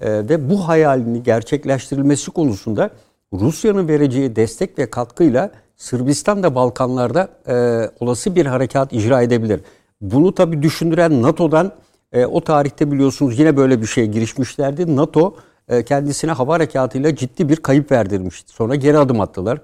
[0.00, 2.90] Ee, ve bu hayalini gerçekleştirilmesi konusunda
[3.32, 7.54] Rusya'nın vereceği destek ve katkıyla Sırbistan da Balkanlarda e,
[8.00, 9.60] olası bir harekat icra edebilir.
[10.00, 11.72] Bunu tabii düşündüren NATO'dan
[12.12, 14.96] e, o tarihte biliyorsunuz yine böyle bir şeye girişmişlerdi.
[14.96, 15.36] NATO
[15.68, 18.52] e, kendisine hava harekatıyla ciddi bir kayıp verdirmişti.
[18.52, 19.60] Sonra geri adım attılar.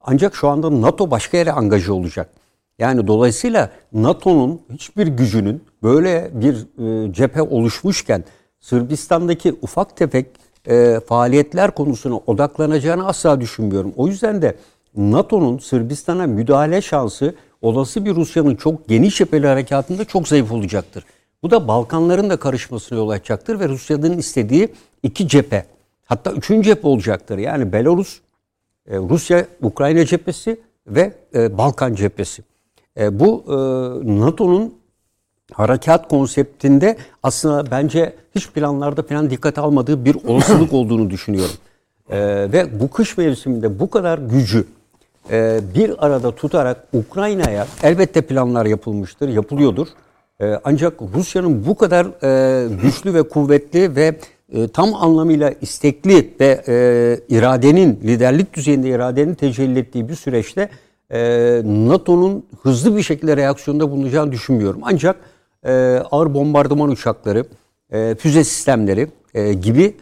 [0.00, 2.30] Ancak şu anda NATO başka yere angaje olacak.
[2.78, 6.66] Yani dolayısıyla NATO'nun hiçbir gücünün böyle bir
[7.06, 8.24] e, cephe oluşmuşken
[8.60, 10.26] Sırbistan'daki ufak tefek
[10.68, 13.92] e, faaliyetler konusuna odaklanacağını asla düşünmüyorum.
[13.96, 14.56] O yüzden de
[14.96, 21.04] NATO'nun Sırbistan'a müdahale şansı olası bir Rusya'nın çok geniş cepheli harekatında çok zayıf olacaktır.
[21.42, 24.68] Bu da Balkanların da karışmasına yol açacaktır ve Rusya'nın istediği
[25.02, 25.66] iki cephe
[26.04, 27.38] hatta üçüncü cephe olacaktır.
[27.38, 28.20] Yani Belarus,
[28.88, 32.42] e, Rusya, Ukrayna cephesi ve e, Balkan cephesi.
[32.96, 33.44] E, bu
[34.04, 34.79] NATO'nun
[35.52, 41.54] harekat konseptinde aslında bence hiç planlarda falan dikkat almadığı bir olasılık olduğunu düşünüyorum.
[42.52, 44.64] Ve bu kış mevsiminde bu kadar gücü
[45.74, 49.88] bir arada tutarak Ukrayna'ya elbette planlar yapılmıştır, yapılıyordur.
[50.40, 54.16] Ee, ancak Rusya'nın bu kadar e, güçlü ve kuvvetli ve
[54.52, 56.74] e, tam anlamıyla istekli ve e,
[57.36, 60.68] iradenin, liderlik düzeyinde iradenin tecelli ettiği bir süreçte
[61.64, 64.80] NATO'nun hızlı bir şekilde reaksiyonda bulunacağını düşünmüyorum.
[64.84, 65.16] Ancak
[66.10, 67.44] ağır bombardıman uçakları,
[68.18, 69.08] füze sistemleri
[69.60, 69.96] gibi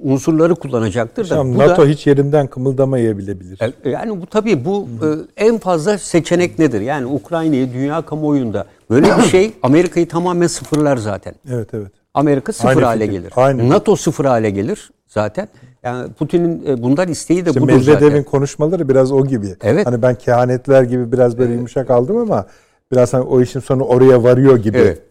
[0.00, 1.30] unsurları kullanacaktır.
[1.30, 3.58] Da, bu NATO da, hiç yerinden kımıldamayabilir.
[3.84, 4.88] Yani bu tabii bu
[5.36, 6.80] en fazla seçenek nedir?
[6.80, 11.34] Yani Ukrayna'yı dünya kamuoyunda Böyle bir şey Amerika'yı tamamen sıfırlar zaten.
[11.50, 11.92] Evet evet.
[12.14, 13.18] Amerika sıfır Aynı hale fikir.
[13.18, 13.32] gelir.
[13.36, 15.48] Aynı NATO sıfır hale gelir zaten.
[15.82, 18.24] Yani Putin'in e, bundan isteği de işte budur Medvedev'in zaten.
[18.24, 19.56] konuşmaları biraz o gibi.
[19.62, 19.86] Evet.
[19.86, 22.46] Hani ben kehanetler gibi biraz böyle yumuşak aldım ama
[22.92, 24.78] biraz hani o işin sonu oraya varıyor gibi.
[24.78, 25.02] Evet.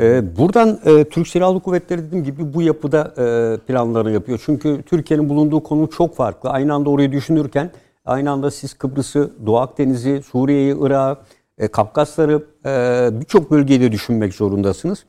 [0.00, 4.42] Ee, buradan e, Türk Silahlı Kuvvetleri dediğim gibi bu yapıda e, planlarını yapıyor.
[4.46, 6.50] Çünkü Türkiye'nin bulunduğu konu çok farklı.
[6.50, 7.70] Aynı anda orayı düşünürken
[8.04, 11.20] aynı anda siz Kıbrıs'ı, Doğu Akdeniz'i, Suriye'yi, Irak'ı,
[11.58, 15.04] e, Kafkasları e, birçok bölgede düşünmek zorundasınız.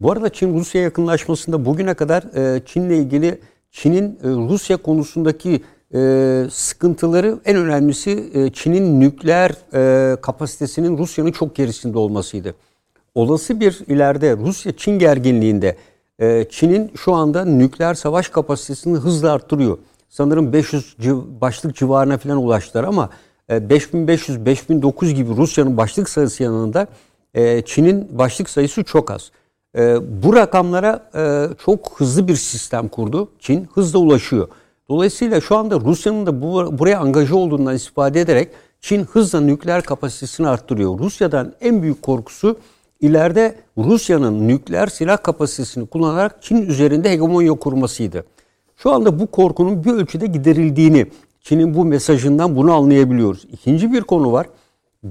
[0.00, 3.40] Bu arada Çin-Rusya yakınlaşmasında bugüne kadar e, Çin'le ilgili
[3.70, 5.62] Çin'in e, Rusya konusundaki
[5.94, 12.54] e, sıkıntıları en önemlisi e, Çin'in nükleer e, kapasitesinin Rusya'nın çok gerisinde olmasıydı.
[13.14, 15.76] Olası bir ileride Rusya-Çin gerginliğinde
[16.18, 19.78] e, Çin'in şu anda nükleer savaş kapasitesini hızla arttırıyor.
[20.08, 20.96] Sanırım 500
[21.40, 23.10] başlık civarına falan ulaştılar ama
[23.48, 26.86] 5500-5009 e, gibi Rusya'nın başlık sayısı yanında
[27.34, 29.30] e, Çin'in başlık sayısı çok az.
[29.76, 31.10] E, bu rakamlara
[31.64, 33.28] çok hızlı bir sistem kurdu.
[33.38, 34.48] Çin hızla ulaşıyor.
[34.90, 38.48] Dolayısıyla şu anda Rusya'nın da bu, buraya angaja olduğundan istifade ederek
[38.80, 40.98] Çin hızla nükleer kapasitesini arttırıyor.
[40.98, 42.56] Rusya'dan en büyük korkusu
[43.00, 48.24] ileride Rusya'nın nükleer silah kapasitesini kullanarak Çin üzerinde hegemonya kurmasıydı.
[48.76, 51.06] Şu anda bu korkunun bir ölçüde giderildiğini
[51.40, 53.46] Çin'in bu mesajından bunu anlayabiliyoruz.
[53.52, 54.46] İkinci bir konu var.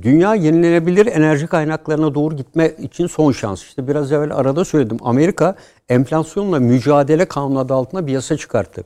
[0.01, 3.63] Dünya yenilenebilir enerji kaynaklarına doğru gitme için son şans.
[3.63, 4.97] İşte biraz evvel arada söyledim.
[5.01, 5.55] Amerika
[5.89, 8.83] enflasyonla mücadele kanunu adı altında bir yasa çıkarttı.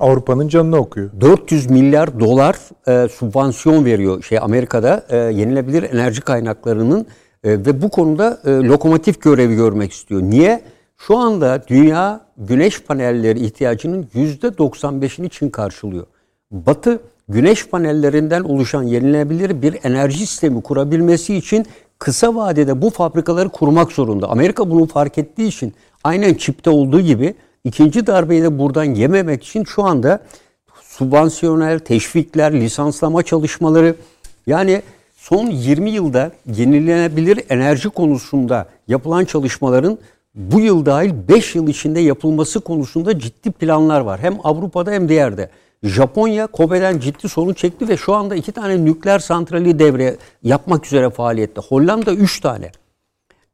[0.00, 1.10] Avrupa'nın canını okuyor.
[1.20, 2.56] 400 milyar dolar
[2.88, 7.06] e, subvansiyon veriyor şey Amerika'da e, yenilebilir enerji kaynaklarının
[7.44, 10.22] e, ve bu konuda e, lokomotif görevi görmek istiyor.
[10.22, 10.62] Niye?
[10.96, 16.06] Şu anda dünya güneş panelleri ihtiyacının %95'ini Çin karşılıyor.
[16.50, 21.66] Batı güneş panellerinden oluşan yenilenebilir bir enerji sistemi kurabilmesi için
[21.98, 24.30] kısa vadede bu fabrikaları kurmak zorunda.
[24.30, 29.64] Amerika bunu fark ettiği için aynen çipte olduğu gibi ikinci darbeyi de buradan yememek için
[29.64, 30.20] şu anda
[30.82, 33.94] subvansiyonel teşvikler, lisanslama çalışmaları
[34.46, 34.82] yani
[35.16, 39.98] son 20 yılda yenilenebilir enerji konusunda yapılan çalışmaların
[40.34, 44.20] bu yıl dahil 5 yıl içinde yapılması konusunda ciddi planlar var.
[44.20, 45.50] Hem Avrupa'da hem diğerde.
[45.82, 51.10] Japonya Kobe'den ciddi sorun çekti ve şu anda iki tane nükleer santrali devre yapmak üzere
[51.10, 51.60] faaliyette.
[51.60, 52.72] Hollanda üç tane.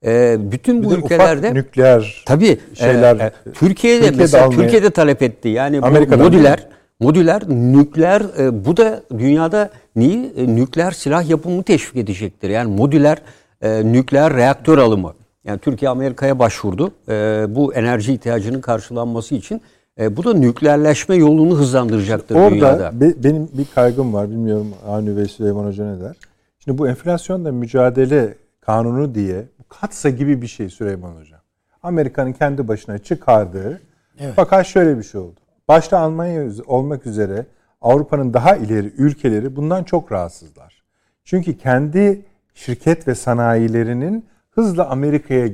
[0.05, 4.91] Ee, bütün bu bir ülkelerde nükleer tabii şeyler e, e, Türkiye'de Türkiye'de mesela almaya, Türkiye'de
[4.91, 5.49] talep etti.
[5.49, 6.67] Yani Amerika'dan modüler
[7.01, 12.51] modüler nükleer e, bu da dünyada neyi e, nükleer silah yapımı teşvik edecektir.
[12.51, 13.19] Yani modüler
[13.63, 15.15] e, nükleer reaktör alımı.
[15.45, 16.93] Yani Türkiye Amerika'ya başvurdu.
[17.09, 19.63] E, bu enerji ihtiyacının karşılanması için
[20.01, 22.75] e, bu da nükleerleşme yolunu hızlandıracaktır Orada dünyada.
[22.75, 22.93] Orada
[23.25, 24.31] benim bir kaygım var.
[24.31, 26.17] Bilmiyorum Avni ve Süleyman Hoca ne der.
[26.65, 29.45] Şimdi bu enflasyonla mücadele kanunu diye
[29.81, 31.41] katsa gibi bir şey Süleyman Hoca.
[31.83, 33.81] Amerika'nın kendi başına çıkardığı.
[34.19, 34.33] Evet.
[34.37, 35.41] Fakat şöyle bir şey oldu.
[35.69, 37.47] Başta Almanya olmak üzere
[37.81, 40.85] Avrupa'nın daha ileri ülkeleri bundan çok rahatsızlar.
[41.25, 42.23] Çünkü kendi
[42.55, 45.47] şirket ve sanayilerinin hızla Amerika'ya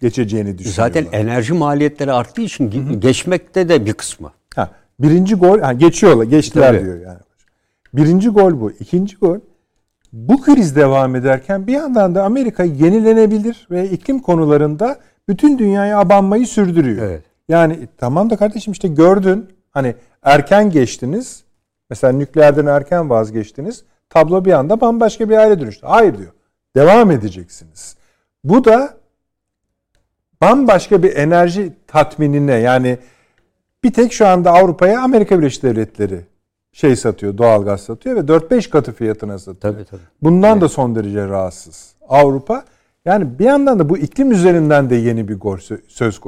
[0.00, 0.88] geçeceğini düşünüyorlar.
[0.88, 3.00] Zaten enerji maliyetleri arttığı için Hı-hı.
[3.00, 4.32] geçmekte de bir kısmı.
[4.54, 4.70] Ha,
[5.00, 6.84] birinci gol yani geçiyorlar, geçtiler Tabii.
[6.84, 7.20] diyor yani.
[7.94, 8.70] Birinci gol bu.
[8.70, 9.38] İkinci gol
[10.12, 14.98] bu kriz devam ederken bir yandan da Amerika yenilenebilir ve iklim konularında
[15.28, 17.06] bütün dünyaya abanmayı sürdürüyor.
[17.06, 17.24] Evet.
[17.48, 21.44] Yani tamam da kardeşim işte gördün hani erken geçtiniz.
[21.90, 23.84] Mesela nükleerden erken vazgeçtiniz.
[24.10, 25.86] Tablo bir anda bambaşka bir hale dönüştü.
[25.86, 26.32] Hayır diyor.
[26.76, 27.96] Devam edeceksiniz.
[28.44, 28.94] Bu da
[30.40, 32.98] bambaşka bir enerji tatminine yani
[33.84, 36.20] bir tek şu anda Avrupa'ya Amerika Birleşik Devletleri
[36.80, 39.74] şey satıyor, doğalgaz satıyor ve 4-5 katı fiyatına satıyor.
[39.74, 40.00] Tabii tabii.
[40.22, 40.62] Bundan evet.
[40.62, 41.94] da son derece rahatsız.
[42.08, 42.64] Avrupa
[43.04, 46.20] yani bir yandan da bu iklim üzerinden de yeni bir gol söz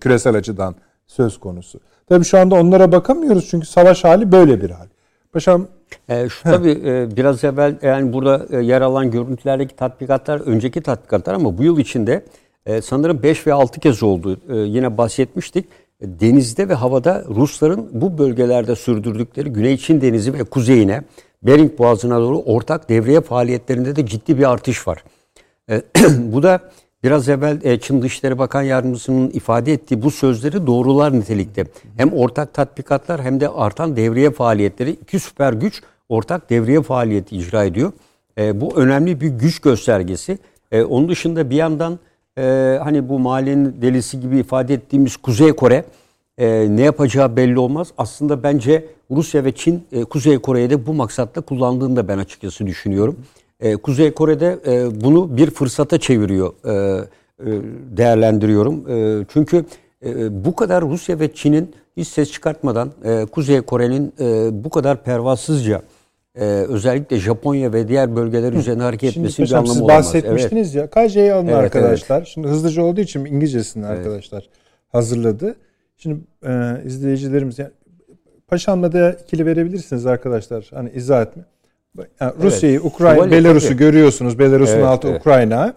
[0.00, 0.74] küresel açıdan
[1.06, 1.80] söz konusu.
[2.08, 4.86] Tabii şu anda onlara bakamıyoruz çünkü savaş hali böyle bir hal.
[5.32, 5.66] Paşam
[6.08, 11.34] e, şu tabii e, biraz evvel yani burada e, yer alan görüntülerdeki tatbikatlar önceki tatbikatlar
[11.34, 12.24] ama bu yıl içinde
[12.66, 14.40] e, sanırım 5 ve 6 kez oldu.
[14.48, 15.68] E, yine bahsetmiştik.
[16.02, 21.02] Denizde ve havada Rusların bu bölgelerde sürdürdükleri Güney Çin Denizi ve kuzeyine
[21.42, 25.04] Bering Boğazı'na doğru ortak devriye faaliyetlerinde de ciddi bir artış var.
[25.70, 25.82] E,
[26.18, 26.60] bu da
[27.02, 31.66] biraz evvel e, Çin Dışişleri Bakan Yardımcısının ifade ettiği bu sözleri doğrular nitelikte.
[31.96, 37.64] Hem ortak tatbikatlar hem de artan devriye faaliyetleri iki süper güç ortak devriye faaliyeti icra
[37.64, 37.92] ediyor.
[38.38, 40.38] E, bu önemli bir güç göstergesi.
[40.72, 41.98] Onun dışında bir yandan
[42.38, 45.84] e, hani bu mahallenin delisi gibi ifade ettiğimiz Kuzey Kore
[46.38, 47.88] e, ne yapacağı belli olmaz.
[47.98, 52.66] Aslında bence Rusya ve Çin e, Kuzey Kore'yi de bu maksatla kullandığını da ben açıkçası
[52.66, 53.16] düşünüyorum.
[53.60, 57.46] E, Kuzey Kore'de e, bunu bir fırsata çeviriyor e, e,
[57.96, 58.90] değerlendiriyorum.
[58.90, 59.64] E, çünkü
[60.04, 65.02] e, bu kadar Rusya ve Çin'in hiç ses çıkartmadan e, Kuzey Kore'nin e, bu kadar
[65.02, 65.82] pervasızca
[66.36, 69.96] e, özellikle Japonya ve diğer bölgeler üzerine hareket Şimdi etmesinin bir anlamı siz olmaz.
[69.98, 70.90] bahsetmiştiniz ya.
[70.90, 72.24] KJ'yi alın Evet, arkadaşlar.
[72.24, 74.48] Şimdi hızlıca olduğu için İngilizcesini arkadaşlar
[74.92, 75.54] hazırladı.
[75.96, 77.70] Şimdi e, izleyicilerimiz yani,
[78.48, 80.70] paşamla da ikili verebilirsiniz arkadaşlar.
[80.74, 81.42] Hani izah etme.
[82.20, 83.78] Yani Rusya'yı, Ukrayna, Şövalye, Belarus'u tabii.
[83.78, 84.38] görüyorsunuz.
[84.38, 85.20] Belarus'un Evet, altı evet.
[85.20, 85.74] Ukrayna,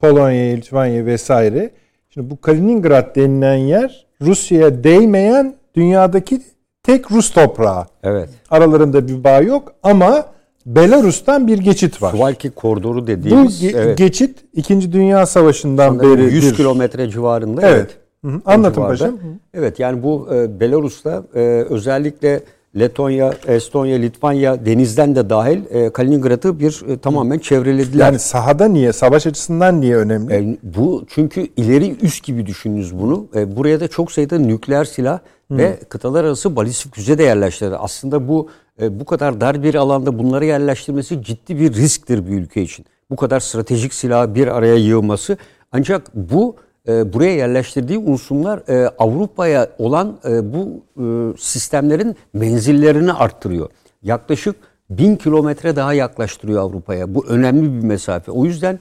[0.00, 1.70] Polonya, Litvanya vesaire.
[2.10, 6.40] Şimdi bu Kaliningrad denilen yer Rusya'ya değmeyen dünyadaki
[6.86, 7.86] tek Rus toprağı.
[8.02, 8.28] Evet.
[8.50, 10.24] Aralarında bir bağ yok ama
[10.66, 12.10] Belarus'tan bir geçit var.
[12.12, 14.92] Suvalki koridoru Bu dediğimiz ge- evet, geçit 2.
[14.92, 17.68] Dünya Savaşı'ndan sanırım beri 100 bir- kilometre civarında.
[17.68, 17.90] Evet.
[18.24, 18.36] Hı hı.
[18.46, 18.90] O Anlatın civarda.
[18.92, 19.18] paşam.
[19.54, 21.40] Evet yani bu e, Belarus'ta e,
[21.70, 22.40] özellikle
[22.78, 28.04] Letonya, Estonya, Litvanya denizden de dahil e, Kaliningrad'ı bir e, tamamen çevrelediler.
[28.04, 30.34] Yani sahada niye, savaş açısından niye önemli?
[30.34, 33.26] E, bu çünkü ileri üst gibi düşününüz bunu.
[33.34, 35.18] E, buraya da çok sayıda nükleer silah
[35.50, 37.76] ve kıtalar arası balistik füze de yerleştirildi.
[37.76, 38.48] Aslında bu
[38.80, 42.86] e, bu kadar dar bir alanda bunları yerleştirmesi ciddi bir risktir bir ülke için.
[43.10, 45.36] Bu kadar stratejik silahı bir araya yığması.
[45.72, 46.56] Ancak bu
[46.88, 53.70] e, buraya yerleştirdiği unsurlar e, Avrupa'ya olan e, bu e, sistemlerin menzillerini arttırıyor.
[54.02, 54.56] Yaklaşık
[54.90, 57.14] bin kilometre daha yaklaştırıyor Avrupa'ya.
[57.14, 58.32] Bu önemli bir mesafe.
[58.32, 58.78] O yüzden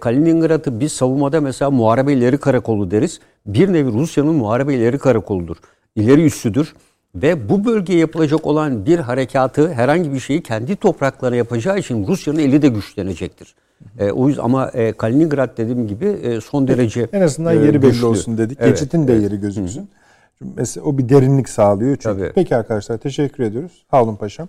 [0.00, 3.20] Kaliningrad'ı biz savunmada mesela muharebe ileri karakolu deriz.
[3.46, 5.56] Bir nevi Rusya'nın muharebe ileri karakoludur.
[5.96, 6.74] İleri üssüdür.
[7.14, 12.38] Ve bu bölgeye yapılacak olan bir harekatı herhangi bir şeyi kendi topraklarına yapacağı için Rusya'nın
[12.38, 13.54] eli de güçlenecektir.
[13.98, 17.82] E, o yüzden ama e, Kaliningrad dediğim gibi e, son derece En azından e, yeri
[17.82, 18.06] belli güçlü.
[18.06, 18.58] olsun dedik.
[18.60, 19.90] Evet, Geçitin de yeri gözüksün.
[20.38, 22.18] Çünkü Mesela o bir derinlik sağlıyor çünkü.
[22.20, 22.32] Tabii.
[22.34, 23.84] Peki arkadaşlar teşekkür ediyoruz.
[23.90, 24.48] Sağ olun paşam.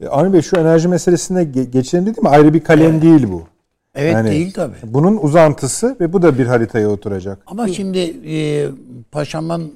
[0.00, 2.28] E, Avni Bey şu enerji meselesine ge- geçelim dedim mi?
[2.28, 3.42] Ayrı bir kalem değil bu.
[3.94, 4.74] Evet Yani değil tabii.
[4.84, 7.38] Bunun uzantısı ve bu da bir haritaya oturacak.
[7.46, 8.66] Ama şimdi e,
[9.12, 9.72] paşamın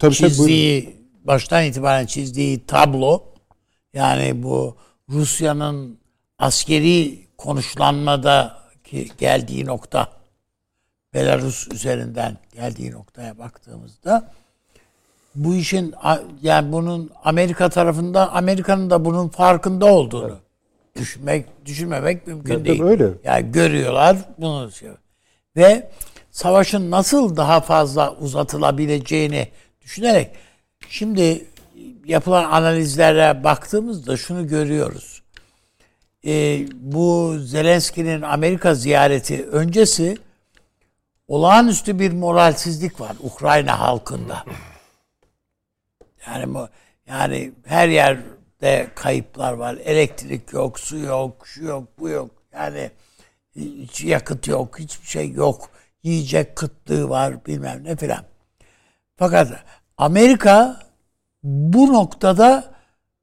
[0.00, 3.22] tabii, çizdiği, baştan itibaren çizdiği tablo
[3.94, 4.74] yani bu
[5.10, 5.96] Rusya'nın
[6.38, 10.08] askeri konuşlanmada ki geldiği nokta
[11.14, 14.30] Belarus üzerinden geldiği noktaya baktığımızda
[15.34, 15.94] bu işin
[16.42, 20.38] yani bunun Amerika tarafında Amerika'nın da bunun farkında olduğunu
[20.96, 22.82] düşünmek düşünmemek mümkün Tabii, değil.
[22.82, 23.08] öyle.
[23.24, 24.88] Yani görüyorlar bunu şey.
[25.56, 25.90] ve
[26.30, 29.48] savaşın nasıl daha fazla uzatılabileceğini
[29.80, 30.30] düşünerek
[30.88, 31.44] şimdi
[32.06, 35.11] yapılan analizlere baktığımızda şunu görüyoruz.
[36.26, 40.18] Ee, bu Zelenski'nin Amerika ziyareti öncesi
[41.28, 44.44] olağanüstü bir moralsizlik var Ukrayna halkında.
[46.26, 46.68] Yani
[47.06, 49.74] yani her yerde kayıplar var.
[49.74, 52.30] Elektrik yok, su yok, şu yok, bu yok.
[52.52, 52.90] Yani
[53.56, 55.70] hiç yakıt yok, hiçbir şey yok.
[56.02, 58.24] Yiyecek kıtlığı var, bilmem ne filan.
[59.16, 59.52] Fakat
[59.98, 60.80] Amerika
[61.42, 62.74] bu noktada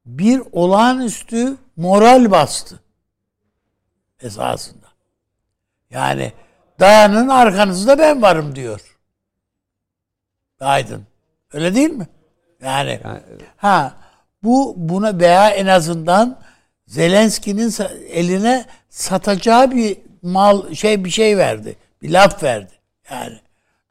[0.06, 2.80] bir olağanüstü moral bastı
[4.22, 4.86] esasında.
[5.90, 6.32] Yani
[6.80, 8.96] dayanın arkanızda ben varım diyor.
[10.60, 11.00] Biden.
[11.52, 12.06] Öyle değil mi?
[12.62, 13.00] Yani
[13.56, 13.92] ha
[14.42, 16.38] Bu buna veya en azından
[16.86, 17.72] Zelenski'nin
[18.10, 21.76] eline satacağı bir mal şey bir şey verdi.
[22.02, 22.72] Bir laf verdi.
[23.10, 23.40] Yani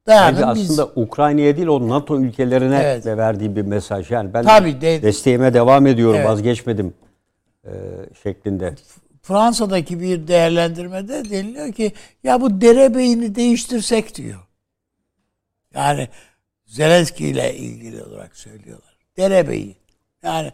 [0.08, 3.06] dayanın biz aslında Ukrayna'ya değil o NATO ülkelerine Evet.
[3.06, 4.12] de verdiği bir mesaj.
[4.12, 6.30] Yani ben Tabii, de- desteğime devam ediyorum, Evet.
[6.30, 6.94] vazgeçmedim
[7.66, 7.72] e,
[8.24, 8.76] şeklinde.
[9.30, 11.92] Fransa'daki bir değerlendirmede deniliyor ki
[12.24, 14.40] ya bu derebeyini değiştirsek diyor.
[15.74, 16.08] Yani
[16.66, 18.98] Zelenski ile ilgili olarak söylüyorlar.
[19.18, 19.76] Derebeyi.
[20.24, 20.52] Yani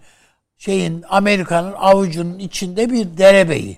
[0.58, 3.78] şeyin Amerika'nın avucunun içinde bir derebeyi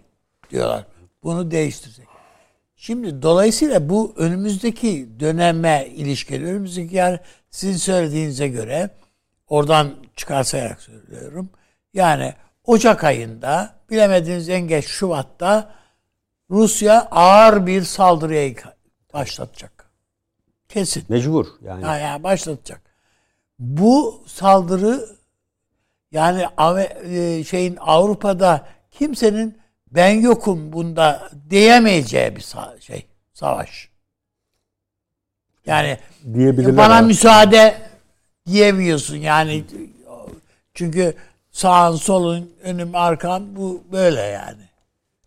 [0.50, 0.86] diyorlar.
[1.24, 2.08] Bunu değiştirsek.
[2.76, 7.20] Şimdi dolayısıyla bu önümüzdeki döneme ilişkin, önümüzdeki yani
[7.50, 8.90] sizin söylediğinize göre
[9.48, 11.50] oradan çıkarsayarak söylüyorum.
[11.94, 12.34] Yani
[12.64, 15.74] Ocak ayında bilemediğiniz en geç Şubat'ta
[16.50, 18.54] Rusya ağır bir saldırıya
[19.14, 19.90] başlatacak.
[20.70, 21.04] Kesin.
[21.10, 21.86] Mecbur yani.
[21.86, 22.82] Ha, yani başlatacak.
[23.60, 25.10] Bu saldırı
[26.12, 26.48] yani
[27.04, 29.58] e, şeyin Avrupa'da kimsenin
[29.92, 32.46] ben yokum bunda diyemeyeceği bir
[32.80, 33.90] şey savaş.
[35.66, 35.98] Yani
[36.78, 37.02] bana aslında.
[37.02, 37.78] müsaade
[38.46, 39.64] diyemiyorsun yani
[40.74, 41.16] çünkü
[41.58, 44.62] sağın solun önüm arkam bu böyle yani.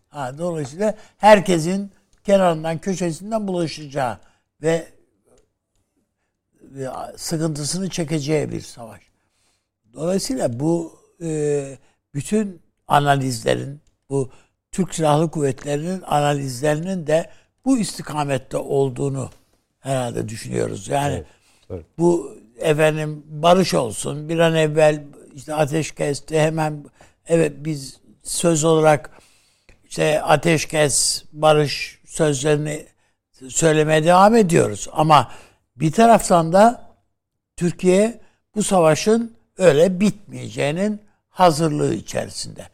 [0.09, 1.91] Ha, dolayısıyla herkesin
[2.23, 4.17] kenarından köşesinden bulaşacağı
[4.61, 4.87] ve
[6.61, 9.01] ve sıkıntısını çekeceği bir savaş.
[9.93, 11.77] Dolayısıyla bu e,
[12.13, 14.29] bütün analizlerin, bu
[14.71, 17.29] Türk Silahlı Kuvvetleri'nin analizlerinin de
[17.65, 19.29] bu istikamette olduğunu
[19.79, 20.87] herhalde düşünüyoruz.
[20.87, 21.23] Yani
[21.69, 21.85] evet.
[21.97, 25.03] bu efendim barış olsun, bir an evvel
[25.35, 26.85] işte ateşkesti hemen
[27.27, 29.09] evet biz söz olarak
[29.89, 32.85] işte ateşkes, barış sözlerini
[33.49, 34.87] söylemeye devam ediyoruz.
[34.91, 35.31] Ama
[35.75, 36.91] bir taraftan da
[37.55, 38.21] Türkiye
[38.55, 42.67] bu savaşın öyle bitmeyeceğinin hazırlığı içerisinde.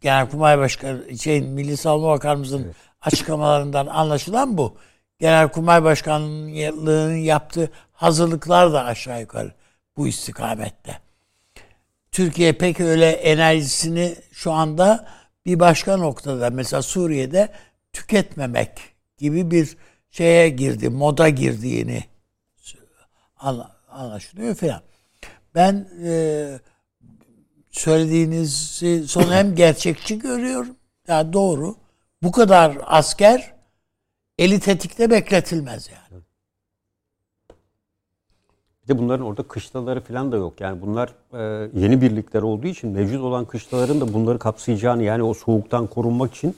[0.00, 4.76] Genelkurmay Başkanı, şey, Milli Savunma Bakanımızın açıklamalarından anlaşılan bu.
[5.18, 9.52] Genelkurmay Başkanlığı'nın yaptığı hazırlıklar da aşağı yukarı
[10.00, 10.98] bu istikamette.
[12.12, 15.08] Türkiye pek öyle enerjisini şu anda
[15.46, 17.52] bir başka noktada mesela Suriye'de
[17.92, 18.70] tüketmemek
[19.18, 19.76] gibi bir
[20.10, 22.04] şeye girdi, moda girdiğini
[23.36, 24.82] anla- anlaşılıyor filan.
[25.54, 26.60] Ben e,
[27.70, 30.76] söylediğinizi son hem gerçekçi görüyorum.
[31.08, 31.76] Ya doğru.
[32.22, 33.54] Bu kadar asker
[34.38, 36.22] eli tetikte bekletilmez yani.
[38.90, 40.60] De bunların orada kışlaları falan da yok.
[40.60, 45.34] Yani bunlar e, yeni birlikler olduğu için mevcut olan kışlaların da bunları kapsayacağını yani o
[45.34, 46.56] soğuktan korunmak için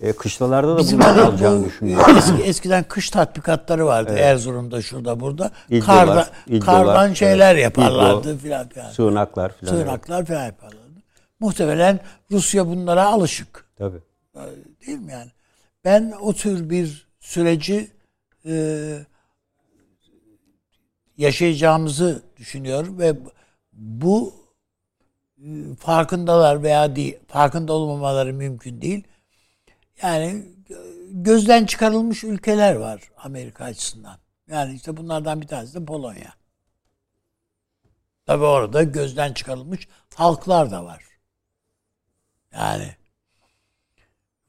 [0.00, 2.16] e, kışlalarda da Bizim bunları hani alacağını bu düşünüyorum.
[2.18, 5.50] eski, eskiden kış tatbikatları vardı Erzurum'da şurada burada.
[5.70, 8.90] İldolar, Karda, ildolar, kardan şeyler evet, yaparlardı filan filan.
[8.90, 9.72] Sığınaklar falan.
[9.72, 11.00] Sığınaklar falan yaparlardı.
[11.40, 12.00] Muhtemelen
[12.30, 13.66] Rusya bunlara alışık.
[13.78, 14.00] Tabii.
[14.86, 15.30] Değil mi yani?
[15.84, 17.90] Ben o tür bir süreci
[18.46, 18.54] e,
[21.16, 23.16] yaşayacağımızı düşünüyorum ve
[23.72, 24.34] bu
[25.38, 29.04] e, farkındalar veya değil, farkında olmamaları mümkün değil.
[30.02, 30.26] Yani
[30.70, 30.76] e,
[31.10, 34.18] gözden çıkarılmış ülkeler var Amerika açısından.
[34.48, 36.34] Yani işte bunlardan bir tanesi de Polonya.
[38.26, 41.04] Tabi orada gözden çıkarılmış halklar da var.
[42.52, 42.96] Yani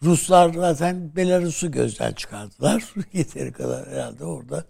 [0.04, 2.84] Ruslar zaten Belarus'u gözden çıkardılar.
[3.14, 4.66] Yeteri kadar herhalde orada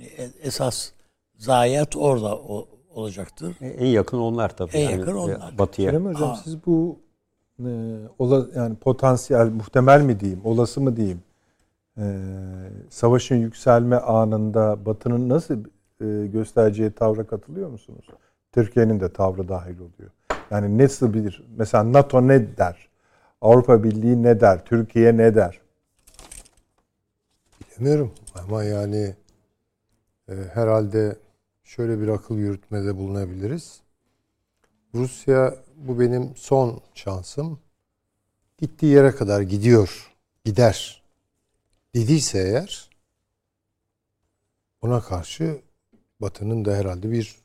[0.00, 0.92] e- esas
[1.38, 3.56] zayiat orada o- olacaktır.
[3.60, 4.70] E, En yakın onlar tabii.
[4.72, 5.58] En Yani, yakın e, onlar.
[5.58, 5.90] Batıya.
[5.90, 6.34] Kerem Hocam Aa.
[6.36, 6.98] siz bu
[7.64, 7.68] e,
[8.18, 11.22] ola, yani potansiyel muhtemel mi diyeyim, olası mı diyeyim?
[11.98, 12.04] e,
[12.90, 15.54] savaşın yükselme anında Batı'nın nasıl
[16.00, 18.06] e, göstereceği tavra katılıyor musunuz?
[18.52, 20.10] Türkiye'nin de tavrı dahil oluyor.
[20.50, 22.88] Yani nasıl bir mesela NATO ne der?
[23.40, 24.64] Avrupa Birliği ne der?
[24.64, 25.60] Türkiye ne der?
[27.70, 29.14] Bilemiyorum ama yani
[30.28, 31.16] e, herhalde
[31.66, 33.80] şöyle bir akıl yürütmede bulunabiliriz.
[34.94, 37.58] Rusya bu benim son şansım.
[38.58, 40.14] Gittiği yere kadar gidiyor,
[40.44, 41.02] gider.
[41.94, 42.90] Dediyse eğer
[44.82, 45.60] buna karşı
[46.20, 47.36] Batı'nın da herhalde bir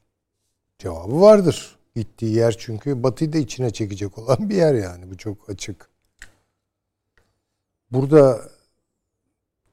[0.80, 1.76] cevabı vardır.
[1.96, 5.12] Gittiği yer çünkü Batı'yı da içine çekecek olan bir yer yani.
[5.12, 5.90] Bu çok açık.
[7.92, 8.50] Burada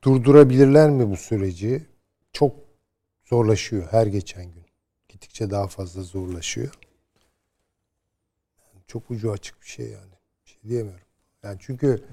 [0.03, 1.87] durdurabilirler mi bu süreci?
[2.33, 2.68] Çok
[3.29, 4.65] zorlaşıyor her geçen gün.
[5.09, 6.79] Gittikçe daha fazla zorlaşıyor.
[8.59, 10.13] Yani çok ucu açık bir şey yani.
[10.45, 11.07] Bir şey diyemiyorum.
[11.43, 12.05] Yani çünkü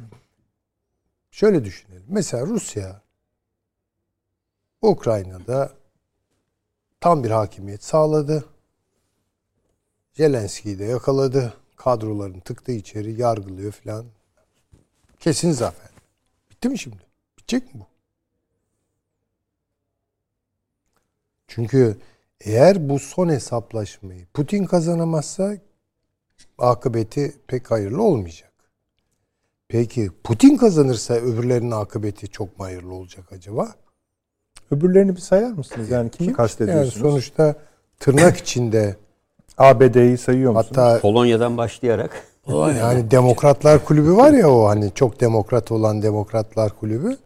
[1.32, 2.06] şöyle düşünelim.
[2.08, 3.02] Mesela Rusya
[4.82, 5.74] Ukrayna'da
[7.02, 8.46] tam bir hakimiyet sağladı.
[10.14, 11.54] Zelenski'yi de yakaladı.
[11.76, 14.06] Kadrolarını tıktı içeri, yargılıyor falan.
[15.20, 15.90] Kesin zafer.
[16.52, 17.04] Bitti mi şimdi?
[17.38, 17.95] Bitecek mi bu?
[21.56, 21.98] Çünkü
[22.42, 25.54] eğer bu son hesaplaşmayı Putin kazanamazsa
[26.58, 28.52] akıbeti pek hayırlı olmayacak.
[29.68, 33.74] Peki Putin kazanırsa öbürlerinin akıbeti çok mu hayırlı olacak acaba?
[34.72, 35.90] Öbürlerini bir sayar mısınız?
[35.90, 36.36] Yani kimi Kim?
[36.36, 36.96] kastediyorsunuz?
[36.96, 37.56] Yani sonuçta
[38.00, 38.96] tırnak içinde
[39.58, 40.78] ABD'yi sayıyor musunuz?
[40.78, 47.18] hatta Polonya'dan başlayarak yani Demokratlar Kulübü var ya o hani çok demokrat olan Demokratlar Kulübü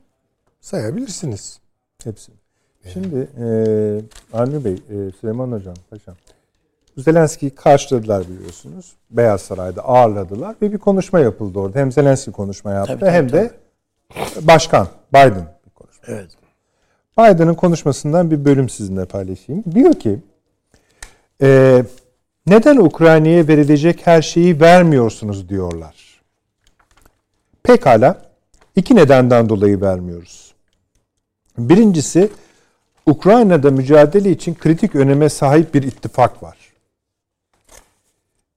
[0.62, 1.60] sayabilirsiniz.
[2.04, 2.39] Hepsi.
[2.94, 3.48] Şimdi e,
[4.34, 6.16] Avni Bey, e, Süleyman Hocam, Paşam.
[6.98, 8.94] Zelenski'yi karşıladılar biliyorsunuz.
[9.12, 11.80] Beyaz Saray'da ağırladılar ve bir konuşma yapıldı orada.
[11.80, 13.52] Hem Zelenski konuşma yaptı Tabii, tabii, hem de
[14.42, 16.08] Başkan Biden bir konuşma.
[16.08, 16.30] Evet.
[17.18, 19.64] Biden'ın konuşmasından bir bölüm sizinle paylaşayım.
[19.72, 20.20] Diyor ki
[21.42, 21.84] e,
[22.48, 26.22] neden Ukrayna'ya verilecek her şeyi vermiyorsunuz diyorlar.
[27.64, 28.22] Pekala
[28.76, 30.54] iki nedenden dolayı vermiyoruz.
[31.58, 32.30] Birincisi
[33.10, 36.58] Ukrayna'da mücadele için kritik öneme sahip bir ittifak var.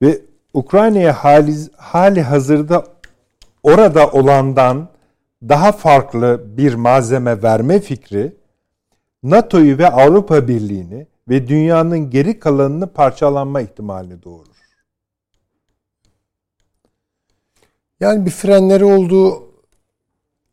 [0.03, 0.21] Ve
[0.55, 2.87] Ukrayna'ya hali, hali hazırda
[3.63, 4.89] orada olandan
[5.43, 8.37] daha farklı bir malzeme verme fikri
[9.23, 14.47] NATO'yu ve Avrupa Birliği'ni ve dünyanın geri kalanını parçalanma ihtimalini doğurur.
[18.01, 19.52] Yani bir frenleri olduğu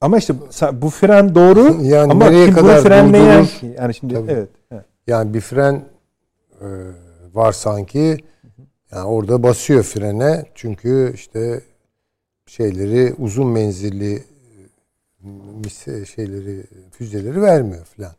[0.01, 0.33] Ama işte
[0.81, 3.75] bu fren doğru Yani ama nereye kim kadar frenleyen ki?
[3.77, 4.31] Yani şimdi Tabii.
[4.31, 4.49] evet.
[5.07, 5.85] yani bir fren
[6.61, 6.65] e,
[7.33, 8.17] var sanki.
[8.91, 10.45] Yani orada basıyor frene.
[10.55, 11.61] Çünkü işte
[12.45, 14.23] şeyleri uzun menzilli e,
[15.63, 18.11] mis- şeyleri füzeleri vermiyor filan.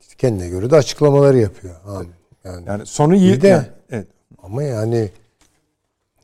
[0.00, 1.74] İşte kendine göre de açıklamaları yapıyor.
[1.86, 2.06] Abi.
[2.44, 4.06] Yani, Yani sonu İyi de- yani, evet.
[4.42, 5.10] ama yani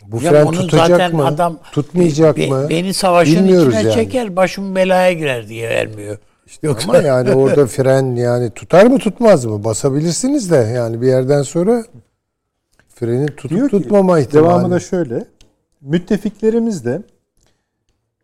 [0.07, 1.27] bu Ya fren onu tutacak zaten mı?
[1.27, 2.67] adam tutmayacak be- mı?
[2.71, 3.95] Beni savaşın Bilmiyoruz içine yani.
[3.95, 6.19] çeker, başım belaya girer diye vermiyor.
[6.63, 9.65] Yoksa Ama yani orada fren yani tutar mı tutmaz mı?
[9.65, 11.85] Basabilirsiniz de yani bir yerden sonra
[12.95, 14.45] freni tutup Diyor ki, tutmama ihtimali.
[14.47, 15.25] Devamı da şöyle.
[15.81, 17.03] Müttefiklerimiz de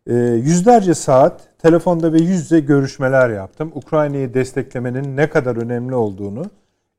[0.07, 3.71] e, yüzlerce saat telefonda ve yüz yüze görüşmeler yaptım.
[3.75, 6.45] Ukrayna'yı desteklemenin ne kadar önemli olduğunu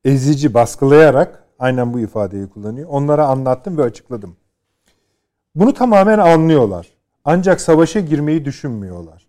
[0.04, 2.88] ezici baskılayarak aynen bu ifadeyi kullanıyor.
[2.90, 4.36] Onlara anlattım ve açıkladım.
[5.58, 6.86] Bunu tamamen anlıyorlar.
[7.24, 9.26] Ancak savaşa girmeyi düşünmüyorlar.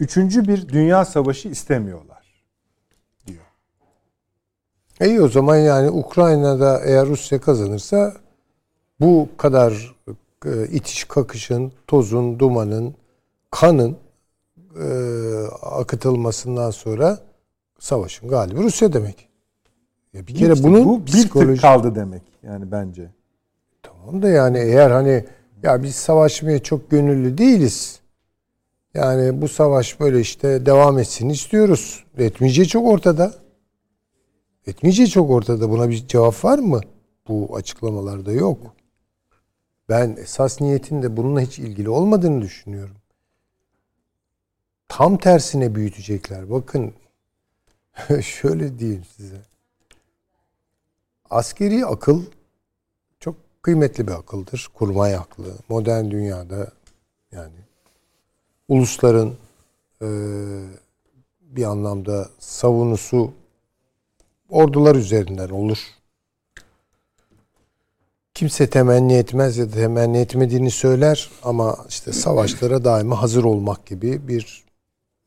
[0.00, 2.16] Üçüncü bir dünya savaşı istemiyorlar.
[5.00, 8.14] İyi o zaman yani Ukrayna'da eğer Rusya kazanırsa
[9.00, 9.96] bu kadar
[10.46, 12.94] e, itiş kakışın, tozun, dumanın,
[13.50, 13.96] kanın
[14.80, 14.86] e,
[15.62, 17.18] akıtılmasından sonra
[17.78, 19.28] savaşın galibi Rusya demek.
[20.12, 23.10] Ya bir kere İşte bunun bu bir psikoloji tık kaldı demek yani bence.
[24.06, 25.24] Tamam da yani eğer hani
[25.62, 28.00] ya biz savaşmaya çok gönüllü değiliz.
[28.94, 32.04] Yani bu savaş böyle işte devam etsin istiyoruz.
[32.18, 33.34] Etmeyeceği çok ortada.
[34.66, 35.70] Etmeyeceği çok ortada.
[35.70, 36.80] Buna bir cevap var mı?
[37.28, 38.58] Bu açıklamalarda yok.
[39.88, 42.96] Ben esas niyetin de bununla hiç ilgili olmadığını düşünüyorum.
[44.88, 46.50] Tam tersine büyütecekler.
[46.50, 46.92] Bakın
[48.22, 49.40] şöyle diyeyim size.
[51.30, 52.22] Askeri akıl
[53.66, 54.68] kıymetli bir akıldır.
[54.74, 55.44] Kurmay aklı.
[55.68, 56.72] Modern dünyada
[57.32, 57.54] yani
[58.68, 59.34] ulusların
[60.02, 60.08] e,
[61.40, 63.32] bir anlamda savunusu
[64.48, 65.78] ordular üzerinden olur.
[68.34, 74.28] Kimse temenni etmez ya da temenni etmediğini söyler ama işte savaşlara daima hazır olmak gibi
[74.28, 74.64] bir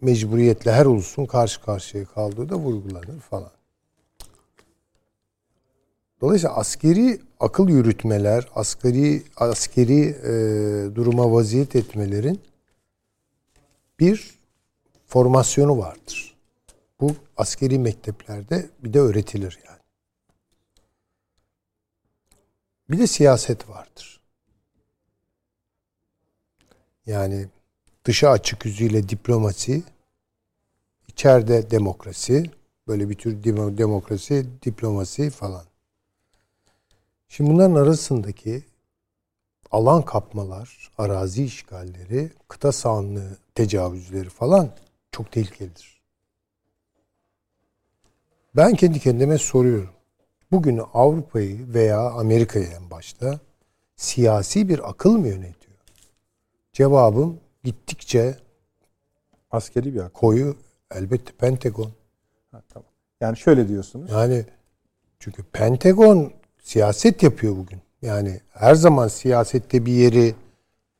[0.02, 3.59] mecburiyetle her ulusun karşı karşıya kaldığı da vurgulanır falan.
[6.22, 12.41] Dolayısıyla askeri akıl yürütmeler, askeri askeri e, duruma vaziyet etmelerin
[14.00, 14.40] bir
[15.08, 16.38] formasyonu vardır.
[17.00, 19.80] Bu askeri mekteplerde bir de öğretilir yani.
[22.90, 24.20] Bir de siyaset vardır.
[27.06, 27.48] Yani
[28.06, 29.84] dışa açık yüzüyle diplomasi,
[31.08, 32.52] içeride demokrasi,
[32.88, 35.69] böyle bir tür demo- demokrasi, diplomasi falan.
[37.30, 38.64] Şimdi bunların arasındaki
[39.72, 44.69] alan kapmalar, arazi işgalleri, kıta sahanlığı tecavüzleri falan
[45.11, 46.01] çok tehlikelidir.
[48.56, 49.93] Ben kendi kendime soruyorum.
[50.51, 53.39] Bugün Avrupa'yı veya Amerika'yı en başta
[53.95, 55.77] siyasi bir akıl mı yönetiyor?
[56.73, 58.38] Cevabım gittikçe
[59.51, 60.14] Askeri bir akıl.
[60.14, 60.57] koyu
[60.91, 61.91] elbette Pentagon.
[62.51, 62.89] Ha, tamam.
[63.22, 64.11] Yani şöyle diyorsunuz.
[64.11, 64.45] Yani
[65.19, 66.34] çünkü Pentagon
[66.70, 67.82] siyaset yapıyor bugün.
[68.02, 70.36] Yani her zaman siyasette bir yeri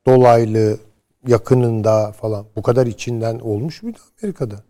[0.06, 0.78] dolaylı,
[1.26, 4.62] yakınında falan bu kadar içinden olmuş muydu Amerika'da?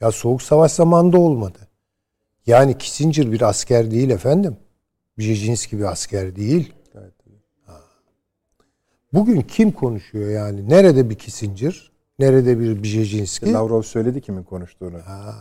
[0.00, 1.58] Ya soğuk savaş zamanında olmadı.
[2.46, 4.56] Yani Kissinger bir asker değil efendim.
[5.18, 6.74] Brzezinski bir asker değil.
[7.66, 7.80] Ha.
[9.12, 10.68] Bugün kim konuşuyor yani?
[10.68, 11.92] Nerede bir Kissinger?
[12.18, 13.52] Nerede bir Brzezinski?
[13.52, 14.98] Lavrov söyledi kimin konuştuğunu.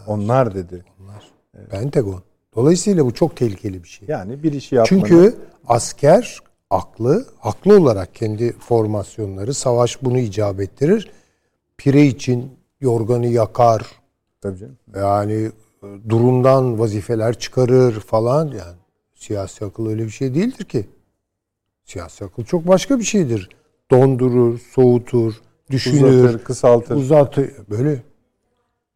[0.07, 0.85] Onlar dedi.
[1.71, 2.23] Pentagon.
[2.55, 4.07] Dolayısıyla bu çok tehlikeli bir şey.
[4.07, 5.35] Yani bir işi yapmanın Çünkü
[5.67, 6.39] asker
[6.69, 11.11] aklı, haklı olarak kendi formasyonları, savaş bunu icap ettirir.
[11.77, 12.51] Pire için
[12.81, 13.85] yorganı yakar,
[14.41, 14.77] Tabii canım.
[14.95, 15.51] yani
[15.83, 18.77] e, durumdan vazifeler çıkarır falan yani.
[19.15, 20.87] Siyasi akıl öyle bir şey değildir ki.
[21.83, 23.49] Siyasi akıl çok başka bir şeydir.
[23.91, 25.33] Dondurur, soğutur,
[25.69, 26.95] düşünür, Uzatır, kısaltır.
[26.95, 27.51] uzatır.
[27.69, 28.03] Böyle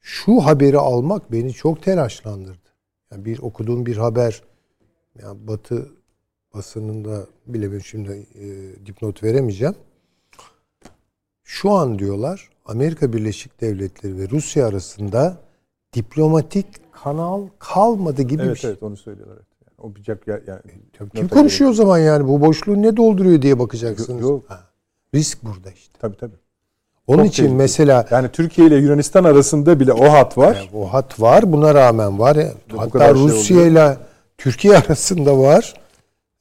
[0.01, 2.66] şu haberi almak beni çok telaşlandırdı.
[3.11, 4.43] Yani bir okuduğum bir haber
[5.21, 5.89] yani Batı
[6.53, 8.45] basınında bile ben şimdi e,
[8.85, 9.75] dipnot veremeyeceğim.
[11.43, 15.37] Şu an diyorlar Amerika Birleşik Devletleri ve Rusya arasında
[15.93, 18.69] diplomatik kanal kalmadı gibi bir Evet şey.
[18.69, 19.35] evet onu söylüyorlar.
[19.35, 19.47] Evet.
[19.67, 20.61] Yani o bıçak ya, yani
[20.93, 24.21] Tabii Kim konuşuyor o zaman yani bu boşluğu ne dolduruyor diye bakacaksınız.
[24.21, 24.43] Yok, yok.
[24.47, 24.63] Ha,
[25.15, 25.99] Risk burada işte.
[25.99, 26.35] Tabii tabii.
[27.07, 27.57] Onun Çok için tehlikeli.
[27.57, 30.55] mesela Yani Türkiye ile Yunanistan arasında bile o hat var.
[30.55, 31.51] Yani o hat var.
[31.53, 32.35] Buna rağmen var.
[32.35, 32.51] ya.
[32.73, 33.97] Bu Hatta şey Rusya ile
[34.37, 35.73] Türkiye arasında var.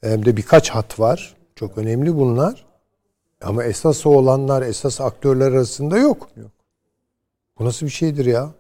[0.01, 1.35] Hem de birkaç hat var.
[1.57, 2.67] Çok önemli bunlar.
[3.43, 6.29] Ama esas o olanlar, esas aktörler arasında yok.
[6.37, 6.51] Yok.
[7.59, 8.51] Bu nasıl bir şeydir ya?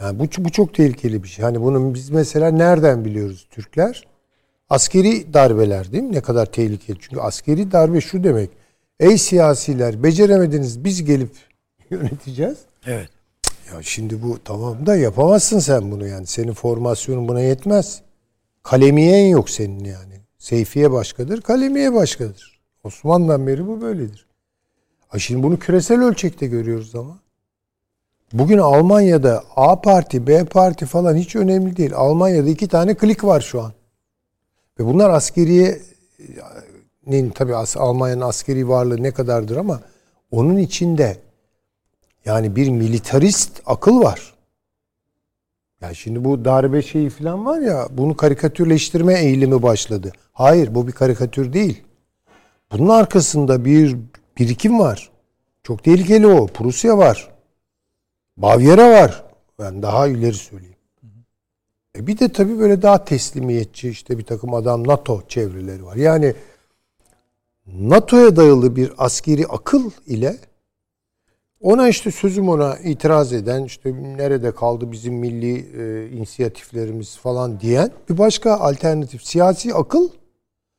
[0.00, 1.44] Yani bu, bu çok tehlikeli bir şey.
[1.44, 4.06] Hani bunu biz mesela nereden biliyoruz Türkler?
[4.70, 6.12] Askeri darbeler değil mi?
[6.12, 6.98] Ne kadar tehlikeli.
[7.00, 8.50] Çünkü askeri darbe şu demek.
[9.02, 11.30] Ey siyasiler beceremediniz biz gelip
[11.90, 12.58] yöneteceğiz.
[12.86, 13.08] Evet.
[13.72, 16.26] Ya şimdi bu tamam da yapamazsın sen bunu yani.
[16.26, 18.02] Senin formasyonun buna yetmez.
[18.62, 20.14] Kalemiyen yok senin yani.
[20.38, 22.60] Seyfiye başkadır, kalemiye başkadır.
[22.84, 24.26] Osmanlı'dan beri bu böyledir.
[25.08, 27.18] Ha şimdi bunu küresel ölçekte görüyoruz ama.
[28.32, 31.92] Bugün Almanya'da A parti, B parti falan hiç önemli değil.
[31.94, 33.72] Almanya'da iki tane klik var şu an.
[34.78, 35.10] Ve bunlar
[37.02, 39.80] askeriyenin tabii Almanya'nın askeri varlığı ne kadardır ama
[40.30, 41.18] onun içinde
[42.24, 44.34] yani bir militarist akıl var.
[45.80, 50.12] Ya şimdi bu darbe şeyi falan var ya bunu karikatürleştirme eğilimi başladı.
[50.32, 51.82] Hayır bu bir karikatür değil.
[52.72, 53.96] Bunun arkasında bir
[54.38, 55.10] birikim var.
[55.62, 56.46] Çok tehlikeli o.
[56.46, 57.28] Prusya var.
[58.36, 59.24] Bavyera var.
[59.58, 60.76] Ben daha ileri söyleyeyim.
[61.96, 65.96] E bir de tabii böyle daha teslimiyetçi işte bir takım adam NATO çevreleri var.
[65.96, 66.34] Yani
[67.66, 70.36] NATO'ya dayalı bir askeri akıl ile
[71.60, 77.90] ona işte sözüm ona itiraz eden işte nerede kaldı bizim milli e, inisiyatiflerimiz falan diyen
[78.10, 80.08] bir başka alternatif siyasi akıl.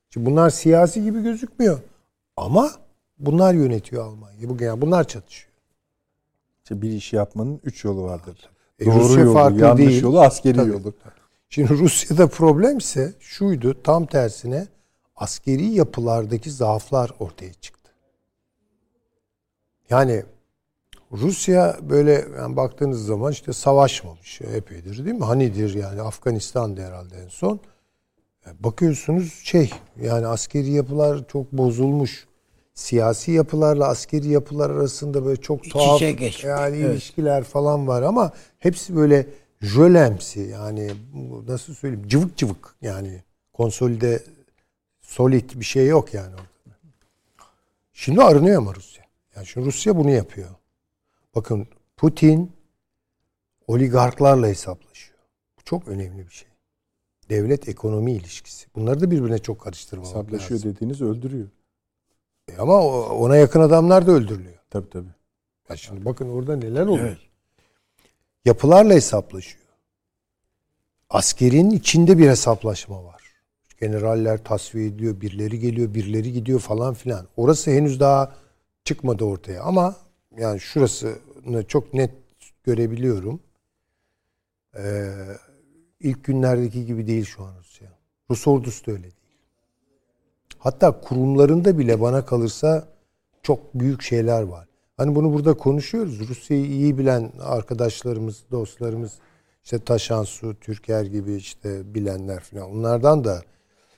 [0.10, 1.80] Şimdi bunlar siyasi gibi gözükmüyor.
[2.38, 2.72] Ama
[3.20, 4.50] bunlar yönetiyor Almanya'yı.
[4.50, 5.54] Bugün yani bunlar çatışıyor.
[6.64, 8.50] İşte bir işi yapmanın üç yolu vardır.
[8.80, 10.02] E, Doğru Rusya yolu, farklı yanlış değil.
[10.04, 10.70] yolu, askeri Tabii.
[10.70, 10.94] yolu.
[11.50, 14.68] Şimdi Rusya'da problem ise şuydu tam tersine
[15.16, 17.92] askeri yapılardaki zaaflar ortaya çıktı.
[19.90, 20.24] Yani
[21.12, 25.26] Rusya böyle yani baktığınız zaman işte savaşmamış epeydir değil mi?
[25.26, 27.60] Hanidir yani Afganistan'da herhalde en son.
[28.60, 29.72] Bakıyorsunuz şey
[30.02, 32.28] yani askeri yapılar çok bozulmuş.
[32.74, 36.02] Siyasi yapılarla askeri yapılar arasında böyle çok tuhaf
[36.44, 36.94] yani evet.
[36.94, 39.28] ilişkiler falan var ama hepsi böyle
[39.62, 40.92] jölemsi yani
[41.48, 43.24] nasıl söyleyeyim cıvık cıvık yani
[43.54, 44.24] konsolide
[45.14, 46.78] solid bir şey yok yani orada.
[47.94, 49.04] Şimdi arınıyor ama Rusya.
[49.36, 50.50] Yani şimdi Rusya bunu yapıyor.
[51.36, 51.68] Bakın
[51.98, 52.52] Putin
[53.68, 55.20] oligarklarla hesaplaşıyor.
[55.58, 56.48] Bu çok önemli bir şey.
[57.30, 58.68] Devlet ekonomi ilişkisi.
[58.76, 60.76] Bunları da birbirine çok karıştırmamak Hesaplaşıyor lazım.
[60.76, 61.48] dediğiniz öldürüyor.
[62.48, 64.60] E Ama ona yakın adamlar da öldürülüyor.
[64.70, 65.14] Tabii tabii.
[65.70, 67.08] Ya şimdi bakın orada neler oluyor.
[67.08, 67.18] Evet.
[68.46, 69.64] Yapılarla hesaplaşıyor.
[71.10, 73.13] Askerin içinde bir hesaplaşma var.
[73.84, 77.28] Generaller tasfiye ediyor, birileri geliyor, birileri gidiyor falan filan.
[77.38, 78.36] Orası henüz daha
[78.86, 79.96] çıkmadı ortaya ama
[80.38, 82.12] yani şurasını çok net
[82.64, 83.40] görebiliyorum.
[84.78, 85.14] Ee,
[86.00, 87.88] ilk günlerdeki gibi değil şu an Rusya.
[88.32, 89.14] Rus ordusu da öyle değil.
[90.58, 92.88] Hatta kurumlarında bile bana kalırsa
[93.42, 94.68] çok büyük şeyler var.
[94.98, 96.30] Hani bunu burada konuşuyoruz.
[96.30, 99.20] Rusya'yı iyi bilen arkadaşlarımız, dostlarımız
[99.64, 103.42] işte Taşansu, Türker gibi işte bilenler falan onlardan da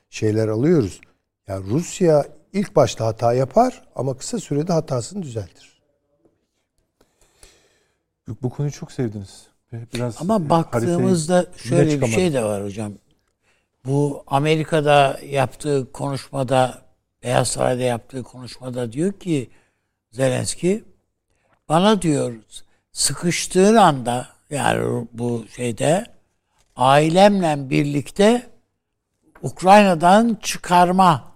[0.10, 1.02] şeyler alıyoruz.
[1.48, 5.82] Ya Rusya ilk başta hata yapar ama kısa sürede hatasını düzeltir.
[8.41, 9.48] Bu, konuyu çok sevdiniz.
[9.94, 12.94] Biraz Ama haritayı baktığımızda şöyle bir şey de var hocam.
[13.86, 16.82] bu Amerika'da yaptığı konuşmada
[17.23, 19.49] Beyaz Saray'da yaptığı konuşmada diyor ki
[20.11, 20.84] Zelenski
[21.69, 22.34] bana diyor
[22.91, 26.06] sıkıştığın anda yani bu şeyde
[26.76, 28.49] ailemle birlikte
[29.45, 31.31] Ukrayna'dan çıkarma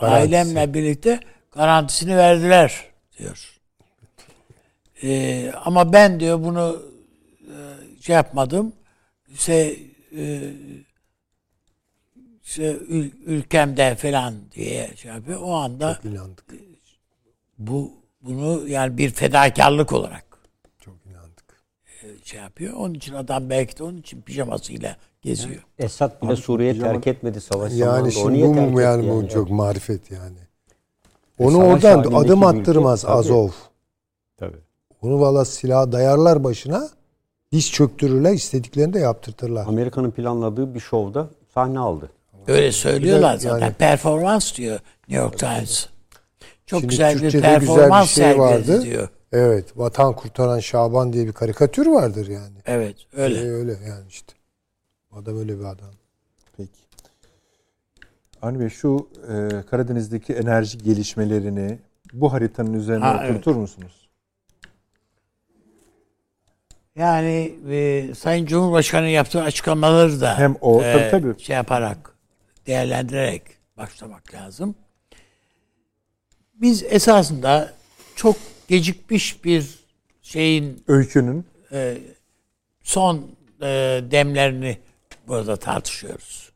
[0.00, 0.36] Garantisi.
[0.36, 1.20] ailemle birlikte
[1.52, 2.84] garantisini verdiler
[3.18, 3.60] diyor.
[5.02, 6.82] Ee, ama ben diyor bunu
[7.40, 7.56] e,
[8.02, 8.72] şey yapmadım.
[9.34, 9.76] İşte,
[10.16, 10.52] e,
[12.44, 15.40] işte ül- ülkemde falan diye şey yapıyor.
[15.42, 16.00] O anda
[17.58, 20.29] bu bunu yani bir fedakarlık olarak.
[22.24, 22.74] Şey yapıyor.
[22.74, 25.64] Onun için adam belki de onun için pijamasıyla geziyor.
[25.78, 30.10] Esad bile Suriye'yi terk etmedi savaş Yani şimdi bu mu yani etti bu çok marifet
[30.10, 30.36] yani.
[31.38, 33.12] Onu savaş oradan adım attırmaz ülke.
[33.12, 33.48] Azov.
[34.38, 34.56] Tabii.
[35.02, 36.88] Onu valla silah dayarlar başına.
[37.52, 39.66] Diz çöktürürler, istediklerini de yaptırtırlar.
[39.66, 42.10] Amerika'nın planladığı bir şovda sahne aldı.
[42.46, 43.72] Öyle söylüyorlar Yani- zaten.
[43.72, 45.86] Performans diyor New York Times.
[46.66, 48.82] Çok güzel bir Türkçe'de güzel bir performans şey sergiledi vardı.
[48.82, 49.08] diyor.
[49.32, 52.56] Evet, Vatan Kurtaran Şaban diye bir karikatür vardır yani.
[52.66, 53.38] Evet öyle.
[53.40, 53.50] Öyle.
[53.50, 54.32] öyle yani işte.
[55.12, 55.90] Adam öyle bir adam.
[56.56, 56.70] Peki.
[58.42, 61.78] Avni Bey şu e, Karadeniz'deki enerji gelişmelerini
[62.12, 63.30] bu haritanın üzerine Ha, evet.
[63.30, 64.08] oturtur musunuz?
[66.96, 71.42] Yani e, Sayın Cumhurbaşkanı yaptığı açıklamaları da Hem o, e, tabii, tabii.
[71.42, 72.14] şey yaparak
[72.66, 73.42] değerlendirerek
[73.76, 74.74] başlamak lazım.
[76.54, 77.72] Biz esasında
[78.16, 78.36] çok
[78.70, 79.78] gecikmiş bir
[80.22, 81.98] şeyin Öykünün e,
[82.82, 83.30] son
[83.62, 83.66] e,
[84.10, 84.78] demlerini
[85.28, 86.52] burada tartışıyoruz.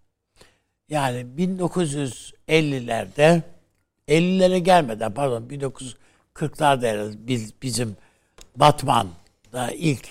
[0.88, 3.42] Yani 1950'lerde
[4.08, 5.48] 50'lere gelmeden pardon
[6.34, 7.96] 1940'larda herhalde biz, bizim
[8.56, 10.06] Batman'da ilk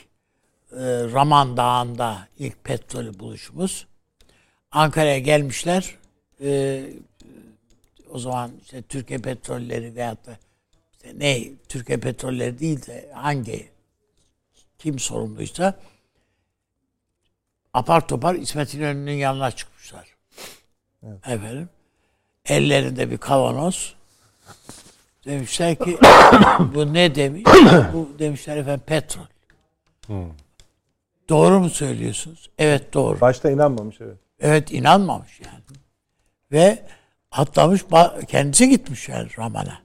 [0.72, 0.82] e,
[1.14, 3.88] Raman Dağı'nda ilk petrolü buluşumuz.
[4.72, 5.96] Ankara'ya gelmişler.
[6.42, 6.84] E,
[8.10, 10.38] o zaman işte Türkiye Petrolleri veyahut da
[11.04, 13.70] işte ne Türkiye Petrolleri değil de hangi
[14.78, 15.80] kim sorumluysa
[17.74, 20.16] apar topar İsmet İnönü'nün yanına çıkmışlar.
[21.04, 21.70] Efendim.
[22.46, 23.96] Ellerinde bir kavanoz.
[25.26, 25.98] Demişler ki
[26.74, 27.44] bu ne demiş?
[27.94, 29.24] bu demişler efendim petrol.
[31.30, 32.50] Doğru mu söylüyorsunuz?
[32.58, 33.22] Evet doğru.
[33.22, 34.18] başta inanmamış evet.
[34.40, 35.64] Evet inanmamış yani.
[36.52, 36.86] Ve
[37.32, 37.86] atlamış
[38.28, 39.82] kendisi gitmiş yani Raman'a.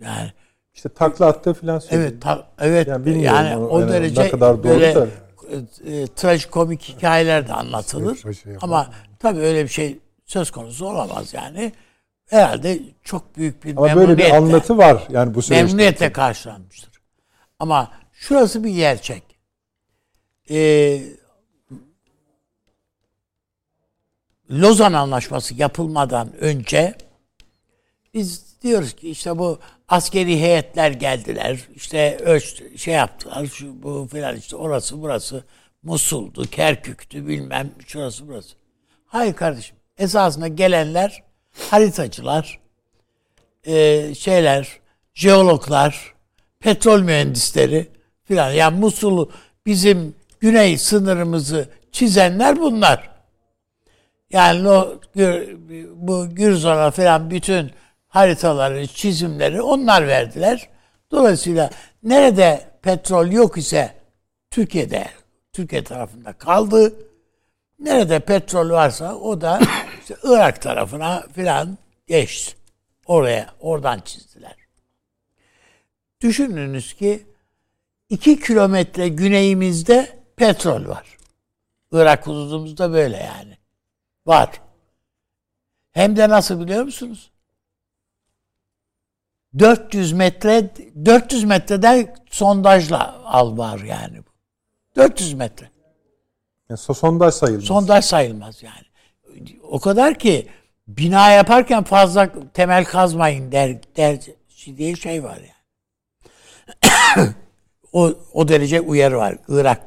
[0.00, 0.32] Yani
[0.74, 2.08] İşte takla attığı falan söyledi.
[2.10, 2.88] Evet, ta- evet.
[2.88, 5.06] Yani Yani, onu, o yani derece ne kadar doğru böyle da.
[5.84, 8.16] e, e, trajikomik hikayeler de anlatılır.
[8.16, 8.68] Şey- şey yapar.
[8.68, 11.72] Ama tabii öyle bir şey söz konusu olamaz yani.
[12.30, 15.64] Herhalde çok büyük bir Ama böyle bir anlatı var yani bu süreçte.
[15.64, 17.02] memnuniyetle karşılanmıştır.
[17.58, 19.22] Ama şurası bir gerçek.
[20.50, 21.02] Ee,
[24.50, 26.94] Lozan Anlaşması yapılmadan önce
[28.14, 29.58] biz diyoruz ki işte bu
[29.92, 31.58] askeri heyetler geldiler.
[31.74, 33.46] işte ölç şey yaptılar.
[33.46, 35.44] Şu bu filan işte orası burası
[35.82, 38.56] Musul'du, Kerkük'tü bilmem şurası burası.
[39.06, 39.76] Hayır kardeşim.
[39.98, 41.22] Esasında gelenler
[41.70, 42.60] haritacılar,
[43.64, 44.68] e, şeyler,
[45.14, 46.14] jeologlar,
[46.60, 47.88] petrol mühendisleri
[48.24, 48.50] filan.
[48.50, 49.30] Yani Musul'u
[49.66, 53.10] bizim güney sınırımızı çizenler bunlar.
[54.30, 55.00] Yani o
[55.94, 57.70] bu Gürzon'a falan bütün
[58.12, 60.68] haritaları, çizimleri onlar verdiler.
[61.10, 61.70] Dolayısıyla
[62.02, 63.94] nerede petrol yok ise
[64.50, 65.06] Türkiye'de,
[65.52, 66.94] Türkiye tarafında kaldı.
[67.78, 69.60] Nerede petrol varsa o da
[70.00, 72.56] işte Irak tarafına filan geçti.
[73.06, 74.56] Oraya, oradan çizdiler.
[76.20, 77.26] Düşününüz ki
[78.08, 81.18] iki kilometre güneyimizde petrol var.
[81.92, 83.56] Irak hududumuzda böyle yani.
[84.26, 84.50] Var.
[85.92, 87.31] Hem de nasıl biliyor musunuz?
[89.58, 90.70] 400 metre
[91.04, 94.30] 400 metreden sondajla al var yani bu.
[94.96, 95.70] 400 metre.
[96.68, 97.64] Yani so- sondaj sayılmaz.
[97.64, 98.84] Sondaj sayılmaz yani.
[99.62, 100.48] O kadar ki
[100.88, 104.18] bina yaparken fazla temel kazmayın der, der
[104.76, 105.52] diye şey var yani.
[107.92, 109.82] o, o derece uyarı var Irak,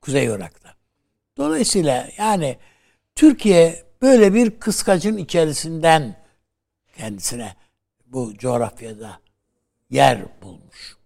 [0.00, 0.74] Kuzey Irak'ta.
[1.36, 2.56] Dolayısıyla yani
[3.16, 6.16] Türkiye böyle bir kıskacın içerisinden
[6.96, 7.54] kendisine
[8.06, 9.20] bu coğrafyada
[9.90, 10.96] yer bulmuş.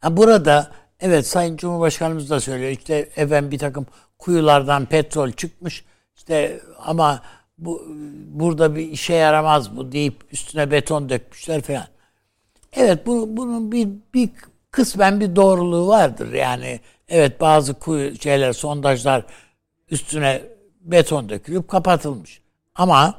[0.00, 3.86] Ha burada evet Sayın Cumhurbaşkanımız da söylüyor işte efendim bir takım
[4.18, 5.84] kuyulardan petrol çıkmış
[6.16, 7.22] işte ama
[7.58, 7.86] bu
[8.26, 11.86] burada bir işe yaramaz bu deyip üstüne beton dökmüşler falan.
[12.72, 14.30] Evet bu, bunun bir, bir
[14.70, 16.80] kısmen bir doğruluğu vardır yani.
[17.08, 19.24] Evet bazı kuyu şeyler sondajlar
[19.90, 20.42] üstüne
[20.80, 22.40] beton dökülüp kapatılmış.
[22.74, 23.14] Ama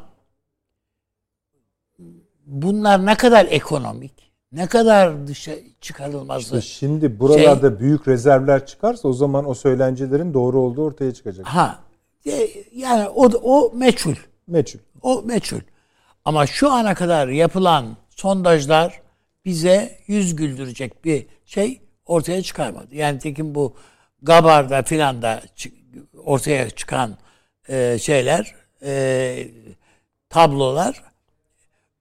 [2.46, 5.52] bunlar ne kadar ekonomik, ne kadar dışa
[5.82, 6.58] çıkarılmazı.
[6.58, 11.46] İşte şimdi buralarda şey, büyük rezervler çıkarsa o zaman o söylencelerin doğru olduğu ortaya çıkacak.
[11.46, 11.80] Ha.
[12.76, 14.16] Yani o o meçhul.
[14.48, 14.80] Meçhul.
[15.02, 15.60] O meçhul.
[16.26, 19.02] Ama şu ana kadar yapılan sondajlar
[19.46, 22.96] bize yüz güldürecek bir şey ortaya çıkarmadı.
[22.96, 23.76] Yani tekin bu
[24.22, 25.42] Gabar'da filan da
[26.24, 27.18] ortaya çıkan
[27.70, 29.48] e, şeyler, e,
[30.30, 31.04] tablolar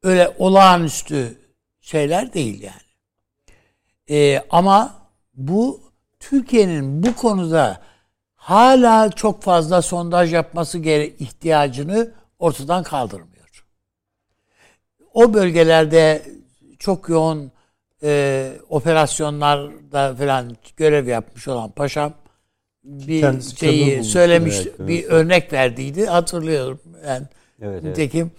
[0.03, 1.39] öyle olağanüstü
[1.81, 2.91] şeyler değil yani.
[4.11, 4.95] E, ama
[5.35, 5.81] bu
[6.21, 7.81] Türkiye'nin bu konuda
[8.35, 13.67] hala çok fazla sondaj yapması gere ihtiyacını ortadan kaldırmıyor.
[15.15, 16.23] O bölgelerde
[16.79, 17.53] çok yoğun
[18.03, 22.13] e, operasyonlarda falan görev yapmış olan paşam
[22.85, 25.11] bir Kendisi şeyi söylemiş, evet, bir evet.
[25.11, 26.07] örnek verdiydi.
[26.07, 26.81] Hatırlıyorum.
[27.07, 27.27] Yani
[27.63, 28.31] evet, nitekim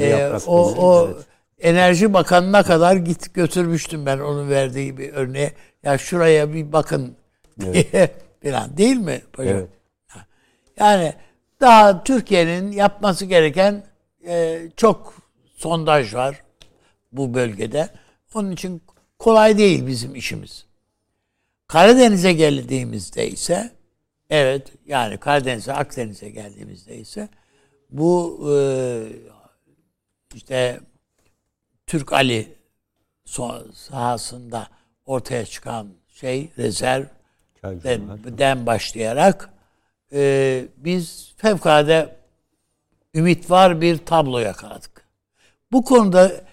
[0.00, 1.26] e, o, o evet.
[1.58, 5.50] Enerji Bakanı'na kadar git götürmüştüm ben onun verdiği bir örneği.
[5.82, 7.16] Ya şuraya bir bakın
[7.60, 8.14] diye evet.
[8.42, 9.22] falan değil mi?
[9.38, 9.68] Evet.
[10.78, 11.14] Yani
[11.60, 13.84] daha Türkiye'nin yapması gereken
[14.26, 15.14] e, çok
[15.54, 16.42] sondaj var
[17.12, 17.88] bu bölgede.
[18.34, 18.82] Onun için
[19.18, 20.66] kolay değil bizim işimiz.
[21.68, 23.70] Karadeniz'e geldiğimizde ise
[24.30, 27.28] evet yani Karadeniz'e Akdeniz'e geldiğimizde ise
[27.90, 28.54] bu e,
[30.34, 30.80] işte
[31.86, 32.52] Türk Ali
[33.74, 34.68] sahasında
[35.06, 37.04] ortaya çıkan şey rezerv
[38.38, 39.50] den başlayarak
[40.12, 42.16] e, biz fevkalade
[43.14, 45.06] ümit var bir tablo yakaladık.
[45.72, 46.44] Bu konuda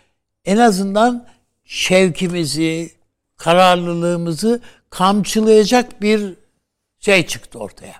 [0.45, 1.27] en azından
[1.63, 2.91] şevkimizi,
[3.37, 6.35] kararlılığımızı kamçılayacak bir
[6.99, 7.95] şey çıktı ortaya.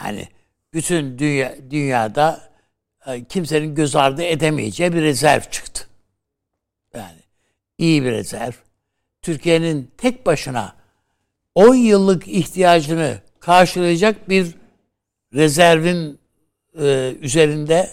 [0.00, 0.28] Yani
[0.72, 2.55] bütün dünya, dünyada
[3.28, 5.88] kimsenin göz ardı edemeyeceği bir rezerv çıktı.
[6.94, 7.20] Yani
[7.78, 8.52] iyi bir rezerv.
[9.22, 10.76] Türkiye'nin tek başına
[11.54, 14.54] 10 yıllık ihtiyacını karşılayacak bir
[15.34, 16.18] rezervin
[16.80, 17.90] e, üzerinde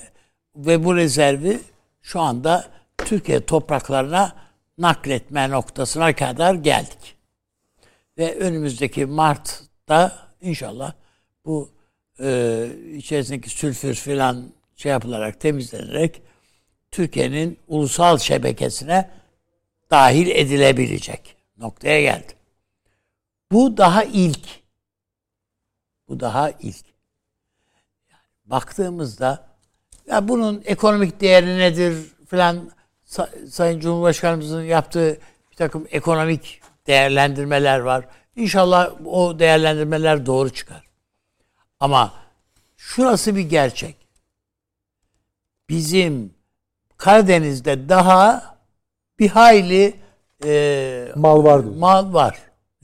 [0.55, 1.59] ve bu rezervi
[2.01, 2.67] şu anda
[2.97, 4.35] Türkiye topraklarına
[4.77, 7.15] nakletme noktasına kadar geldik.
[8.17, 10.93] Ve önümüzdeki Mart'ta inşallah
[11.45, 11.69] bu
[12.19, 16.21] e, içerisindeki sülfür filan şey yapılarak temizlenerek
[16.91, 19.09] Türkiye'nin ulusal şebekesine
[19.91, 22.33] dahil edilebilecek noktaya geldi.
[23.51, 24.49] Bu daha ilk.
[26.07, 26.85] Bu daha ilk.
[28.45, 29.47] Baktığımızda
[30.07, 31.97] ya bunun ekonomik değeri nedir
[32.27, 32.71] filan
[33.49, 35.17] Sayın Cumhurbaşkanımızın yaptığı
[35.51, 38.05] bir takım ekonomik değerlendirmeler var.
[38.35, 40.83] İnşallah o değerlendirmeler doğru çıkar.
[41.79, 42.13] Ama
[42.77, 44.02] şurası bir gerçek.
[45.73, 46.33] Bizim
[46.97, 48.43] Karadeniz'de daha
[49.19, 49.93] bir hayli
[50.45, 51.59] e, mal var.
[51.59, 52.37] Mal var.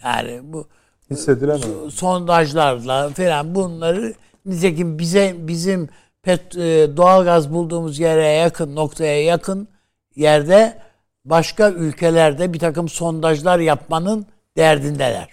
[0.03, 0.67] Yani bu
[1.09, 1.59] hissedilen
[1.89, 4.13] sondajlarla falan bunları
[4.45, 5.89] nitekim bize bizim
[6.21, 9.67] pet, e, doğalgaz bulduğumuz yere yakın noktaya yakın
[10.15, 10.79] yerde
[11.25, 14.25] başka ülkelerde bir takım sondajlar yapmanın
[14.57, 15.29] derdindeler.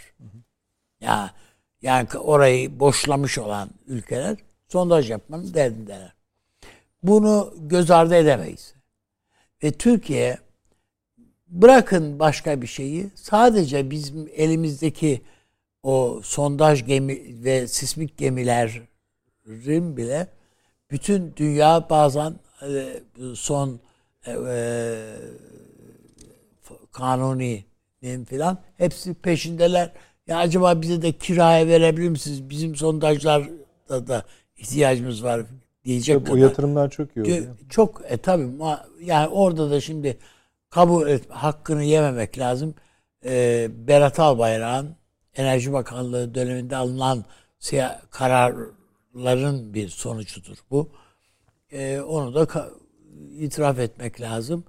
[1.00, 1.30] Ya
[1.82, 4.36] yani orayı boşlamış olan ülkeler
[4.68, 6.15] sondaj yapmanın derdindeler.
[7.06, 8.74] Bunu göz ardı edemeyiz.
[9.62, 10.38] Ve Türkiye
[11.48, 15.22] bırakın başka bir şeyi sadece bizim elimizdeki
[15.82, 20.26] o sondaj gemi ve sismik gemilerin bile
[20.90, 22.96] bütün dünya bazen e,
[23.34, 23.80] son
[24.26, 25.14] e, e,
[26.92, 27.64] kanuni
[28.28, 29.92] filan hepsi peşindeler.
[30.26, 32.50] Ya acaba bize de kiraya verebilir misiniz?
[32.50, 34.24] Bizim sondajlarda da
[34.56, 35.42] ihtiyacımız var
[35.86, 36.38] diyecek Tabii, kadar.
[36.38, 37.46] O yatırımlar çok iyi oluyor.
[37.68, 38.48] Çok e tabii
[39.00, 40.18] yani orada da şimdi
[40.70, 42.74] kabul et, hakkını yememek lazım.
[43.24, 44.96] E, Berat Albayrak'ın
[45.34, 47.24] Enerji Bakanlığı döneminde alınan
[48.10, 50.90] kararların bir sonucudur bu.
[51.72, 52.68] E, onu da
[53.38, 54.64] itiraf etmek lazım.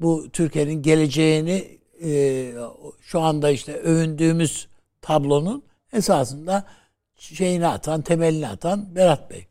[0.00, 2.52] Bu Türkiye'nin geleceğini e,
[3.00, 4.68] şu anda işte övündüğümüz
[5.00, 5.62] tablonun
[5.92, 6.64] esasında
[7.16, 9.46] şeyini atan, temelini atan Berat Bey.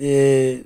[0.00, 0.58] E,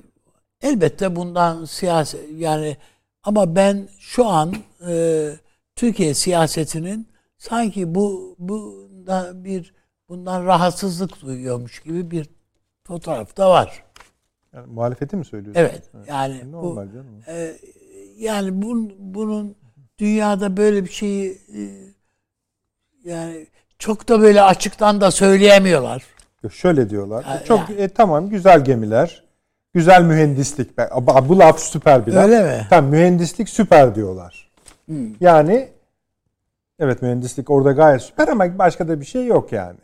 [0.61, 2.77] elbette bundan siyasi yani
[3.23, 4.55] ama ben şu an
[4.87, 5.29] e,
[5.75, 9.73] Türkiye siyasetinin sanki bu bundan bir
[10.09, 12.29] bundan rahatsızlık duyuyormuş gibi bir
[12.83, 13.83] fotoğraf da var.
[14.53, 15.61] Yani muhalefeti mi söylüyorsun?
[15.61, 15.91] Evet.
[16.07, 17.23] Yani e, Normal bu, canım.
[17.27, 17.57] E,
[18.17, 19.55] yani bun, bunun
[19.99, 21.61] dünyada böyle bir şeyi e,
[23.03, 23.47] yani
[23.79, 26.03] çok da böyle açıktan da söyleyemiyorlar.
[26.49, 27.23] Şöyle diyorlar.
[27.23, 29.23] Ha, Çok e, tamam güzel gemiler.
[29.73, 30.77] Güzel mühendislik.
[31.29, 32.25] Bu laf süper bir laf.
[32.25, 32.67] Öyle mi?
[32.69, 34.51] Tamam mühendislik süper diyorlar.
[35.19, 35.69] Yani
[36.79, 39.79] evet mühendislik orada gayet süper ama başka da bir şey yok yani.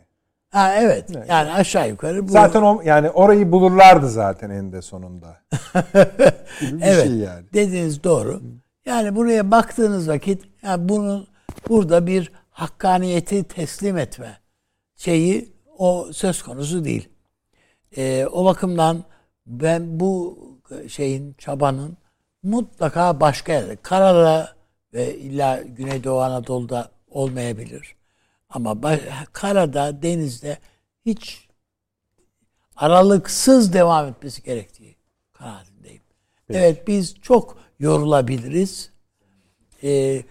[0.50, 1.10] Ha evet.
[1.28, 2.32] Yani aşağı yukarı bu.
[2.32, 5.36] Zaten o yani orayı bulurlardı zaten eninde sonunda.
[6.60, 7.04] Gibi bir evet.
[7.04, 7.44] şey yani.
[7.54, 8.40] Dediğiniz doğru.
[8.86, 11.26] Yani buraya baktığınız vakit yani bunun
[11.68, 14.38] burada bir hakkaniyeti teslim etme
[14.96, 17.08] şeyi o söz konusu değil.
[17.96, 19.04] Ee, o bakımdan
[19.46, 20.38] ben bu
[20.88, 21.96] şeyin çabanın
[22.42, 24.54] mutlaka başka yerde karada
[24.94, 27.96] ve illa Güneydoğu Anadolu'da olmayabilir.
[28.48, 28.80] Ama
[29.32, 30.58] karada, denizde
[31.06, 31.48] hiç
[32.76, 34.96] aralıksız devam etmesi gerektiği
[35.32, 36.02] kanaatindeyim.
[36.50, 38.90] Evet biz çok yorulabiliriz.
[39.82, 40.22] Ee,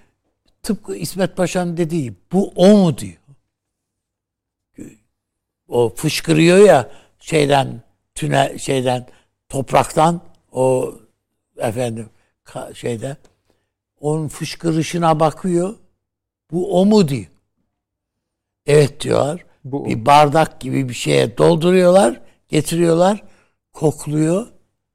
[0.64, 3.18] tıpkı İsmet Paşa'nın dediği bu o mu diyor.
[5.68, 7.81] O fışkırıyor ya şeyden
[8.15, 9.07] tünel şeyden
[9.49, 10.22] topraktan
[10.52, 10.95] o
[11.57, 12.10] efendim
[12.45, 13.18] ka- şeyde
[13.99, 15.76] onun fışkırışına bakıyor.
[16.52, 17.26] Bu o mu diyor.
[18.65, 19.45] Evet diyor.
[19.64, 23.23] Bu bir bardak gibi bir şeye dolduruyorlar, getiriyorlar,
[23.73, 24.48] kokluyor.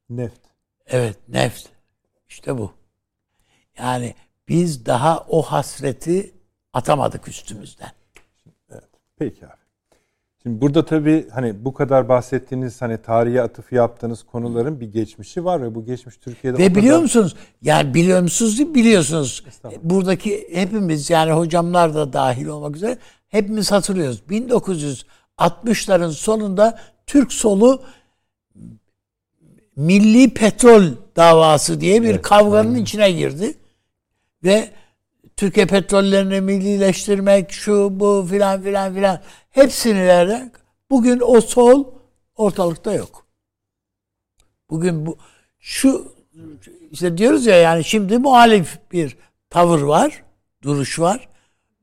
[0.09, 0.39] Neft.
[0.87, 1.67] Evet, neft.
[2.29, 2.73] İşte bu.
[3.77, 4.15] Yani
[4.47, 6.33] biz daha o hasreti
[6.73, 7.91] atamadık üstümüzden.
[9.19, 9.58] Peki abi.
[10.43, 15.61] Şimdi burada tabii hani bu kadar bahsettiğiniz hani tarihe atıf yaptığınız konuların bir geçmişi var
[15.61, 17.35] ve bu geçmiş Türkiye'de Ve biliyor kadar- musunuz?
[17.61, 19.43] Yani biliyor musunuz değil biliyorsunuz.
[19.83, 22.97] Buradaki hepimiz yani hocamlar da dahil olmak üzere
[23.27, 24.21] hepimiz hatırlıyoruz.
[24.29, 27.81] 1960'ların sonunda Türk solu
[29.75, 30.83] milli petrol
[31.15, 33.53] davası diye bir kavganın içine girdi.
[34.43, 34.69] Ve
[35.39, 40.51] Türkiye petrollerini millileştirmek şu bu filan filan filan hepsini vererek
[40.89, 41.85] bugün o sol
[42.35, 43.25] ortalıkta yok.
[44.69, 45.17] Bugün bu
[45.59, 46.13] şu
[46.91, 49.17] işte diyoruz ya yani şimdi muhalif bir
[49.49, 50.23] tavır var,
[50.63, 51.29] duruş var.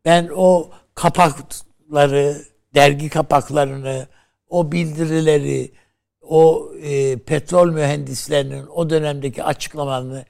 [0.04, 2.36] Ben o kapakları,
[2.74, 4.06] dergi kapaklarını,
[4.48, 5.72] o bildirileri,
[6.20, 10.24] o e, petrol mühendislerinin o dönemdeki açıklamalarını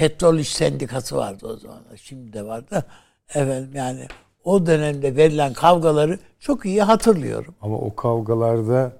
[0.00, 1.80] Petrol İş Sendikası vardı o zaman.
[1.96, 2.82] Şimdi de var da
[3.28, 4.06] efendim yani
[4.44, 7.54] o dönemde verilen kavgaları çok iyi hatırlıyorum.
[7.60, 8.92] Ama o kavgalarda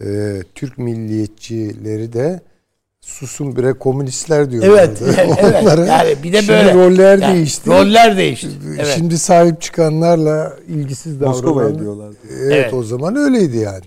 [0.00, 2.40] e, Türk milliyetçileri de
[3.00, 5.04] susun bre komünistler diyorlardı.
[5.18, 5.62] Evet, evet.
[5.62, 7.70] Onlara- Yani bir de Şimdi böyle roller yani değişti.
[7.70, 8.48] Roller değişti.
[8.76, 8.94] Evet.
[8.96, 11.80] Şimdi sahip çıkanlarla ilgisiz Moskova'ya davranan.
[11.82, 12.14] diyorlar.
[12.30, 12.74] Evet, Evet.
[12.74, 13.84] o zaman öyleydi yani.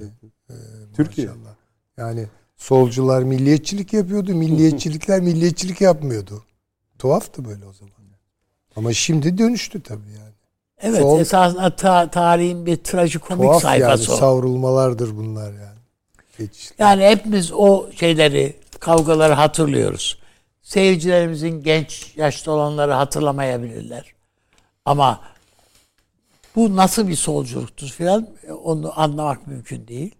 [0.96, 1.28] Türkiye.
[1.28, 1.56] Maşallah.
[1.98, 2.26] Yani
[2.58, 6.44] solcular milliyetçilik yapıyordu, milliyetçilikler milliyetçilik yapmıyordu.
[7.00, 7.94] Tuhaftı böyle o zaman.
[8.76, 10.34] Ama şimdi dönüştü tabii yani.
[10.82, 14.16] Evet Sol- esasında ta- tarihin bir trajikomik Tuhaf yani sayfası o.
[14.16, 15.78] savrulmalardır bunlar yani.
[16.38, 16.76] Geçişler.
[16.80, 20.20] Yani hepimiz o şeyleri, kavgaları hatırlıyoruz.
[20.62, 24.14] Seyircilerimizin genç yaşta olanları hatırlamayabilirler.
[24.86, 25.22] Ama
[26.56, 28.28] bu nasıl bir solculuktur filan
[28.64, 30.16] onu anlamak mümkün değil.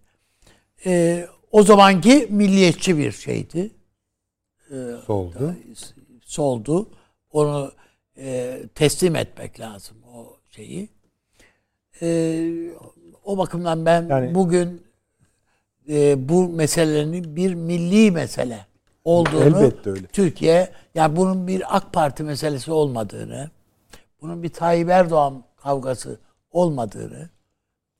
[0.86, 3.70] Ee, o zamanki milliyetçi bir şeydi.
[5.06, 5.54] Soldu.
[6.28, 6.90] Soldu.
[7.32, 7.72] Onu
[8.16, 10.88] e, teslim etmek lazım o şeyi.
[12.02, 12.08] E,
[13.24, 14.86] o bakımdan ben Yani- bugün
[15.88, 18.66] e, bu meselenin bir milli mesele
[19.04, 20.06] olduğunu Elbette öyle.
[20.06, 23.50] Türkiye yani bunun bir AK Parti meselesi olmadığını,
[24.20, 27.30] bunun bir Tayyip Erdoğan kavgası olmadığını,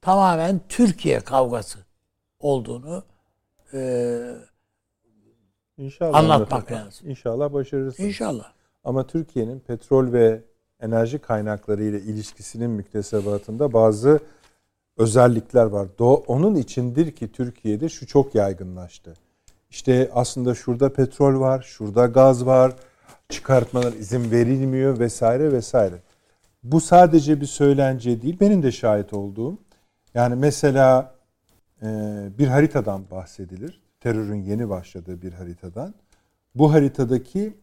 [0.00, 1.78] tamamen Türkiye kavgası
[2.40, 3.04] olduğunu
[3.74, 3.80] e,
[5.78, 7.10] İnşallah Anlatmak lazım.
[7.10, 8.04] İnşallah başarırsın.
[8.04, 8.52] inşallah.
[8.84, 10.42] Ama Türkiye'nin petrol ve
[10.80, 14.20] enerji kaynakları ile ilişkisinin müktesebatında bazı
[14.96, 15.86] özellikler var.
[15.98, 19.14] Do- Onun içindir ki Türkiye'de şu çok yaygınlaştı.
[19.70, 22.72] İşte aslında şurada petrol var, şurada gaz var,
[23.28, 25.94] çıkartmalar izin verilmiyor vesaire vesaire.
[26.62, 29.58] Bu sadece bir söylence değil, benim de şahit olduğum.
[30.14, 31.14] Yani mesela
[32.38, 33.80] bir haritadan bahsedilir.
[34.00, 35.94] Terörün yeni başladığı bir haritadan.
[36.54, 37.54] Bu haritadaki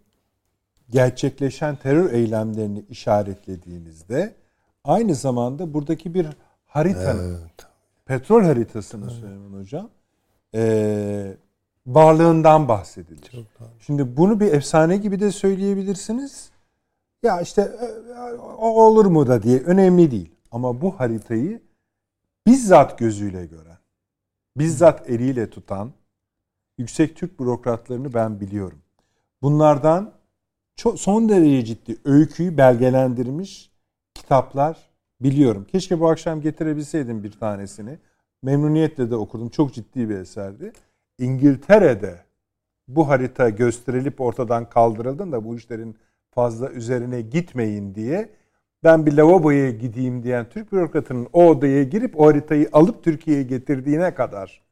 [0.89, 4.35] gerçekleşen terör eylemlerini işaretlediğinizde
[4.83, 6.27] aynı zamanda buradaki bir
[6.65, 7.39] haritanın
[8.05, 9.89] petrol haritasını Süleyman Hocam
[10.55, 11.37] e,
[11.87, 13.47] varlığından bahsedilir.
[13.79, 16.49] Şimdi bunu bir efsane gibi de söyleyebilirsiniz.
[17.23, 17.85] Ya işte e,
[18.37, 20.31] o olur mu da diye önemli değil.
[20.51, 21.61] Ama bu haritayı
[22.47, 23.77] bizzat gözüyle gören,
[24.57, 25.91] bizzat eliyle tutan
[26.77, 28.79] yüksek Türk bürokratlarını ben biliyorum.
[29.41, 30.13] Bunlardan
[30.75, 33.71] çok son derece ciddi öyküyü belgelendirmiş
[34.13, 34.89] kitaplar
[35.21, 35.65] biliyorum.
[35.71, 37.99] Keşke bu akşam getirebilseydim bir tanesini.
[38.43, 39.49] memnuniyetle de okudum.
[39.49, 40.73] Çok ciddi bir eserdi.
[41.19, 42.19] İngiltere'de
[42.87, 45.97] bu harita gösterilip ortadan kaldırıldığında bu işlerin
[46.31, 48.29] fazla üzerine gitmeyin diye
[48.83, 54.15] ben bir lavaboya gideyim diyen Türk bürokratının o odaya girip o haritayı alıp Türkiye'ye getirdiğine
[54.15, 54.64] kadar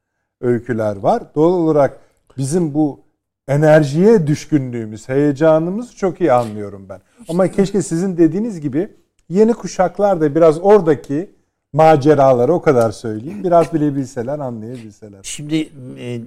[0.44, 1.24] öyküler var.
[1.36, 2.00] Doğal olarak
[2.38, 3.00] bizim bu
[3.48, 7.02] enerjiye düşkünlüğümüz, heyecanımız çok iyi anlıyorum ben.
[7.30, 8.90] Ama keşke sizin dediğiniz gibi
[9.30, 11.30] yeni kuşaklar da biraz oradaki
[11.74, 13.44] maceraları o kadar söyleyeyim.
[13.44, 15.20] Biraz bilebilseler, anlayabilseler.
[15.24, 16.22] Şimdi e,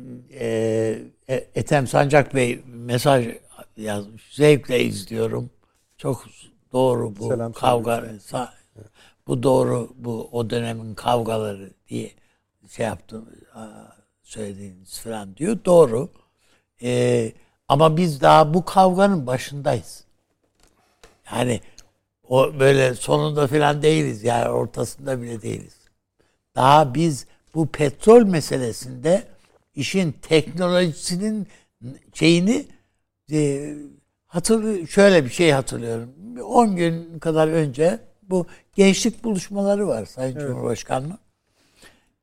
[1.29, 3.27] e, Ethem Sancak Bey mesaj
[3.77, 4.35] yazmış.
[4.35, 5.51] Zevkle izliyorum.
[5.99, 6.25] Çok
[6.73, 7.99] doğru bu Selam kavga.
[7.99, 8.49] Sa-
[9.27, 12.11] bu doğru bu o dönemin kavgaları diye
[12.71, 13.29] şey yaptım
[14.27, 15.59] söylediğiniz falan diyor.
[15.65, 16.09] Doğru.
[16.83, 17.33] Ee,
[17.69, 20.05] ama biz daha bu kavganın başındayız.
[21.33, 21.61] Yani
[22.29, 24.25] o böyle sonunda falan değiliz.
[24.25, 25.77] Yani ortasında bile değiliz.
[26.55, 29.23] Daha biz bu petrol meselesinde
[29.75, 31.49] işin teknolojisinin
[32.15, 32.67] şeyini
[33.33, 33.75] e,
[34.27, 36.11] hatırlı şöyle bir şey hatırlıyorum.
[36.45, 40.49] 10 gün kadar önce bu gençlik buluşmaları var Sayın evet.
[40.49, 41.19] Cumhurbaşkanı.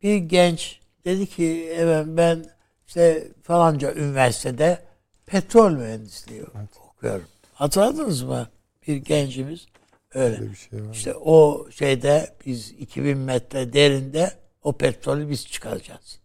[0.04, 2.46] Bir genç dedi ki evet ben
[2.88, 4.84] işte falanca üniversitede
[5.26, 6.70] petrol mühendisliği evet.
[6.90, 7.26] okuyorum.
[7.54, 8.50] Hatırladınız mı?
[8.88, 9.66] Bir gencimiz
[10.14, 10.36] öyle.
[10.36, 10.94] öyle bir şey var.
[10.94, 14.32] İşte o şeyde biz 2000 metre derinde
[14.64, 16.20] o petrolü biz çıkaracağız.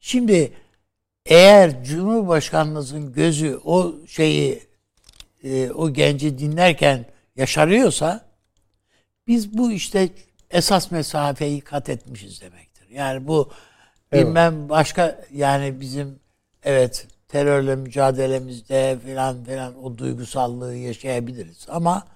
[0.00, 0.52] Şimdi
[1.26, 4.62] eğer Cumhurbaşkanınızın gözü o şeyi
[5.44, 7.06] e, o genci dinlerken
[7.36, 8.28] yaşarıyorsa
[9.26, 10.08] biz bu işte
[10.50, 12.67] esas mesafeyi kat etmişiz demektir.
[12.98, 13.50] Yani bu
[14.12, 14.26] evet.
[14.26, 16.20] bilmem başka yani bizim
[16.62, 22.06] evet terörle mücadelemizde filan filan o duygusallığı yaşayabiliriz ama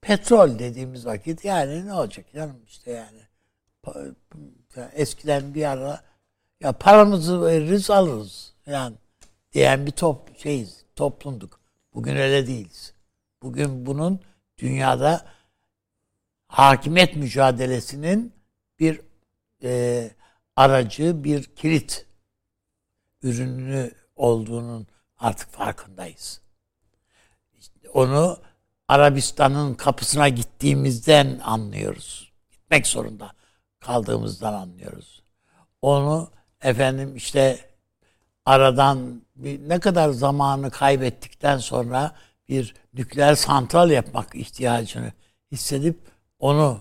[0.00, 3.20] petrol dediğimiz vakit yani ne olacak canım işte yani
[4.94, 6.00] eskiden bir ara
[6.60, 8.96] ya paramızı veririz alırız yani
[9.52, 11.60] diyen bir top şeyiz toplumduk.
[11.94, 12.92] Bugün öyle değiliz.
[13.42, 14.20] Bugün bunun
[14.58, 15.24] dünyada
[16.48, 18.32] hakimiyet mücadelesinin
[18.80, 19.00] bir
[19.62, 20.10] e,
[20.56, 22.06] aracı, bir kilit
[23.22, 24.86] ürünü olduğunun
[25.18, 26.40] artık farkındayız.
[27.92, 28.38] Onu
[28.88, 32.32] Arabistan'ın kapısına gittiğimizden anlıyoruz.
[32.50, 33.32] Gitmek zorunda
[33.80, 35.22] kaldığımızdan anlıyoruz.
[35.82, 36.30] Onu
[36.62, 37.70] efendim işte
[38.44, 42.12] aradan bir, ne kadar zamanı kaybettikten sonra
[42.48, 45.12] bir nükleer santral yapmak ihtiyacını
[45.52, 46.00] hissedip
[46.38, 46.80] onu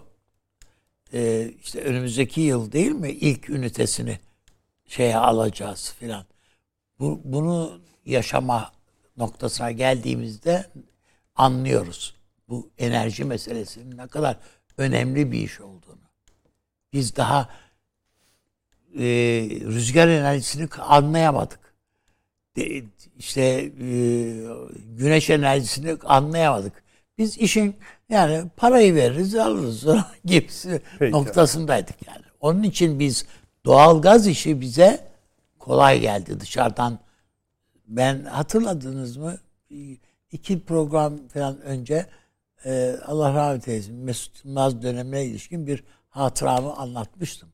[1.15, 4.19] e, işte önümüzdeki yıl değil mi ilk ünitesini
[4.87, 6.25] şeye alacağız filan.
[6.99, 8.71] Bu, bunu yaşama
[9.17, 10.65] noktasına geldiğimizde
[11.35, 12.15] anlıyoruz.
[12.49, 14.37] Bu enerji meselesinin ne kadar
[14.77, 16.05] önemli bir iş olduğunu.
[16.93, 17.49] Biz daha
[18.95, 19.03] e,
[19.61, 21.59] rüzgar enerjisini anlayamadık.
[22.55, 22.83] De,
[23.17, 23.97] işte e,
[24.97, 26.83] güneş enerjisini anlayamadık.
[27.17, 27.75] Biz işin
[28.09, 29.85] yani parayı veririz alırız
[30.25, 31.11] gibisi Peki.
[31.11, 32.25] noktasındaydık yani.
[32.39, 33.25] Onun için biz
[33.65, 35.07] doğal gaz işi bize
[35.59, 36.99] kolay geldi dışarıdan.
[37.87, 39.37] Ben hatırladınız mı?
[40.31, 42.05] iki program falan önce
[42.65, 47.49] e, Allah rahmet eylesin Mesut Yılmaz dönemine ilişkin bir hatıramı anlatmıştım.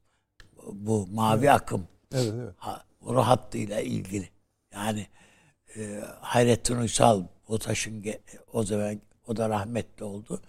[0.71, 1.49] Bu mavi evet.
[1.49, 2.53] akım evet, evet.
[2.57, 4.29] Ha, hattıyla ilgili.
[4.73, 5.07] Yani
[5.77, 8.05] e, Hayrettin Uysal BOTAŞ'ın
[8.53, 10.41] o zaman o da rahmetli oldu.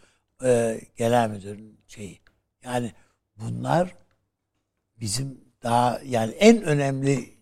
[0.45, 2.21] E, genel müdürün şeyi.
[2.65, 2.93] Yani
[3.37, 3.95] bunlar
[5.01, 7.35] bizim daha yani en önemli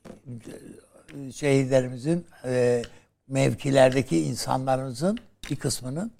[1.14, 2.82] e, şehirlerimizin e,
[3.28, 5.18] mevkilerdeki insanlarımızın
[5.50, 6.12] bir kısmının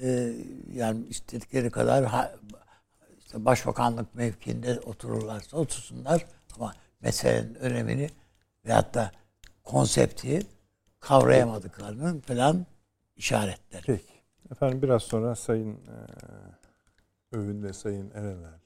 [0.00, 0.32] e,
[0.72, 2.34] yani istedikleri kadar ha,
[3.18, 8.10] işte başbakanlık mevkiinde otururlarsa otursunlar ama meselenin önemini
[8.64, 9.12] veyahut da
[9.64, 10.46] konsepti
[11.00, 12.66] kavrayamadıklarının falan
[13.16, 13.82] işaretleri.
[13.86, 14.17] Peki.
[14.52, 15.96] Efendim biraz sonra Sayın e,
[17.36, 18.58] Övün ve Sayın Erenel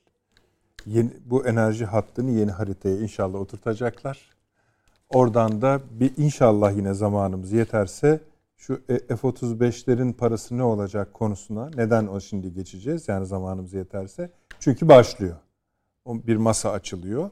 [0.86, 4.30] yeni, bu enerji hattını yeni haritaya inşallah oturtacaklar.
[5.10, 8.20] Oradan da bir inşallah yine zamanımız yeterse
[8.56, 14.30] şu e, F-35'lerin parası ne olacak konusuna neden o şimdi geçeceğiz yani zamanımız yeterse.
[14.60, 15.36] Çünkü başlıyor.
[16.06, 17.30] Bir masa açılıyor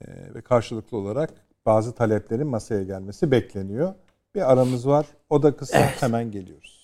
[0.00, 1.30] ee, ve karşılıklı olarak
[1.66, 3.94] bazı taleplerin masaya gelmesi bekleniyor.
[4.34, 5.06] Bir aramız var.
[5.30, 5.78] O da kısa.
[5.78, 6.02] Evet.
[6.02, 6.77] Hemen geliyoruz.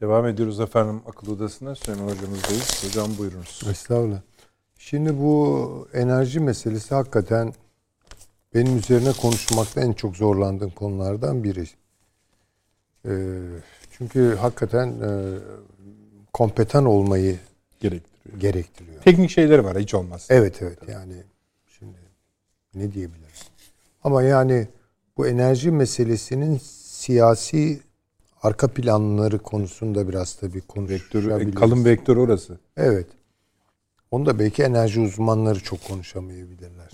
[0.00, 1.74] Devam ediyoruz efendim akıl odasına.
[1.74, 2.84] Süleyman hocamızdayız.
[2.84, 3.62] Hocam buyurunuz.
[3.70, 4.20] Estağfurullah.
[4.78, 7.54] Şimdi bu enerji meselesi hakikaten
[8.54, 11.64] benim üzerine konuşmakta en çok zorlandığım konulardan biri.
[13.06, 13.38] Ee,
[13.90, 15.38] çünkü hakikaten e,
[16.32, 17.38] kompetan olmayı
[17.80, 18.40] gerektiriyor.
[18.40, 19.02] gerektiriyor.
[19.02, 20.34] Teknik şeyleri var hiç olmazsa.
[20.34, 21.22] Evet evet yani
[21.66, 21.98] şimdi
[22.74, 23.24] ne diyebilirim.
[24.04, 24.68] Ama yani
[25.16, 27.80] bu enerji meselesinin siyasi
[28.42, 31.54] arka planları konusunda biraz tabii konuşabiliriz.
[31.54, 32.58] kalın vektör orası.
[32.76, 33.06] Evet.
[34.10, 36.90] Onu da belki enerji uzmanları çok konuşamayabilirler.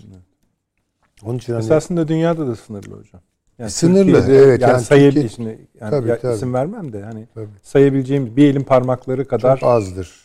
[1.23, 3.21] Onun için hani Esasında dünyada da sınırlı hocam.
[3.59, 4.61] Yani Sınırlı, Türkiye'de evet.
[4.61, 6.35] Yani, Yani sayabil- Türkiye- yani Tabii, ya tabii.
[6.37, 7.49] isim vermem de hani Tabii.
[7.63, 10.25] sayabileceğim bir elin parmakları kadar çok azdır.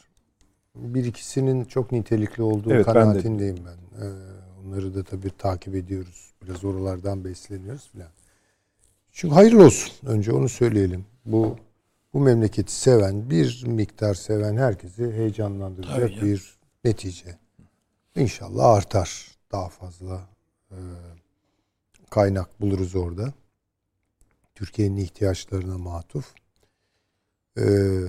[0.75, 2.99] Bir ikisinin çok nitelikli olduğu Evet, ben de.
[2.99, 4.05] kanaatindeyim ben.
[4.05, 4.09] Ee,
[4.65, 6.31] onları da tabii takip ediyoruz.
[6.43, 8.07] Biraz oralardan besleniyoruz filan.
[9.11, 9.94] Çünkü hayırlı olsun.
[10.07, 11.06] Önce onu söyleyelim.
[11.26, 11.57] Bu
[12.14, 17.38] bu memleketi seven, bir miktar seven herkesi heyecanlandıracak Tabii bir netice.
[18.15, 19.27] İnşallah artar.
[19.52, 20.30] Daha fazla
[20.72, 20.77] e,
[22.10, 23.34] kaynak buluruz orada.
[24.56, 26.34] Türkiye'nin ihtiyaçlarına matuf.
[27.57, 28.02] Ee,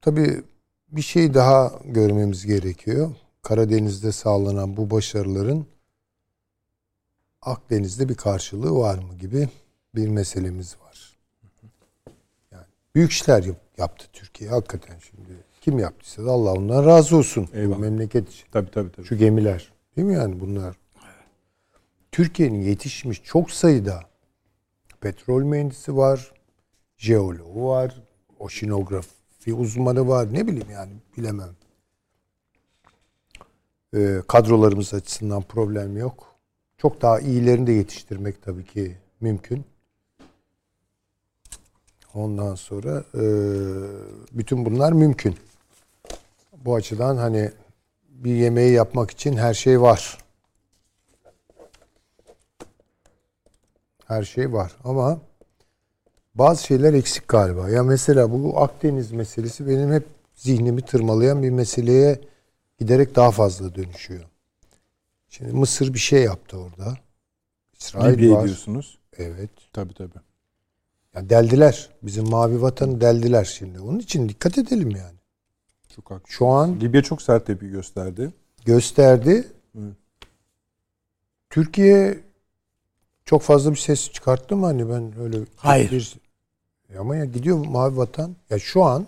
[0.00, 0.42] tabii
[0.88, 3.10] bir şey daha görmemiz gerekiyor.
[3.42, 5.66] Karadeniz'de sağlanan bu başarıların
[7.42, 9.48] Akdeniz'de bir karşılığı var mı gibi
[9.96, 11.16] bir meselemiz var.
[12.52, 12.64] Yani
[12.94, 15.28] büyük işler yap- yaptı Türkiye hakikaten şimdi.
[15.60, 17.48] Kim yaptıysa da Allah ondan razı olsun.
[17.52, 17.78] Bu Eyvallah.
[17.78, 18.46] memleket için.
[18.52, 19.06] tabii tabii tabii.
[19.06, 19.72] Şu gemiler.
[19.96, 20.76] Değil mi yani bunlar?
[22.12, 24.00] Türkiye'nin yetişmiş çok sayıda
[25.00, 26.32] petrol mühendisi var,
[26.96, 28.02] jeoloğu var,
[28.38, 30.32] oşinografi uzmanı var.
[30.34, 31.56] Ne bileyim yani bilemem.
[33.96, 36.36] Ee, kadrolarımız açısından problem yok.
[36.78, 39.64] Çok daha iyilerini de yetiştirmek tabii ki mümkün.
[42.16, 43.24] Ondan sonra e,
[44.32, 45.36] bütün bunlar mümkün.
[46.64, 47.50] Bu açıdan hani
[48.08, 50.18] bir yemeği yapmak için her şey var.
[54.06, 55.20] Her şey var ama
[56.34, 57.70] bazı şeyler eksik galiba.
[57.70, 62.20] Ya mesela bu Akdeniz meselesi benim hep zihnimi tırmalayan bir meseleye
[62.78, 64.24] giderek daha fazla dönüşüyor.
[65.28, 66.98] Şimdi Mısır bir şey yaptı orada.
[67.78, 68.44] İsrail Libya var.
[68.44, 68.98] diyorsunuz.
[69.18, 69.50] Evet.
[69.72, 70.20] Tabii tabii.
[71.16, 71.90] Ya deldiler.
[72.02, 73.80] Bizim mavi vatanı deldiler şimdi.
[73.80, 75.16] Onun için dikkat edelim yani.
[75.96, 76.28] Çok haklı.
[76.28, 78.32] Şu an Libya çok sert tepki gösterdi.
[78.64, 79.48] gösterdi.
[79.78, 79.94] Evet.
[81.50, 82.20] Türkiye
[83.24, 85.90] çok fazla bir ses çıkarttı mı hani ben öyle Hayır.
[85.90, 86.16] bir
[86.98, 88.36] ama ya gidiyor Mavi Vatan.
[88.50, 89.06] Ya şu an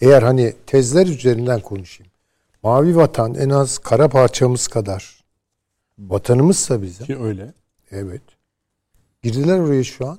[0.00, 2.12] eğer hani tezler üzerinden konuşayım.
[2.62, 5.24] Mavi Vatan en az kara parçamız kadar
[5.98, 7.06] vatanımızsa bizim.
[7.06, 7.52] Ki öyle.
[7.90, 8.22] Evet.
[9.22, 10.18] Girdiler oraya şu an.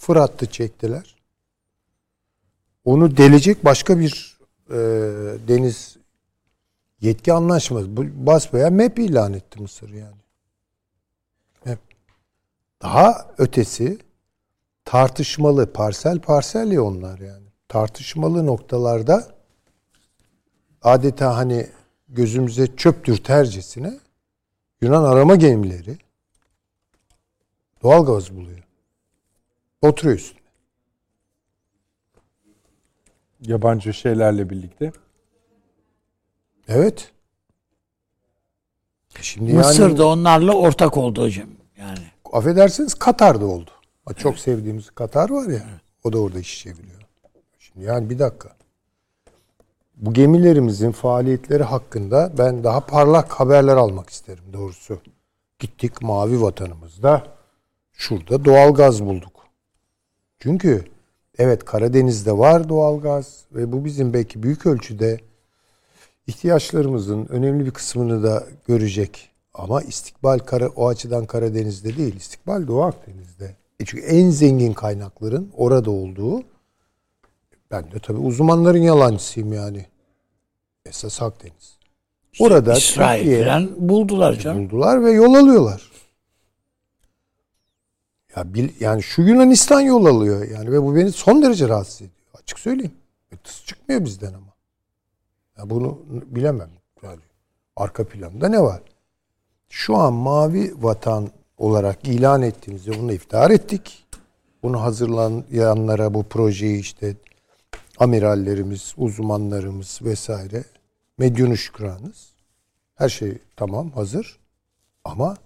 [0.00, 1.16] Fırat'tı çektiler.
[2.84, 4.38] Onu delecek başka bir
[4.70, 4.76] e,
[5.48, 5.96] deniz
[7.00, 7.96] yetki anlaşması.
[7.96, 10.20] Bu basbaya MEP ilan etti Mısır yani.
[11.64, 11.78] MEP.
[12.82, 13.98] Daha ötesi
[14.84, 17.46] tartışmalı parsel parsel ya onlar yani.
[17.68, 19.34] Tartışmalı noktalarda
[20.82, 21.66] adeta hani
[22.08, 23.98] gözümüze çöp dürtercesine
[24.80, 25.98] Yunan arama gemileri
[27.82, 28.69] doğal gaz buluyor.
[29.82, 30.40] Oturuyor üstüne.
[33.40, 34.92] Yabancı şeylerle birlikte.
[36.68, 37.12] Evet.
[39.18, 41.48] E Şimdi Mısır yani onlarla ortak oldu hocam.
[41.78, 41.98] Yani
[42.32, 43.70] affedersiniz Katar'da oldu.
[44.04, 45.62] Ha, Çok sevdiğimiz Katar var ya.
[46.04, 47.00] O da orada iş çeviriyor.
[47.58, 48.56] Şimdi yani bir dakika.
[49.96, 55.00] Bu gemilerimizin faaliyetleri hakkında ben daha parlak haberler almak isterim doğrusu.
[55.58, 57.26] Gittik mavi vatanımızda
[57.92, 59.39] şurada doğal gaz bulduk.
[60.40, 60.84] Çünkü
[61.38, 65.20] evet Karadeniz'de var doğal gaz ve bu bizim belki büyük ölçüde
[66.26, 69.30] ihtiyaçlarımızın önemli bir kısmını da görecek.
[69.54, 73.56] Ama istikbal kara, o açıdan Karadeniz'de değil, istikbal Doğu Akdeniz'de.
[73.80, 76.42] E çünkü en zengin kaynakların orada olduğu,
[77.70, 79.86] ben de tabii uzmanların yalancısıyım yani.
[80.86, 81.78] Esas Akdeniz.
[82.40, 84.64] Orada İsrail Türkiye falan buldular canım.
[84.64, 85.89] buldular ve yol alıyorlar.
[88.36, 92.12] Ya bil, yani şu Yunanistan yol alıyor yani ve bu beni son derece rahatsız ediyor.
[92.42, 92.92] Açık söyleyeyim.
[93.32, 94.52] E, tıs çıkmıyor bizden ama.
[95.58, 96.70] Ya bunu bilemem.
[97.02, 97.20] Yani
[97.76, 98.82] arka planda ne var?
[99.68, 104.06] Şu an mavi vatan olarak ilan ettiğimizde bunu iftihar ettik.
[104.62, 107.16] Bunu hazırlayanlara bu projeyi işte
[107.98, 110.64] amirallerimiz, uzmanlarımız vesaire
[111.18, 112.30] medyunu şükranız.
[112.94, 114.38] Her şey tamam hazır.
[115.04, 115.36] Ama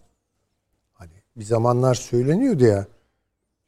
[1.36, 2.86] bir zamanlar söyleniyordu ya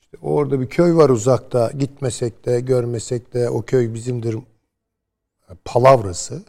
[0.01, 4.37] işte orada bir köy var uzakta gitmesek de görmesek de o köy bizimdir
[5.65, 6.43] palavrası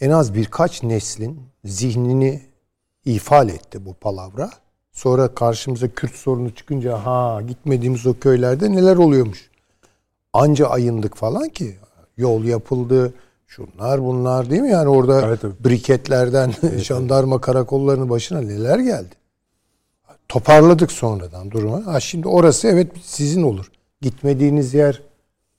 [0.00, 2.42] en az birkaç neslin zihnini
[3.04, 4.50] ifade etti bu palavra.
[4.92, 9.50] Sonra karşımıza Kürt sorunu çıkınca ha gitmediğimiz o köylerde neler oluyormuş.
[10.32, 11.76] Anca ayındık falan ki
[12.16, 13.14] yol yapıldı,
[13.46, 14.70] Şunlar bunlar değil mi?
[14.70, 15.64] Yani orada Evet, evet.
[15.64, 19.14] briketlerden jandarma karakollarının başına neler geldi.
[20.28, 21.86] Toparladık sonradan durumu.
[21.86, 23.70] Ha şimdi orası evet sizin olur.
[24.00, 25.02] Gitmediğiniz yer,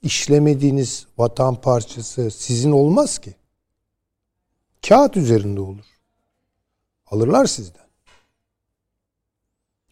[0.02, 3.36] işlemediğiniz vatan parçası sizin olmaz ki.
[4.88, 5.86] Kağıt üzerinde olur.
[7.08, 7.86] Alırlar sizden.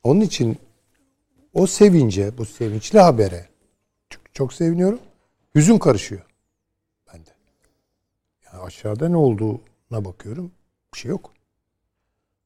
[0.04, 0.58] Onun için
[1.54, 3.50] o sevince, bu sevinçli habere
[4.10, 5.00] çok, çok seviniyorum.
[5.56, 6.26] Hüzün karışıyor
[7.08, 7.30] bende.
[8.45, 10.52] Yani aşağıda ne olduğuna bakıyorum.
[10.94, 11.34] Bir şey yok.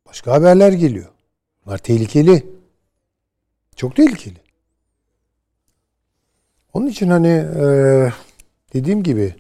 [0.06, 1.12] Başka haberler geliyor.
[1.68, 2.44] Bunlar tehlikeli.
[3.76, 4.38] Çok tehlikeli.
[6.74, 7.66] Onun için hani e,
[8.74, 9.36] dediğim gibi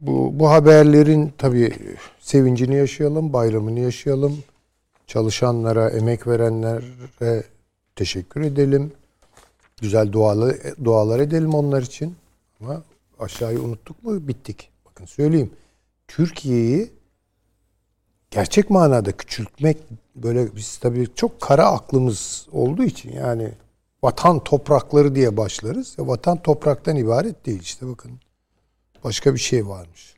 [0.00, 1.74] bu, bu haberlerin tabii
[2.20, 4.38] sevincini yaşayalım, bayramını yaşayalım.
[5.06, 7.44] Çalışanlara, emek verenlere
[7.96, 8.92] teşekkür edelim.
[9.80, 12.16] Güzel dualar, dualar edelim onlar için.
[12.60, 12.82] Ama
[13.18, 14.70] aşağıyı unuttuk mu bittik.
[14.86, 15.50] Bakın söyleyeyim.
[16.08, 16.90] Türkiye'yi
[18.30, 19.78] gerçek manada küçültmek
[20.14, 23.48] böyle biz tabii çok kara aklımız olduğu için yani
[24.02, 25.94] vatan toprakları diye başlarız.
[25.98, 28.12] Ya vatan topraktan ibaret değil işte bakın.
[29.04, 30.14] Başka bir şey varmış.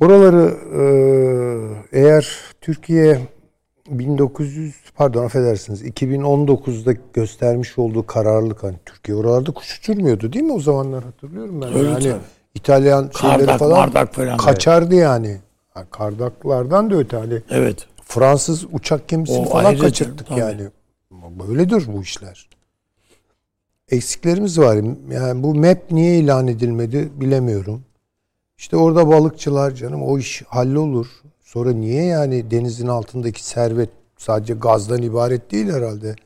[0.00, 0.56] Oraları
[1.92, 3.20] e, eğer Türkiye
[3.90, 10.60] 1900 pardon affedersiniz 2019'da göstermiş olduğu kararlılık hani Türkiye oralarda kuş uçurmuyordu değil mi o
[10.60, 11.74] zamanlar hatırlıyorum ben.
[11.74, 12.20] Öyle yani tabii.
[12.54, 14.36] İtalyan şeyleri Kardak, falan mardak falan.
[14.36, 15.40] kaçardı yani.
[15.78, 17.86] Ha, Kardaklardan da öte hani Evet.
[18.04, 20.40] Fransız uçak gemisini O falan kaçırttık tabii.
[20.40, 20.62] yani.
[21.10, 22.48] Böyledir bu işler.
[23.88, 24.76] Eksiklerimiz var.
[25.12, 27.82] Yani bu map niye ilan edilmedi bilemiyorum.
[28.58, 31.06] İşte orada balıkçılar canım o iş hallolur.
[31.40, 36.16] Sonra niye yani denizin altındaki servet sadece gazdan ibaret değil herhalde.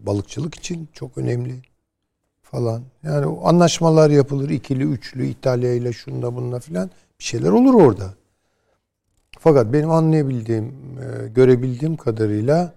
[0.00, 1.54] Balıkçılık için çok önemli
[2.42, 2.82] falan.
[3.02, 8.14] Yani o anlaşmalar yapılır ikili üçlü İtalya ile şunda bununla filan bir şeyler olur orada.
[9.44, 12.74] Fakat benim anlayabildiğim, e, görebildiğim kadarıyla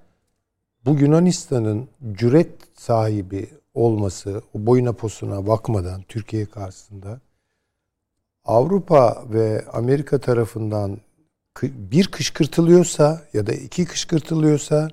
[0.86, 7.20] bu Yunanistan'ın cüret sahibi olması, o boyuna posuna bakmadan Türkiye karşısında
[8.46, 10.98] Avrupa ve Amerika tarafından
[11.64, 14.90] bir kışkırtılıyorsa ya da iki kışkırtılıyorsa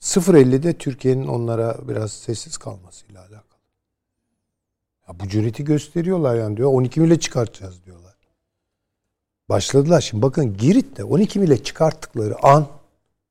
[0.00, 3.60] 0.50'de Türkiye'nin onlara biraz sessiz kalmasıyla alakalı.
[5.08, 6.72] Ya bu cüreti gösteriyorlar yani diyor.
[6.72, 8.05] 12 mile çıkartacağız diyorlar.
[9.48, 10.00] Başladılar.
[10.00, 12.66] Şimdi bakın Girit'te 12 mile çıkarttıkları an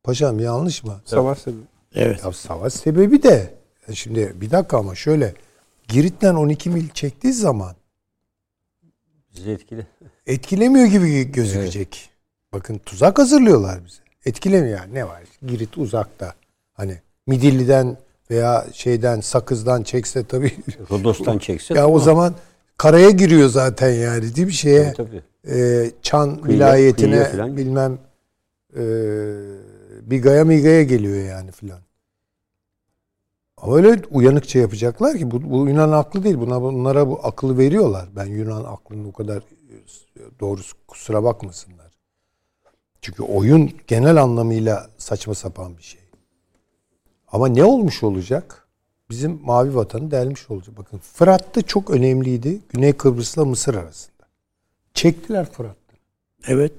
[0.03, 1.01] paşam yanlış mı?
[1.05, 1.61] Savaş sebebi.
[1.95, 2.23] Evet.
[2.25, 3.53] Ya savaş sebebi de
[3.87, 5.33] e şimdi bir dakika ama şöyle
[5.87, 7.75] Girit'ten 12 mil çektiği zaman
[9.35, 9.87] Bizi etkili.
[10.27, 12.09] etkilemiyor gibi gözükecek.
[12.53, 13.97] Bakın tuzak hazırlıyorlar bize.
[14.25, 15.23] Etkilemiyor yani ne var?
[15.47, 16.33] Girit uzakta.
[16.73, 17.97] Hani Midilli'den
[18.31, 20.53] veya şeyden Sakız'dan çekse tabii.
[20.91, 21.73] Rodos'tan çekse.
[21.73, 22.35] ya o zaman
[22.77, 24.93] karaya giriyor zaten yani değil mi şeye?
[24.93, 25.57] Tabii, tabii.
[25.60, 27.57] e, Çan Kıyıya- vilayetine kıyıya falan.
[27.57, 27.97] bilmem
[28.77, 28.81] e,
[30.02, 31.80] Biga'ya Miga'ya geliyor yani filan.
[33.68, 36.38] Öyle uyanıkça yapacaklar ki bu, bu Yunan aklı değil.
[36.38, 38.10] Buna, bunlara bu aklı veriyorlar.
[38.15, 39.43] Ben Yunan aklının o kadar
[40.39, 41.91] doğrusu kusura bakmasınlar.
[43.02, 46.02] Çünkü oyun genel anlamıyla saçma sapan bir şey.
[47.27, 48.64] Ama ne olmuş olacak?
[49.10, 50.77] Bizim mavi vatanı delmiş olacak.
[50.77, 52.60] Bakın Fırat'ta çok önemliydi.
[52.69, 54.15] Güney Kıbrıs'la Mısır arasında.
[54.94, 55.95] Çektiler Fırat'ta.
[56.48, 56.73] Evet.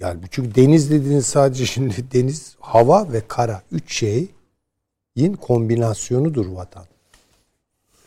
[0.00, 3.62] Yani bu- çünkü deniz dediğiniz sadece şimdi deniz, hava ve kara.
[3.72, 6.84] Üç şeyin kombinasyonudur vatan.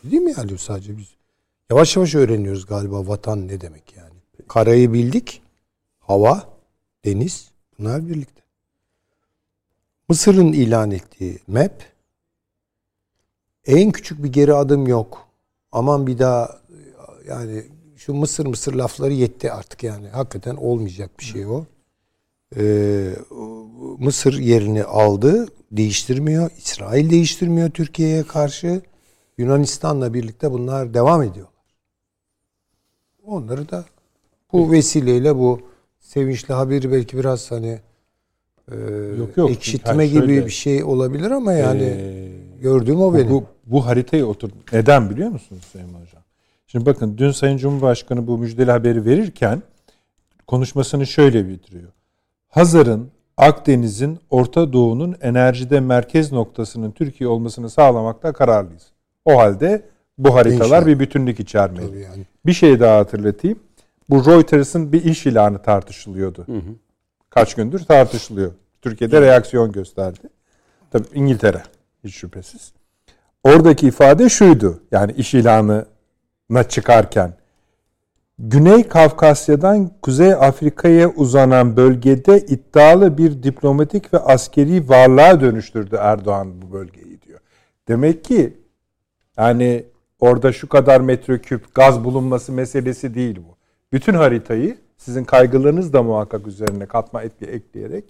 [0.04, 1.06] Değil mi yani sadece biz?
[1.70, 4.14] Yavaş yavaş öğreniyoruz galiba vatan ne demek yani.
[4.48, 5.42] Karayı bildik.
[6.00, 6.48] Hava,
[7.04, 8.42] deniz bunlar birlikte.
[10.08, 11.82] Mısır'ın ilan ettiği map
[13.66, 15.28] en küçük bir geri adım yok.
[15.72, 16.60] Aman bir daha
[17.28, 17.64] yani
[17.96, 20.08] şu Mısır Mısır lafları yetti artık yani.
[20.08, 21.64] Hakikaten olmayacak bir şey o.
[22.56, 23.14] Ee,
[23.98, 25.48] Mısır yerini aldı.
[25.72, 26.50] Değiştirmiyor.
[26.58, 28.82] İsrail değiştirmiyor Türkiye'ye karşı.
[29.38, 31.54] Yunanistan'la birlikte bunlar devam ediyorlar.
[33.24, 33.84] Onları da
[34.52, 35.60] bu vesileyle bu
[36.00, 37.80] sevinçli haberi belki biraz hani
[38.72, 38.76] e,
[39.18, 39.50] Yok, yok.
[39.50, 43.30] ekşitme Yani gibi şöyle, bir şey olabilir ama yani Ee, gördüğüm o bu, benim.
[43.30, 44.50] bu, bu haritayı otur.
[44.72, 46.22] Neden biliyor musunuz Sayın Hocam?
[46.66, 49.62] Şimdi bakın dün Sayın Cumhurbaşkanı bu müjdeli haberi verirken
[50.46, 51.92] konuşmasını şöyle bitiriyor.
[52.48, 58.86] Hazar'ın, Akdeniz'in, Orta Doğu'nun enerjide merkez noktasının Türkiye olmasını sağlamakta kararlıyız.
[59.24, 59.82] O halde
[60.18, 60.86] bu haritalar İnşallah.
[60.86, 61.86] bir bütünlük içermeli.
[61.86, 62.26] Tabii yani.
[62.46, 63.58] Bir şey daha hatırlatayım.
[64.10, 66.46] Bu Reuters'ın bir iş ilanı tartışılıyordu.
[67.30, 68.52] Kaç gündür tartışılıyor.
[68.82, 70.20] Türkiye'de reaksiyon gösterdi.
[70.90, 71.62] Tabii İngiltere
[72.04, 72.72] hiç şüphesiz.
[73.44, 74.82] Oradaki ifade şuydu.
[74.90, 75.86] Yani iş ilanı
[76.50, 77.34] na çıkarken
[78.42, 86.72] Güney Kafkasya'dan Kuzey Afrika'ya uzanan bölgede iddialı bir diplomatik ve askeri varlığa dönüştürdü Erdoğan bu
[86.72, 87.40] bölgeyi diyor.
[87.88, 88.56] Demek ki
[89.36, 89.84] yani
[90.20, 93.56] orada şu kadar metreküp gaz bulunması meselesi değil bu.
[93.92, 98.04] Bütün haritayı sizin kaygılarınız da muhakkak üzerine katma ekleyerek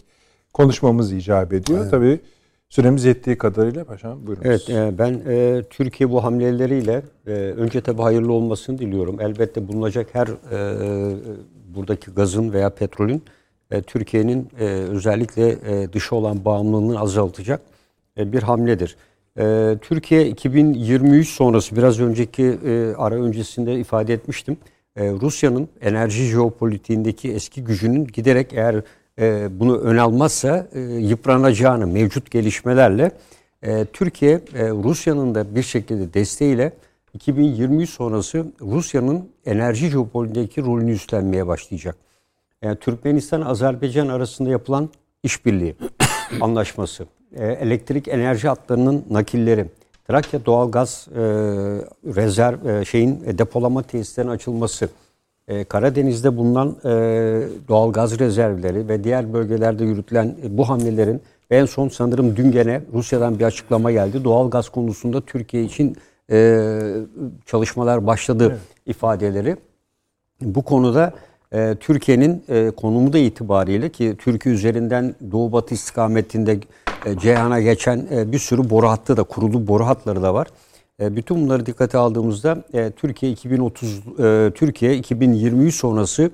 [0.53, 1.81] konuşmamız icap ediyor.
[1.81, 1.91] Evet.
[1.91, 2.21] Tabii
[2.71, 4.43] Süremiz yettiği kadarıyla paşam buyurun.
[4.45, 9.21] Evet e, ben e, Türkiye bu hamleleriyle e, önce tabii hayırlı olmasını diliyorum.
[9.21, 11.17] Elbette bulunacak her e,
[11.75, 13.23] buradaki gazın veya petrolün
[13.71, 17.61] e, Türkiye'nin e, özellikle e, dışa olan bağımlılığını azaltacak
[18.19, 18.97] e, bir hamledir.
[19.39, 24.57] E, Türkiye 2023 sonrası biraz önceki e, ara öncesinde ifade etmiştim.
[24.97, 28.83] E, Rusya'nın enerji jeopolitiğindeki eski gücünün giderek eğer
[29.19, 33.11] e, bunu ön almazsa e, yıpranacağını mevcut gelişmelerle
[33.63, 36.73] e, Türkiye Rusya'nın da bir şekilde desteğiyle
[37.15, 41.97] 2023 sonrası Rusya'nın enerji jeopolitiğindeki rolünü üstlenmeye başlayacak.
[42.63, 44.91] Yani Türkmenistan Azerbaycan arasında yapılan
[45.23, 45.77] işbirliği
[46.41, 47.07] anlaşması,
[47.37, 49.67] elektrik enerji hatlarının nakilleri,
[50.11, 51.21] Trakya doğalgaz e,
[52.05, 54.89] rezerv e, şeyin depolama tesislerinin açılması,
[55.49, 56.89] e, Karadeniz'de bulunan e,
[57.69, 62.83] doğal gaz rezervleri ve diğer bölgelerde yürütülen e, bu hamlelerin en son sanırım dün gene
[62.93, 64.25] Rusya'dan bir açıklama geldi.
[64.25, 65.97] Doğal gaz konusunda Türkiye için
[66.31, 66.61] e,
[67.47, 68.61] çalışmalar başladı evet.
[68.87, 69.57] ifadeleri.
[70.41, 71.13] Bu konuda
[71.53, 76.61] e, Türkiye'nin e, konumu da itibariyle ki Türkiye üzerinden Doğu Batı istikametinde
[77.07, 80.47] e, Ceyhan'a geçen e, bir sürü boru hattı da kurulu boru hatları da var.
[81.01, 86.31] E, bütün bunları dikkate aldığımızda e, Türkiye 2030 e, Türkiye 2023 sonrası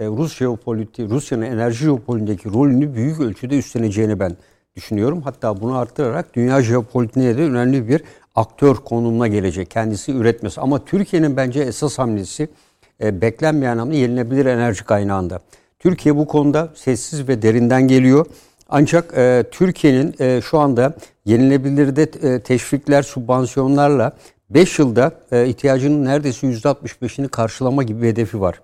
[0.00, 4.36] Rus jeopolitiği, Rusya'nın enerji jeopolitiğindeki rolünü büyük ölçüde üstleneceğini ben
[4.76, 5.22] düşünüyorum.
[5.22, 8.02] Hatta bunu arttırarak dünya jeopolitiğine de önemli bir
[8.34, 9.70] aktör konumuna gelecek.
[9.70, 10.60] Kendisi üretmesi.
[10.60, 12.48] Ama Türkiye'nin bence esas hamlesi
[13.00, 15.40] beklenmeyen hamle yenilebilir enerji kaynağında.
[15.78, 18.26] Türkiye bu konuda sessiz ve derinden geliyor.
[18.70, 20.94] Ancak e, Türkiye'nin e, şu anda
[21.24, 24.12] yenilebilirde e, teşvikler, subvansiyonlarla
[24.50, 28.60] 5 yılda e, ihtiyacının neredeyse %65'ini karşılama gibi bir hedefi var.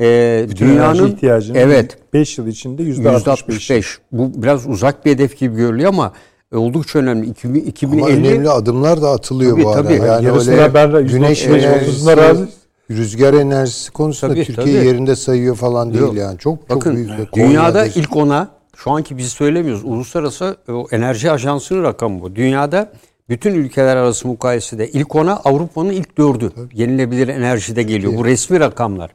[0.00, 3.24] E, Bütün dünyanın ihtiyacının evet 5 yıl içinde %65.
[3.24, 3.98] %65.
[4.12, 6.12] Bu biraz uzak bir hedef gibi görülüyor ama
[6.54, 7.26] oldukça önemli.
[7.26, 9.82] 2050 Ama önemli adımlar da atılıyor tabii, bu arada.
[9.82, 10.06] Tabii.
[10.06, 12.48] Yani öyle ben güneş enerjisi, razı.
[12.90, 14.86] rüzgar enerjisi konusunda tabii, Türkiye tabii.
[14.86, 16.14] yerinde sayıyor falan değil Yok.
[16.14, 16.38] yani.
[16.38, 17.34] Çok Bakın, çok büyük.
[17.34, 19.84] Dünyada ilk ona şu anki biz söylemiyoruz.
[19.84, 22.36] Uluslararası o enerji ajansının rakamı bu.
[22.36, 22.92] Dünyada
[23.28, 26.80] bütün ülkeler arası mukayesede ilk ona Avrupa'nın ilk dördü Tabii.
[26.80, 28.16] yenilebilir enerjide geliyor.
[28.16, 29.10] Bu resmi rakamlar.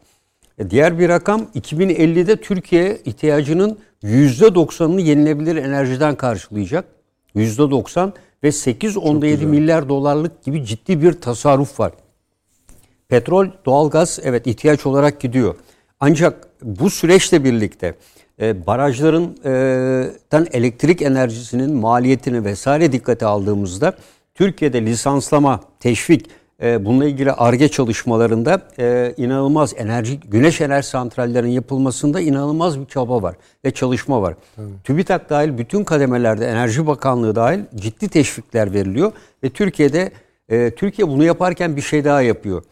[0.57, 6.86] E diğer bir rakam 2050'de Türkiye ihtiyacının %90'ını yenilebilir enerjiden karşılayacak.
[7.36, 8.11] %90
[8.44, 11.91] ve 8.7 milyar dolarlık gibi ciddi bir tasarruf var.
[13.10, 15.56] Petrol, doğalgaz evet ihtiyaç olarak gidiyor.
[15.99, 17.95] Ancak bu süreçle birlikte
[18.41, 23.93] e, barajlarından e, elektrik enerjisinin maliyetini vesaire dikkate aldığımızda
[24.35, 26.25] Türkiye'de lisanslama, teşvik,
[26.63, 33.21] e, bununla ilgili ARGE çalışmalarında e, inanılmaz enerji, güneş enerji santrallerinin yapılmasında inanılmaz bir çaba
[33.21, 33.35] var
[33.65, 34.35] ve çalışma var.
[34.57, 34.69] Evet.
[34.83, 39.11] TÜBİTAK dahil bütün kademelerde Enerji Bakanlığı dahil ciddi teşvikler veriliyor
[39.43, 40.11] ve Türkiye'de
[40.49, 42.63] e, Türkiye bunu yaparken bir şey daha yapıyor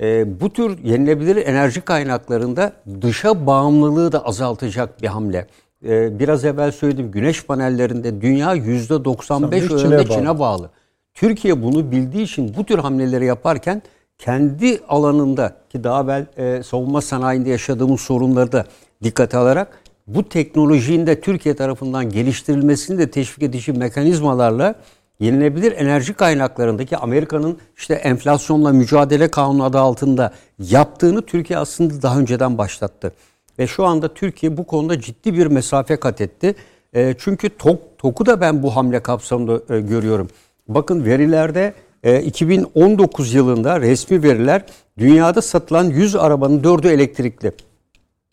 [0.00, 5.46] e, bu tür yenilebilir enerji kaynaklarında dışa bağımlılığı da azaltacak bir hamle.
[5.88, 10.38] E, biraz evvel söyledim güneş panellerinde dünya %95 oranında Çin'e bağlı.
[10.38, 10.70] bağlı.
[11.14, 13.82] Türkiye bunu bildiği için bu tür hamleleri yaparken
[14.18, 18.64] kendi alanında ki daha evvel e, savunma sanayinde yaşadığımız sorunları da
[19.02, 24.74] dikkate alarak bu teknolojinin de Türkiye tarafından geliştirilmesini de teşvik edici mekanizmalarla
[25.20, 32.58] yenilebilir enerji kaynaklarındaki Amerika'nın işte enflasyonla mücadele kanunu adı altında yaptığını Türkiye aslında daha önceden
[32.58, 33.12] başlattı.
[33.58, 36.54] Ve şu anda Türkiye bu konuda ciddi bir mesafe kat etti.
[36.94, 40.28] E, çünkü TOK, TOK'u da ben bu hamle kapsamında e, görüyorum.
[40.68, 44.64] Bakın verilerde e, 2019 yılında resmi veriler
[44.98, 47.52] dünyada satılan 100 arabanın 4'ü elektrikli.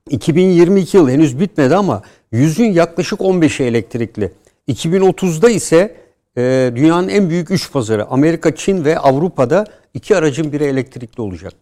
[0.10, 2.02] 2022 yıl henüz bitmedi ama
[2.34, 4.32] 100'ün yaklaşık 15'i elektrikli.
[4.68, 5.96] 2030'da ise
[6.38, 11.54] e, dünyanın en büyük üç pazarı Amerika, Çin ve Avrupa'da iki aracın biri elektrikli olacak.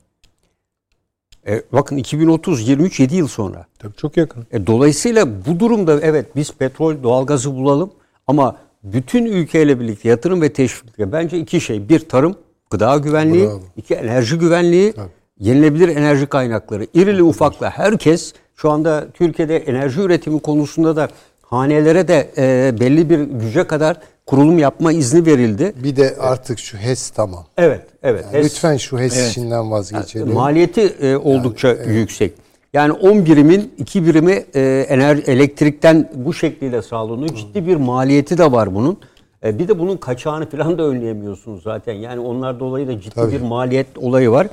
[1.47, 3.65] E, bakın 2030 23 7 yıl sonra.
[3.79, 4.47] Tabii çok yakın.
[4.51, 7.91] E, dolayısıyla bu durumda evet biz petrol, doğalgazı bulalım
[8.27, 11.89] ama bütün ülkeyle birlikte yatırım ve teşvikle bence iki şey.
[11.89, 12.35] Bir tarım,
[12.69, 13.61] gıda güvenliği, Bravo.
[13.77, 15.09] iki enerji güvenliği, Tabii.
[15.39, 16.87] yenilebilir enerji kaynakları.
[16.93, 21.09] İrili ufakla herkes şu anda Türkiye'de enerji üretimi konusunda da
[21.41, 23.97] hanelere de e, belli bir güce kadar
[24.31, 25.73] kurulum yapma izni verildi.
[25.83, 27.45] Bir de artık şu HES tamam.
[27.57, 28.25] Evet, evet.
[28.33, 29.29] Yani HES- lütfen şu HES Evet.
[29.31, 30.33] işinden vazgeçelim.
[30.33, 32.33] Maliyeti e, oldukça yüksek.
[32.73, 37.35] Yani 10 birimin 2 birimi e, enerji elektrikten bu şekliyle sağlanıyor.
[37.35, 38.97] Ciddi bir maliyeti de var bunun.
[39.43, 41.93] E, bir de bunun kaçağını falan da önleyemiyorsunuz zaten.
[41.93, 43.31] Yani onlar dolayı da ciddi Tabii.
[43.31, 44.47] bir maliyet olayı var.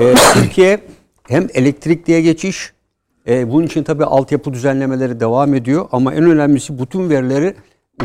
[0.00, 0.80] E, Türkiye
[1.28, 2.72] hem elektrikliye geçiş,
[3.28, 5.88] e, bunun için tabii altyapı düzenlemeleri devam ediyor.
[5.92, 7.54] Ama en önemlisi bütün verileri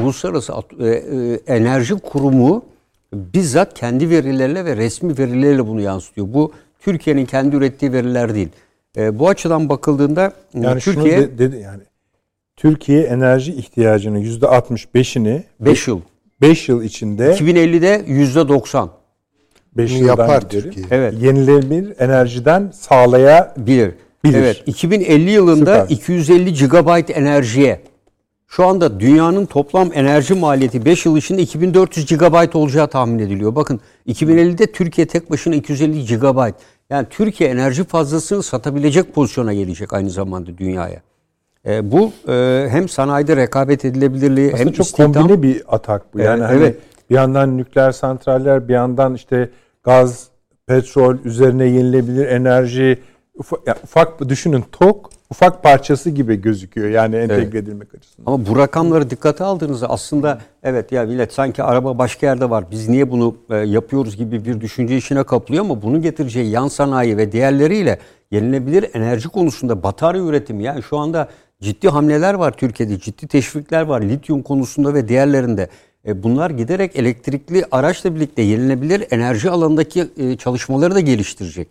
[0.02, 2.66] Uluslararası e, e, Enerji Kurumu
[3.14, 6.28] bizzat kendi verileriyle ve resmi verileriyle bunu yansıtıyor.
[6.34, 8.50] Bu Türkiye'nin kendi ürettiği veriler değil.
[8.98, 11.82] E, bu açıdan bakıldığında Yani Türkiye şunu de- dedi yani
[12.56, 16.02] Türkiye enerji ihtiyacının yüzde 65'ini 5 yıl.
[16.42, 18.90] 5 yıl içinde 2050'de %90
[19.78, 20.50] 5 Bunu yıldan yapar.
[20.50, 20.86] Türkiye.
[20.92, 21.14] Evet.
[21.22, 23.92] Yenilenebilir enerjiden sağlaya bilir.
[24.24, 24.38] Bilir.
[24.38, 24.64] Evet.
[24.66, 25.96] 2050 yılında Süper.
[25.96, 27.82] 250 GB enerjiye
[28.48, 33.56] şu anda dünyanın toplam enerji maliyeti 5 yıl içinde 2400 GB olacağı tahmin ediliyor.
[33.56, 36.52] Bakın 2050'de Türkiye tek başına 250 GB.
[36.90, 41.02] Yani Türkiye enerji fazlasını satabilecek pozisyona gelecek aynı zamanda dünyaya.
[41.66, 45.14] E, bu e, hem sanayide rekabet edilebilirliği aslında hem çok istihdam.
[45.14, 46.20] kombine bir atak bu.
[46.20, 46.78] Yani Evet, hani evet.
[47.10, 49.50] bir yandan nükleer santraller, bir yandan işte
[49.84, 50.28] gaz,
[50.68, 53.00] petrol, üzerine yenilebilir enerji
[53.36, 58.32] ufak, ya ufak düşünün TOK ufak parçası gibi gözüküyor yani entegre edilmek açısından.
[58.32, 62.66] Ama bu rakamları dikkate aldığınızda aslında evet ya millet sanki araba başka yerde var.
[62.72, 67.18] Biz niye bunu e, yapıyoruz gibi bir düşünce işine kapılıyor ama bunun getireceği yan sanayi
[67.18, 67.99] ve diğerleriyle
[68.32, 71.30] yenilebilir enerji konusunda batarya üretimi yani şu anda
[71.62, 72.99] ciddi hamleler var Türkiye'de.
[72.99, 75.70] Ciddi teşvikler var lityum konusunda ve diğerlerinde.
[76.07, 81.68] E, bunlar giderek elektrikli araçla birlikte yenilebilir enerji alanındaki e, çalışmaları da geliştirecek.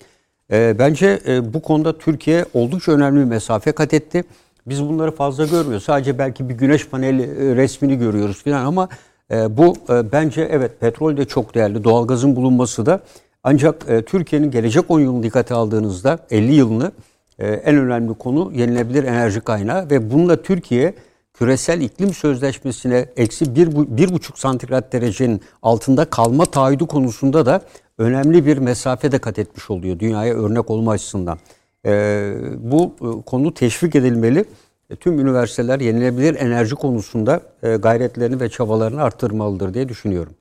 [0.52, 4.24] E, bence e, bu konuda Türkiye oldukça önemli bir mesafe kat etti.
[4.66, 5.84] Biz bunları fazla görmüyoruz.
[5.84, 8.88] Sadece belki bir güneş paneli e, resmini görüyoruz falan ama
[9.30, 11.84] e, bu e, bence evet petrol de çok değerli.
[11.84, 13.00] Doğalgazın bulunması da
[13.42, 16.92] ancak e, Türkiye'nin gelecek 10 yılını dikkate aldığınızda 50 yılını
[17.38, 20.94] e, en önemli konu yenilebilir enerji kaynağı ve bununla Türkiye
[21.34, 27.60] küresel iklim sözleşmesine eksi bir, bir buçuk santigrat derecenin altında kalma taahhüdü konusunda da
[27.98, 31.38] önemli bir mesafe de kat etmiş oluyor dünyaya örnek olma açısından.
[31.86, 34.44] Ee, bu e, konu teşvik edilmeli.
[34.90, 40.34] E, Tüm üniversiteler yenilebilir enerji konusunda e, gayretlerini ve çabalarını arttırmalıdır diye düşünüyorum.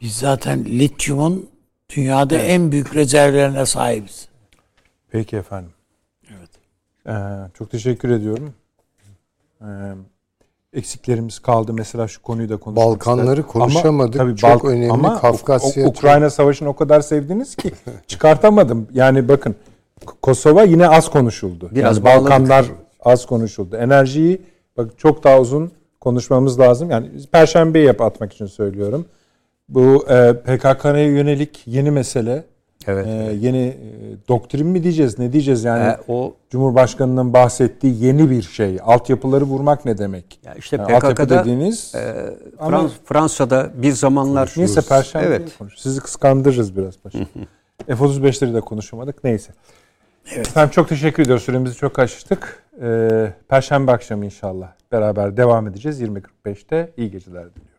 [0.00, 1.50] Biz zaten lityumun
[1.96, 4.28] dünyada en büyük rezervlerine sahibiz.
[5.10, 5.70] Peki efendim.
[6.30, 6.50] Evet.
[7.06, 8.54] Ee, çok teşekkür ediyorum.
[9.60, 9.64] Ee,
[10.74, 11.72] eksiklerimiz kaldı.
[11.72, 14.14] Mesela şu konuyu da konuşmak Balkanları konuşamadık.
[14.20, 17.72] tabii Çok önemli Kafkasya U- Ukrayna Savaşı'nı o kadar sevdiniz ki
[18.06, 18.88] çıkartamadım.
[18.92, 19.54] Yani bakın
[20.22, 21.68] Kosova yine az konuşuldu.
[21.74, 22.22] Biraz yani bağladık.
[22.30, 22.66] Balkanlar
[23.00, 23.76] az konuşuldu.
[23.76, 24.42] Enerjiyi
[24.76, 26.90] bak çok daha uzun konuşmamız lazım.
[26.90, 29.06] Yani Perşembeyi yap atmak için söylüyorum.
[29.68, 32.44] Bu e, PKK'ya yönelik yeni mesele.
[32.86, 33.06] Evet.
[33.06, 33.76] e, yeni e,
[34.28, 35.18] doktrin mi diyeceğiz?
[35.18, 35.82] Ne diyeceğiz yani?
[35.84, 38.78] E, o Cumhurbaşkanının bahsettiği yeni bir şey.
[38.82, 40.40] Altyapıları vurmak ne demek?
[40.44, 42.14] ya işte Yani PKK'da dediğiniz e,
[42.58, 45.58] ama- Frans- Fransa'da bir zamanlar neyse perşembe Evet.
[45.58, 45.78] konuş.
[45.78, 47.18] Sizi kıskandırırız biraz paşa.
[47.86, 49.24] F-35'leri de konuşamadık.
[49.24, 49.52] Neyse.
[50.34, 50.48] Evet.
[50.48, 51.44] Efendim çok teşekkür ediyoruz.
[51.44, 52.62] Süremizi çok aştık.
[52.82, 56.00] Ee, Perşembe akşamı inşallah beraber devam edeceğiz.
[56.02, 57.74] 20.45'te iyi geceler diliyoruz.